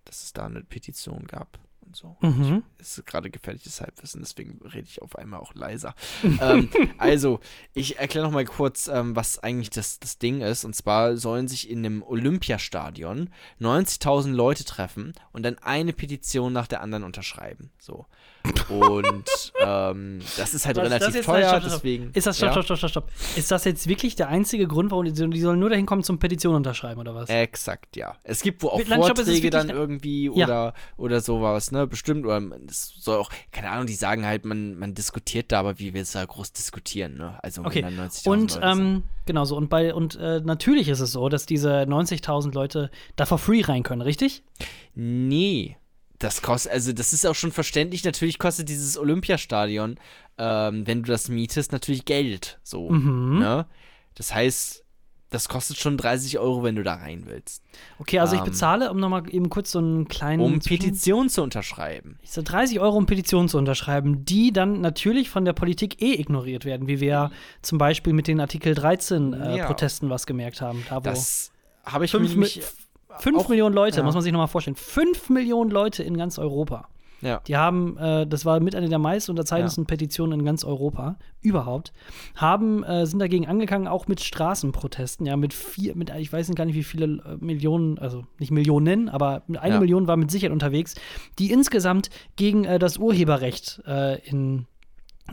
[0.05, 1.59] dass es da eine Petition gab
[1.93, 2.63] und so Mhm.
[2.79, 5.93] ist gerade gefährliches Halbwissen, deswegen rede ich auf einmal auch leiser.
[6.41, 7.39] ähm, also,
[7.73, 10.65] ich erkläre noch mal kurz, ähm, was eigentlich das, das Ding ist.
[10.65, 13.29] Und zwar sollen sich in einem Olympiastadion
[13.59, 17.71] 90.000 Leute treffen und dann eine Petition nach der anderen unterschreiben.
[17.79, 18.05] So.
[18.69, 19.23] Und
[19.65, 21.81] ähm, das ist halt Was- relativ jetzt- teuer, stopp, stopp, stopp.
[21.83, 22.11] deswegen.
[22.13, 22.53] Ist das, stopp, ja.
[22.53, 23.37] stopp, stopp, stopp, stopp.
[23.37, 26.19] Ist das jetzt wirklich der einzige Grund, warum die, die sollen nur dahin kommen zum
[26.19, 27.29] Petition unterschreiben oder was?
[27.29, 28.15] Exakt, ja.
[28.23, 30.45] Es gibt wohl auch ist es Vorträge dann irgendwie Ja.
[30.45, 31.87] oder, oder sowas, ne?
[31.87, 32.25] Bestimmt.
[32.25, 35.93] Oder es soll auch, keine Ahnung, die sagen halt, man, man diskutiert da, aber wie
[35.93, 37.37] wir es da groß diskutieren, ne?
[37.43, 37.83] Also Okay.
[37.83, 39.55] wenn dann 90.000 Und ähm, genau so.
[39.55, 43.61] Und bei und äh, natürlich ist es so, dass diese 90.000 Leute da for free
[43.61, 44.43] rein können, richtig?
[44.95, 45.77] Nee
[46.23, 49.95] das kostet, also das ist auch schon verständlich, natürlich kostet dieses Olympiastadion,
[50.37, 52.59] ähm, wenn du das mietest, natürlich Geld.
[52.63, 52.89] So.
[52.89, 53.39] Mhm.
[53.39, 53.65] Ne?
[54.15, 54.83] Das heißt,
[55.29, 57.63] das kostet schon 30 Euro, wenn du da rein willst.
[57.97, 60.41] Okay, also ähm, ich bezahle, um nochmal eben kurz so einen kleinen.
[60.41, 62.19] Um Petition zu unterschreiben.
[62.21, 66.13] Ich sage 30 Euro, um Petition zu unterschreiben, die dann natürlich von der Politik eh
[66.13, 67.31] ignoriert werden, wie wir ja
[67.63, 69.65] zum Beispiel mit den Artikel 13 äh, ja.
[69.65, 70.85] Protesten was gemerkt haben.
[70.87, 71.51] Da, das
[71.83, 72.61] habe ich 5, mich
[73.19, 74.03] 5 Millionen Leute, ja.
[74.03, 74.75] muss man sich nochmal vorstellen.
[74.75, 76.87] 5 Millionen Leute in ganz Europa.
[77.23, 77.41] Ja.
[77.47, 79.87] Die haben, äh, das war mit einer der meist unterzeichneten ja.
[79.87, 81.93] Petitionen in ganz Europa überhaupt,
[82.35, 86.65] haben, äh, sind dagegen angegangen, auch mit Straßenprotesten, ja, mit vier, mit, ich weiß gar
[86.65, 89.79] nicht, wie viele äh, Millionen, also nicht Millionen, aber eine ja.
[89.79, 90.95] Million war mit Sicherheit unterwegs,
[91.39, 94.67] die insgesamt gegen äh, das Urheberrecht äh, in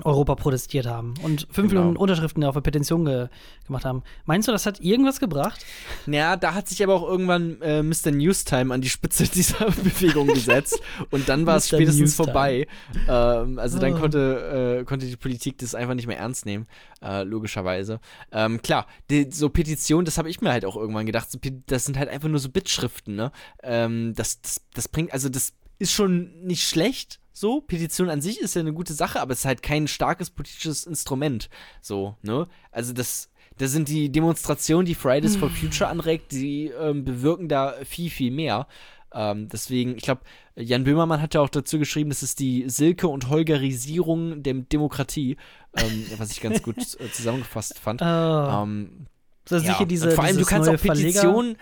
[0.05, 1.81] Europa protestiert haben und fünf Genau.
[1.81, 3.29] Millionen Unterschriften auf eine Petition ge
[3.67, 4.03] gemacht haben.
[4.25, 5.65] Meinst du, das hat irgendwas gebracht?
[6.07, 8.11] Ja, da hat sich aber auch irgendwann äh, Mr.
[8.13, 10.81] Newstime an die Spitze dieser Bewegung gesetzt
[11.11, 12.27] und dann war es spätestens Newstime.
[12.27, 12.67] vorbei.
[13.09, 13.99] Ähm, also dann Oh.
[13.99, 16.67] konnte, äh, konnte die Politik das einfach nicht mehr ernst nehmen,
[17.03, 17.99] äh, logischerweise.
[18.33, 21.29] Ähm, klar, die, so Petitionen, das habe ich mir halt auch irgendwann gedacht,
[21.67, 23.33] das sind halt einfach nur so Bittschriften, ne?
[23.63, 27.20] Ähm, das, das, das bringt, also das ist schon nicht schlecht.
[27.33, 30.31] So, Petition an sich ist ja eine gute Sache, aber es ist halt kein starkes
[30.31, 31.49] politisches Instrument.
[31.81, 32.49] So, ne?
[32.73, 37.75] Also das, das sind die Demonstrationen, die Fridays for Future anregt, die ähm, bewirken da
[37.85, 38.67] viel, viel mehr.
[39.13, 40.23] Ähm, deswegen, ich glaube,
[40.55, 45.37] Jan Böhmermann hat ja auch dazu geschrieben, das ist die Silke- und Holgerisierung der Demokratie,
[45.77, 48.03] ähm, was ich ganz gut äh, zusammengefasst fand.
[48.03, 49.07] Oh, Ähm,
[49.45, 51.57] ist ja, sicher diese, und vor allem, du kannst auch Petitionen,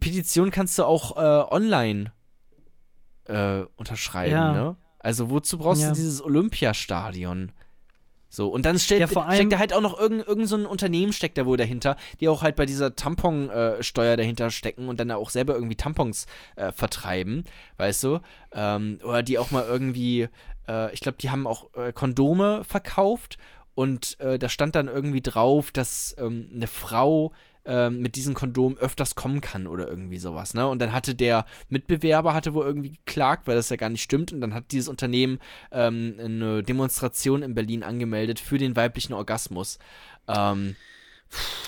[0.00, 2.12] Petitionen kannst du auch äh, online
[3.26, 4.52] äh, unterschreiben, Ja.
[4.52, 4.76] ne?
[5.00, 5.88] Also wozu brauchst Ja.
[5.90, 7.52] du dieses Olympiastadion?
[8.30, 10.56] So, und dann steht, Ja, vor allem- steckt da halt auch noch irgendein, irgend so
[10.56, 15.00] ein Unternehmen steckt da wohl dahinter, die auch halt bei dieser Tamponsteuer dahinter stecken und
[15.00, 16.26] dann auch selber irgendwie Tampons
[16.56, 17.44] äh, vertreiben,
[17.78, 18.20] weißt du?
[18.52, 20.28] Ähm, oder die auch mal irgendwie,
[20.68, 23.38] äh, ich glaube, die haben auch äh, Kondome verkauft
[23.74, 27.32] und äh, da stand dann irgendwie drauf, dass ähm, eine Frau
[27.68, 30.66] ähm, mit diesem Kondom öfters kommen kann oder irgendwie sowas, ne?
[30.66, 34.32] Und dann hatte der Mitbewerber hatte wohl irgendwie geklagt, weil das ja gar nicht stimmt
[34.32, 35.38] und dann hat dieses Unternehmen
[35.70, 39.78] ähm, eine Demonstration in Berlin angemeldet für den weiblichen Orgasmus.
[40.26, 40.76] Ähm,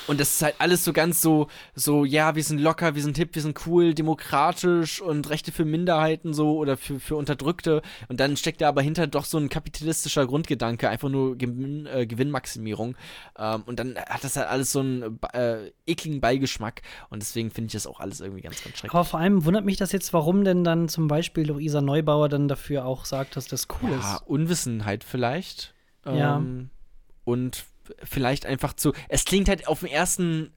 [0.07, 3.17] und das ist halt alles so ganz so, so, ja, wir sind locker, wir sind
[3.17, 7.83] hip, wir sind cool, demokratisch und Rechte für Minderheiten so oder für, für Unterdrückte.
[8.09, 12.07] Und dann steckt da aber hinter doch so ein kapitalistischer Grundgedanke, einfach nur Gewinn, äh,
[12.07, 12.97] Gewinnmaximierung.
[13.39, 16.83] Ähm, und dann hat das halt alles so einen äh, ekligen Beigeschmack.
[17.11, 18.95] Und deswegen finde ich das auch alles irgendwie ganz, ganz schrecklich.
[18.95, 22.49] Aber vor allem wundert mich das jetzt, warum denn dann zum Beispiel Luisa Neubauer dann
[22.49, 24.27] dafür auch sagt, dass das cool ja, ist.
[24.27, 25.75] Unwissenheit vielleicht.
[26.05, 26.39] Ja.
[26.39, 26.71] Ähm,
[27.25, 27.65] und
[28.03, 28.93] vielleicht einfach zu.
[29.09, 30.53] Es klingt halt auf den ersten.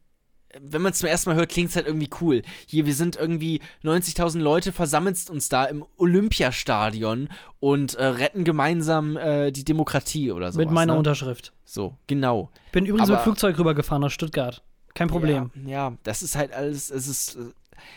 [0.62, 2.44] Wenn man es zum ersten Mal hört, klingt es halt irgendwie cool.
[2.68, 7.30] Hier, wir sind irgendwie 90.000 Leute, versammelst uns da im Olympiastadion
[7.60, 10.60] und äh, retten gemeinsam äh, die Demokratie oder so.
[10.60, 11.00] Mit meiner ne?
[11.00, 11.54] Unterschrift.
[11.66, 12.52] So, genau.
[12.68, 14.64] Ich bin übrigens Aber- mit Flugzeug rübergefahren nach Stuttgart.
[14.94, 15.50] Kein Problem.
[15.66, 16.92] Ja, ja, das ist halt alles.
[16.92, 17.36] Es ist.
[17.36, 17.40] äh,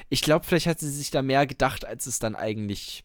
[0.08, 3.04] Ich glaube, vielleicht hat sie sich da mehr gedacht, als es dann eigentlich.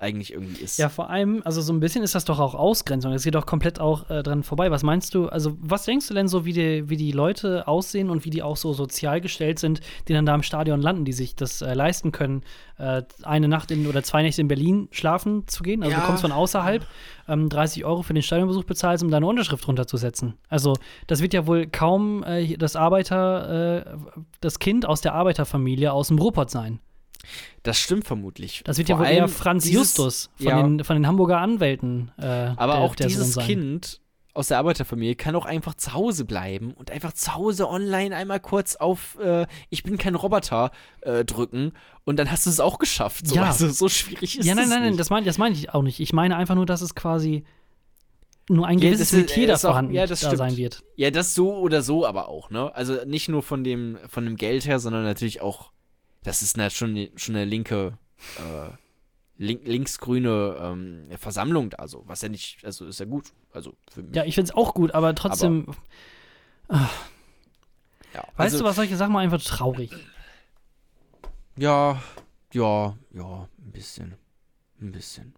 [0.00, 0.76] Eigentlich irgendwie ist.
[0.78, 3.12] Ja, vor allem, also so ein bisschen ist das doch auch Ausgrenzung.
[3.12, 4.72] Das geht doch komplett auch äh, dran vorbei.
[4.72, 8.10] Was meinst du, also was denkst du denn so, wie die, wie die Leute aussehen
[8.10, 11.12] und wie die auch so sozial gestellt sind, die dann da im Stadion landen, die
[11.12, 12.42] sich das äh, leisten können,
[12.76, 15.84] äh, eine Nacht in, oder zwei Nächte in Berlin schlafen zu gehen?
[15.84, 16.00] Also Ja.
[16.00, 16.84] du kommst von außerhalb,
[17.28, 20.34] ähm, 30 Euro für den Stadionbesuch bezahlst, um deine Unterschrift runterzusetzen.
[20.48, 20.74] Also
[21.06, 23.96] das wird ja wohl kaum äh, das Arbeiter, äh,
[24.40, 26.80] das Kind aus der Arbeiterfamilie aus dem Ruhrpott sein.
[27.62, 28.62] Das stimmt vermutlich.
[28.64, 30.62] Das wird Vor ja wohl eher Franz dieses- Justus von, ja.
[30.62, 32.10] den, von den Hamburger Anwälten.
[32.18, 32.24] Äh,
[32.56, 33.36] Aber der, auch der dieses.
[33.38, 34.00] Kind
[34.36, 38.40] aus der Arbeiterfamilie kann auch einfach zu Hause bleiben und einfach zu Hause online einmal
[38.40, 40.72] kurz auf äh, Ich bin kein Roboter
[41.02, 41.72] äh, drücken
[42.04, 43.28] und dann hast du es auch geschafft.
[43.28, 43.44] So, Ja.
[43.44, 45.82] also, so schwierig ist Ja, nein, es nein, nein, das meine das mein ich auch
[45.82, 46.00] nicht.
[46.00, 47.44] Ich meine einfach nur, dass es quasi
[48.48, 50.38] nur ein Ja, gewisses das ist- Metier da vorhanden ja, das da stimmt.
[50.38, 50.82] sein wird.
[50.96, 52.74] Ja, das so oder so aber auch, ne?
[52.74, 55.70] Also nicht nur von dem, von dem Geld her, sondern natürlich auch,
[56.24, 57.96] das ist na, schon, schon eine linke,
[58.38, 58.70] äh,
[59.36, 62.02] link, linksgrüne ähm, Versammlung da, so.
[62.06, 63.32] Was ja nicht, also ist ja gut.
[63.52, 64.16] Also für mich.
[64.16, 65.68] Ja, ich finde es auch gut, aber trotzdem,
[66.68, 68.24] ja.
[68.36, 69.92] weißt also, du was, solche Sachen mal einfach traurig.
[71.56, 72.02] Ja,
[72.52, 74.14] ja, ja, ein bisschen.
[74.80, 75.34] Ein bisschen.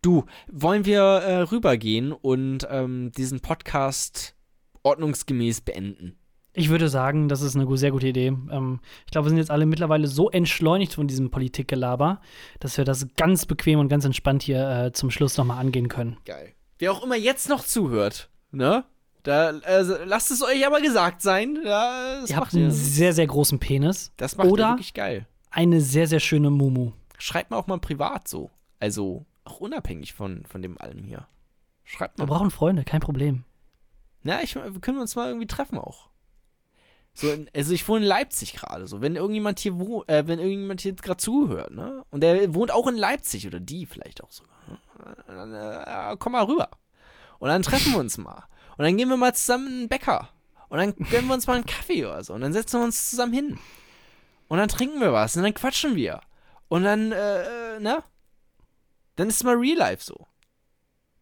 [0.00, 4.34] Du, wollen wir äh, rübergehen und ähm, diesen Podcast
[4.82, 6.18] ordnungsgemäß beenden?
[6.54, 8.26] Ich würde sagen, das ist eine sehr gute Idee.
[8.26, 12.20] Ähm, ich glaube, wir sind jetzt alle mittlerweile so entschleunigt von diesem Politikgelaber,
[12.60, 16.18] dass wir das ganz bequem und ganz entspannt hier äh, zum Schluss nochmal angehen können.
[16.26, 16.52] Geil.
[16.78, 18.84] Wer auch immer jetzt noch zuhört, ne?
[19.22, 21.58] Da äh, lasst es euch aber gesagt sein.
[21.64, 25.26] Ja, das Ihr habt einen sehr, sehr großen Penis das macht oder wirklich geil.
[25.50, 26.92] eine sehr, sehr schöne Mumu.
[27.18, 28.50] Schreibt mal auch mal privat so.
[28.80, 31.26] Also auch unabhängig von, von dem allem hier.
[31.84, 32.34] Schreibt Wir mal.
[32.34, 33.44] brauchen Freunde, kein Problem.
[34.24, 36.08] Na, ich, wir können uns mal irgendwie treffen auch.
[37.14, 38.86] So, in, also ich wohne in Leipzig gerade.
[38.86, 42.04] So, wenn irgendjemand hier wo, äh, wenn irgendjemand hier gerade zuhört, ne?
[42.10, 44.56] Und der wohnt auch in Leipzig oder die vielleicht auch sogar.
[44.68, 45.16] Ne?
[45.26, 46.70] Dann, äh, komm mal rüber.
[47.38, 48.44] Und dann treffen wir uns mal.
[48.78, 50.28] Und dann gehen wir mal zusammen in den Bäcker.
[50.68, 52.32] Und dann gönnen wir uns mal einen Kaffee oder so.
[52.32, 53.58] Und dann setzen wir uns zusammen hin.
[54.48, 55.36] Und dann trinken wir was.
[55.36, 56.20] Und dann quatschen wir.
[56.68, 58.02] Und dann, äh, äh, ne?
[59.16, 60.26] Dann ist es mal Real Life so.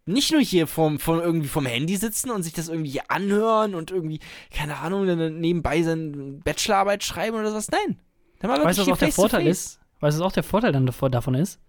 [0.07, 3.91] Nicht nur hier vom, vom, irgendwie vom Handy sitzen und sich das irgendwie anhören und
[3.91, 4.21] irgendwie,
[4.51, 7.71] keine Ahnung, dann nebenbei seine Bachelorarbeit schreiben oder sowas.
[7.71, 7.99] Nein.
[8.41, 9.79] Dann mal Weißt du, was auch der Vorteil ist?
[10.01, 11.61] Weißt du, was auch der Vorteil dann davon ist?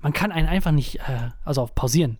[0.00, 2.18] Man kann einen einfach nicht, äh, also auf pausieren.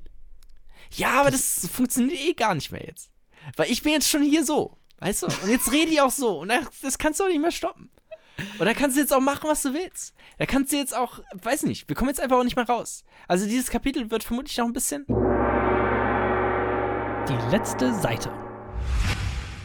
[0.92, 3.10] Ja, aber das, funktioniert eh gar nicht mehr jetzt.
[3.56, 4.78] Weil ich bin jetzt schon hier so.
[5.00, 5.26] Weißt du?
[5.26, 6.40] Und jetzt rede ich auch so.
[6.40, 7.90] Und das, das kannst du auch nicht mehr stoppen.
[8.58, 10.14] Und da kannst du jetzt auch machen, was du willst.
[10.38, 13.04] Da kannst du jetzt auch, weiß nicht, wir kommen jetzt einfach auch nicht mehr raus.
[13.26, 15.04] Also dieses Kapitel wird vermutlich noch ein bisschen.
[17.28, 18.30] Die letzte Seite.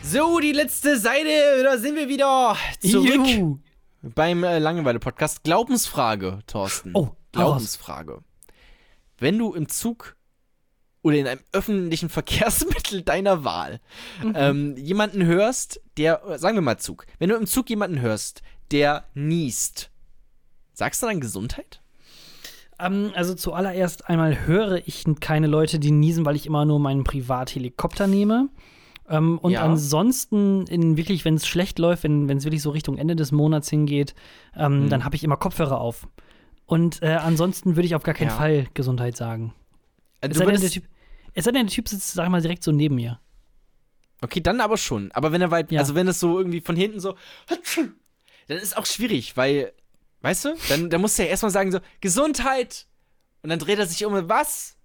[0.03, 3.25] So, die letzte Seite, da sind wir wieder zurück.
[3.27, 3.59] Juhu.
[4.01, 5.43] beim äh, Langeweile-Podcast.
[5.43, 6.91] Glaubensfrage, Thorsten.
[6.93, 7.11] Oh.
[7.31, 8.21] Glaubensfrage.
[9.17, 10.15] Wenn du im Zug
[11.01, 13.79] oder in einem öffentlichen Verkehrsmittel deiner Wahl
[14.21, 14.33] Mhm.
[14.35, 18.41] ähm, jemanden hörst, der, äh, sagen wir mal Zug, wenn du im Zug jemanden hörst,
[18.71, 19.89] der niest,
[20.73, 21.81] sagst du dann Gesundheit?
[22.79, 27.03] Ähm, also zuallererst einmal höre ich keine Leute, die niesen, weil ich immer nur meinen
[27.03, 28.49] Privathelikopter nehme.
[29.09, 29.61] Ähm, und Ja.
[29.63, 33.69] ansonsten, in wirklich, wenn es schlecht läuft, wenn es wirklich so Richtung Ende des Monats
[33.69, 34.15] hingeht,
[34.55, 34.89] ähm, Mhm.
[34.89, 36.07] dann habe ich immer Kopfhörer auf.
[36.65, 38.35] Und äh, ansonsten würde ich auf gar keinen Ja.
[38.37, 39.53] Fall Gesundheit sagen.
[40.21, 40.83] Also Es sei, denn, der typ,
[41.33, 43.19] es sei denn, der Typ sitzt, sag ich mal, direkt so neben mir.
[44.21, 45.11] okay, dann aber schon.
[45.11, 45.81] Aber wenn er weit, Ja.
[45.81, 47.15] also wenn es so irgendwie von hinten so,
[48.47, 49.73] dann ist auch schwierig, weil,
[50.23, 52.87] weißt du, dann, dann musst du ja erstmal sagen so, Gesundheit.
[53.43, 54.77] Und dann dreht er sich um, was?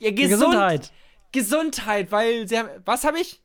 [0.00, 0.92] Ja, Gesund Gesundheit.
[1.32, 2.68] Gesundheit, weil sie haben.
[2.84, 3.42] Was habe ich?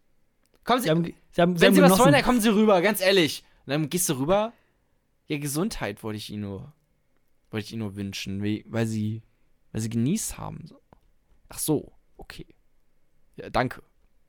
[0.64, 0.85] Kommen Sie.
[0.85, 1.99] Sie haben, sie haben, wenn Sie was genossen.
[1.99, 3.43] wollen, dann kommen Sie rüber, ganz ehrlich.
[3.65, 4.53] Und dann gehst du rüber.
[5.27, 6.73] Ja, Gesundheit wollte ich Ihnen nur.
[7.52, 9.22] Wollte ich Ihnen nur wünschen, weil Sie.
[9.72, 10.69] Weil Sie genießt haben.
[11.49, 12.47] Ach so, okay.
[13.35, 13.84] Ja, danke.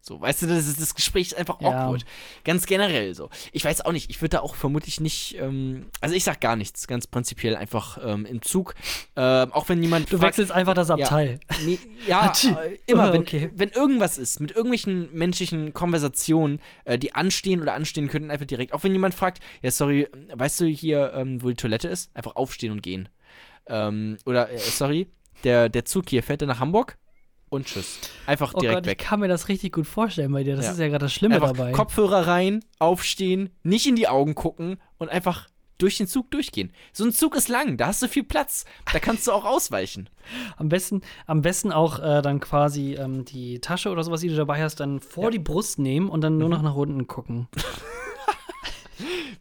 [0.08, 1.86] So, weißt du, das, ist, das Gespräch ist einfach Ja.
[1.86, 2.04] awkward.
[2.44, 3.28] Ganz generell so.
[3.50, 6.54] Ich weiß auch nicht, ich würde da auch vermutlich nicht, ähm, also ich sag gar
[6.54, 8.76] nichts, ganz prinzipiell einfach ähm, im Zug.
[9.16, 11.40] Ähm, auch wenn jemand Du fragt, wechselst einfach das Abteil.
[12.06, 12.50] Ja, Hatschi.
[12.50, 13.50] äh, immer, wenn, okay.
[13.52, 18.74] wenn irgendwas ist, mit irgendwelchen menschlichen Konversationen, äh, die anstehen oder anstehen könnten, einfach direkt.
[18.74, 22.14] Auch wenn jemand fragt, ja, sorry, weißt du hier, ähm, wo die Toilette ist?
[22.14, 23.08] Einfach aufstehen und gehen.
[23.66, 25.08] Ähm, oder, äh, sorry,
[25.42, 26.96] der, der Zug hier fährt er nach Hamburg
[27.56, 27.98] und tschüss.
[28.26, 28.98] Einfach Oh direkt Gott, ich weg.
[28.98, 30.54] kann mir das richtig gut vorstellen bei dir.
[30.56, 30.72] Das Ja.
[30.72, 31.72] ist ja gerade das Schlimme Einfach dabei.
[31.72, 36.72] Kopfhörer rein, aufstehen, nicht in die Augen gucken und einfach durch den Zug durchgehen.
[36.92, 38.64] So ein Zug ist lang, da hast du viel Platz.
[38.92, 40.08] Da kannst du auch ausweichen.
[40.56, 44.36] Am besten, am besten auch äh, dann quasi ähm, die Tasche oder sowas, die du
[44.36, 45.28] dabei hast, dann vor Ja.
[45.28, 45.32] Mhm.
[45.32, 47.48] die Brust nehmen und dann nur noch nach unten gucken.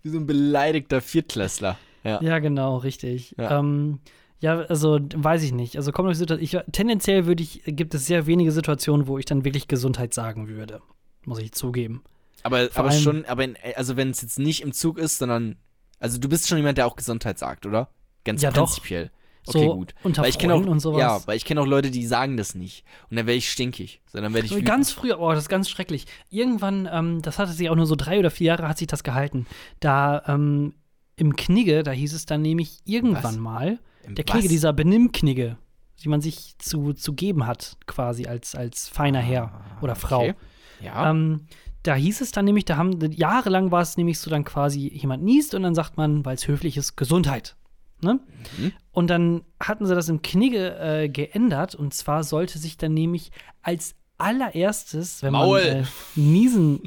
[0.04, 1.78] Wie so ein beleidigter Viertklässler.
[2.04, 2.22] Ja.
[2.22, 3.34] Ja, genau, richtig.
[3.38, 4.00] Ja, ähm,
[4.46, 5.76] ja also weiß ich nicht.
[5.76, 6.44] Also kommt auf die Situation.
[6.44, 10.48] Ich, tendenziell würde ich, gibt es sehr wenige Situationen, wo ich dann wirklich Gesundheit sagen
[10.48, 10.82] würde.
[11.26, 12.04] Muss ich zugeben.
[12.44, 15.18] Aber, Vor aber allem- schon, aber in, also wenn es jetzt nicht im Zug ist,
[15.18, 15.56] sondern,
[16.00, 17.90] also du bist schon jemand, der auch Gesundheit sagt, oder?
[18.24, 18.66] Ganz Ja, doch.
[18.68, 19.10] prinzipiell.
[19.48, 19.94] Okay, So gut.
[20.04, 21.00] unter weil ich kenne auch, und sowas.
[21.00, 22.84] Ja, weil ich kenne auch Leute, die sagen das nicht.
[23.12, 24.02] Und dann werde ich stinkig.
[24.12, 24.68] So, dann werde ich wütend.
[24.68, 26.06] Ganz früher, oh, das ist ganz schrecklich.
[26.32, 29.04] Irgendwann, ähm, das hatte sich auch nur so drei oder vier Jahre hat sich das
[29.04, 29.46] gehalten.
[29.80, 30.74] Da ähm,
[31.16, 33.38] im Knigge, da hieß es dann nämlich irgendwann Was?
[33.38, 34.26] mal, Im der?
[34.26, 35.58] Knigge, dieser Benimmknigge,
[36.04, 40.22] die man sich zu, zu geben hat, quasi als, als feiner Herr oder Frau.
[40.22, 40.36] Ah, Okay.
[40.82, 41.10] Ja.
[41.10, 41.48] Ähm,
[41.84, 45.24] da hieß es dann nämlich, da haben jahrelang war es nämlich so dann quasi, jemand
[45.24, 47.56] niest und dann sagt man, weil es höflich ist, Gesundheit.
[48.02, 48.20] Ne?
[48.58, 48.74] Mhm.
[48.92, 53.32] Und dann hatten sie das im Knigge äh, geändert und zwar sollte sich dann nämlich
[53.62, 55.60] als allererstes, wenn Maul.
[55.66, 56.82] man äh, niesen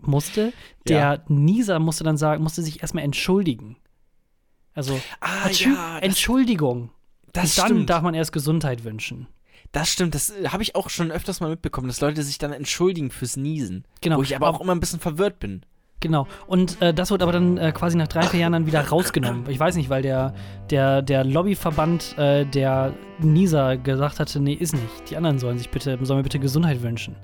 [0.00, 0.52] musste,
[0.86, 1.18] der Ja.
[1.28, 3.76] Nieser musste dann sagen, musste sich erstmal entschuldigen.
[4.76, 6.90] Also, Ah, ja, Entschuldigung.
[7.32, 7.90] das und dann stimmt.
[7.90, 9.26] darf man erst Gesundheit wünschen.
[9.72, 12.52] Das stimmt, das äh, habe ich auch schon öfters mal mitbekommen, dass Leute sich dann
[12.52, 13.84] entschuldigen fürs Niesen.
[14.00, 14.18] Genau.
[14.18, 15.62] Wo ich aber auch immer ein bisschen verwirrt bin.
[16.00, 16.28] Genau.
[16.46, 19.48] Und äh, das wird aber dann äh, quasi nach drei, vier Jahren dann wieder rausgenommen.
[19.48, 20.34] Ich weiß nicht, weil der,
[20.70, 25.10] der, der Lobbyverband äh, der Nisa gesagt hatte, nee, ist nicht.
[25.10, 27.16] Die anderen sollen sich bitte, sollen mir bitte Gesundheit wünschen.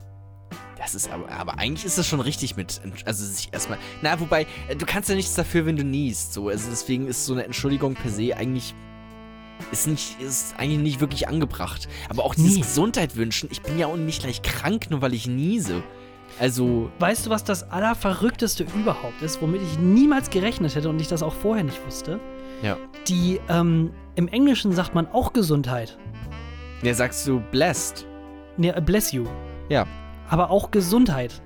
[0.83, 4.47] Das ist aber, aber eigentlich ist das schon richtig mit, also sich erstmal, na, wobei,
[4.69, 7.45] äh, du kannst ja nichts dafür, wenn du niest, so, also deswegen ist so eine
[7.45, 8.75] Entschuldigung per se eigentlich,
[9.71, 11.89] ist nicht, ist eigentlich nicht wirklich angebracht.
[12.09, 12.61] Aber auch dieses Nee.
[12.63, 15.85] Gesundheit wünschen, ich bin ja auch nicht gleich krank, nur weil ich niese.
[16.41, 21.07] Also, Weißt du, was das Allerverrückteste überhaupt ist, womit ich niemals gerechnet hätte und ich
[21.07, 22.19] das auch vorher nicht wusste?
[22.63, 22.77] ja.
[23.07, 25.97] Die, ähm, im Englischen sagt man auch Gesundheit.
[26.83, 28.07] Ja, sagst du blessed.
[28.57, 29.27] Nee, bless you.
[29.69, 29.87] Ja.
[30.33, 31.41] Aber auch Gesundheit.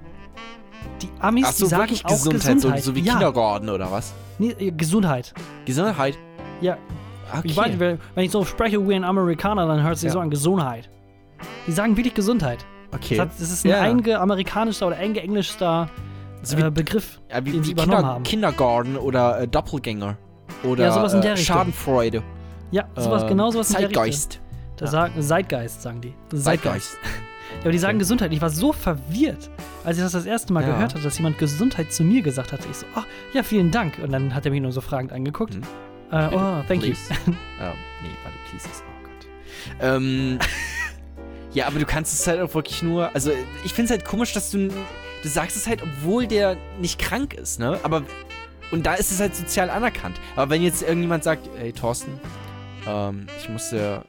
[1.02, 2.82] Die Amis, Ach so, die sagen wirklich auch Gesundheit, Gesundheit.
[2.84, 3.12] So, so wie ja.
[3.12, 4.14] Kindergarten oder was?
[4.38, 5.34] Nee, äh, Gesundheit.
[5.64, 6.16] Gesundheit?
[6.60, 6.78] Ja,
[7.32, 7.40] Okay.
[7.48, 10.12] Ich weiß, wenn ich so spreche wie ein Amerikaner, dann hört sich Ja.
[10.12, 10.88] so an Gesundheit.
[11.66, 12.64] Die sagen wirklich Gesundheit.
[12.94, 13.16] okay.
[13.16, 13.80] Das, ist ein Ja.
[13.80, 15.90] eingeamerikanischer oder eingeenglischster
[16.42, 18.22] So wie- äh, Begriff, ja, wie, den sie übernommen Kinder, haben.
[18.22, 20.16] Kindergarten oder äh, Doppelgänger.
[20.62, 21.56] Oder Ja, sowas in der äh, Richtung.
[21.56, 22.22] Schadenfreude.
[22.70, 24.04] Ja, sowas, äh, genau sowas in der Richtung.
[24.04, 24.40] Zeitgeist.
[24.76, 24.90] Da Ja.
[24.92, 26.14] sagen, Zeitgeist, sagen die.
[26.38, 26.96] Zeitgeist.
[27.54, 28.32] Ja, aber die sagen Gesundheit.
[28.32, 29.50] Ich war so verwirrt,
[29.84, 30.72] als ich das das erste Mal Ja.
[30.74, 32.66] gehört hatte, dass jemand Gesundheit zu mir gesagt hatte.
[32.70, 33.98] Ich so, ach, ja, vielen Dank.
[34.02, 35.54] Und dann hat er mich nur so fragend angeguckt.
[35.54, 35.62] Mhm.
[36.12, 36.94] Äh, oh, thank you.
[36.94, 37.10] Please.
[37.26, 37.36] ähm,
[38.02, 38.84] nee, warte, please ist.
[38.86, 39.26] Oh Gott.
[39.80, 40.38] Ähm,
[41.52, 43.14] ja, aber du kannst es halt auch wirklich nur.
[43.14, 43.32] Also,
[43.64, 44.68] ich finde es halt komisch, dass du.
[45.22, 47.80] Du sagst es halt, obwohl der nicht krank ist, ne?
[47.82, 48.02] Aber.
[48.72, 50.20] Und da ist es halt sozial anerkannt.
[50.34, 52.20] Aber wenn jetzt irgendjemand sagt, hey Thorsten,
[52.86, 54.02] ähm, ich musste.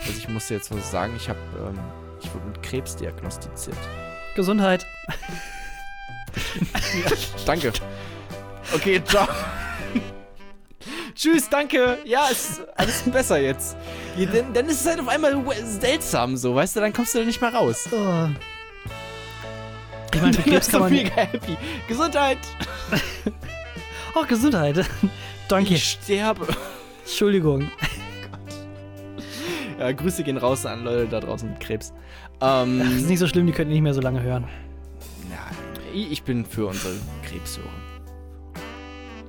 [0.00, 1.38] Also, ich musste jetzt was sagen, ich habe.
[1.58, 1.78] Ähm,
[2.22, 3.76] ich wurde mit Krebs diagnostiziert.
[4.34, 4.86] Gesundheit.
[7.46, 7.72] Danke.
[8.72, 9.26] Okay, ciao.
[11.14, 11.98] Tschüss, danke.
[12.04, 13.76] Ja, ist alles besser jetzt.
[14.16, 17.24] Dann, dann ist es halt auf einmal seltsam so, weißt du, dann kommst du da
[17.24, 17.88] nicht mehr raus.
[17.92, 18.28] Oh.
[20.14, 20.92] Ich meine, Krebs kann man.
[20.92, 21.56] mega happy.
[21.88, 22.38] Gesundheit.
[24.12, 24.84] Oh, Gesundheit.
[25.46, 25.74] Danke.
[25.74, 26.48] Ich sterbe.
[27.04, 27.70] Entschuldigung.
[29.80, 31.92] Ja, Grüße gehen raus an Leute da draußen mit Krebs.
[32.38, 34.46] Das ist Ähm, nicht so schlimm, die können nicht mehr so lange hören.
[35.30, 35.38] ja,
[35.94, 36.94] ich bin für unsere
[37.24, 37.66] Krebshörer.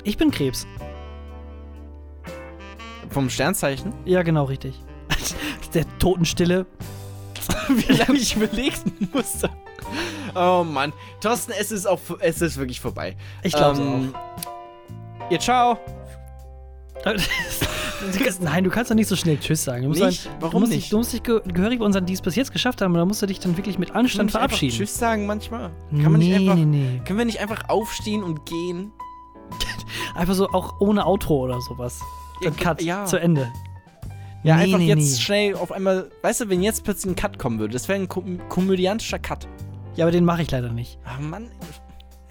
[0.04, 0.68] Ich bin Krebs.
[3.10, 3.94] Vom Sternzeichen?
[4.06, 4.78] Ja, genau, richtig.
[5.74, 6.66] Der Totenstille.
[7.70, 9.50] Wie lange ich überlegen musste.
[10.36, 10.92] Oh Mann.
[11.22, 13.16] Thorsten, es ist, auch, es ist wirklich vorbei.
[13.44, 14.14] Ich glaube ähm,
[15.30, 15.78] Ja, ciao.
[18.42, 19.84] Nein, du kannst doch nicht so schnell Tschüss sagen.
[19.84, 20.26] Du musst Nicht?
[20.26, 20.84] Dann, Warum du musst nicht?
[20.84, 23.06] Dich, du musst dich ge gehörig bei unseren, die es bis jetzt geschafft haben, da
[23.06, 24.76] musst du dich dann wirklich mit Anstand nicht verabschieden.
[24.76, 25.72] Tschüss sagen manchmal?
[25.92, 27.02] Kann man nicht nee, einfach, nee, nee.
[27.06, 28.92] Können wir nicht einfach aufstehen und gehen?
[30.16, 32.00] Einfach so auch ohne Outro oder sowas.
[32.44, 32.82] Dann Ja, Cut.
[32.82, 33.06] ja.
[33.06, 33.52] Zu Ende.
[34.44, 35.22] Ja, Nee, einfach nee, jetzt nee.
[35.22, 36.10] schnell auf einmal.
[36.24, 39.48] Weißt du, wenn jetzt plötzlich ein Cut kommen würde, das wäre ein kom komödiantischer Cut.
[39.96, 40.98] Ja, aber den mache ich leider nicht.
[41.06, 41.52] Ach Mann.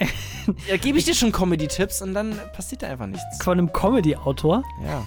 [0.69, 3.23] ja, gebe ich dir schon Comedy-Tipps und dann passiert da einfach nichts.
[3.43, 4.65] Von einem Comedy-Autor.
[4.85, 5.07] Ja.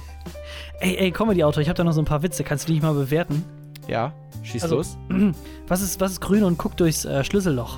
[0.79, 2.43] Ey, ey, Comedy-Autor, ich habe da noch so ein paar Witze.
[2.43, 3.43] Kannst du die nicht mal bewerten?
[3.87, 4.11] Ja,
[4.43, 4.97] schieß Also- los.
[5.67, 7.77] Was ist, was ist grün und guckt durchs äh, Schlüsselloch?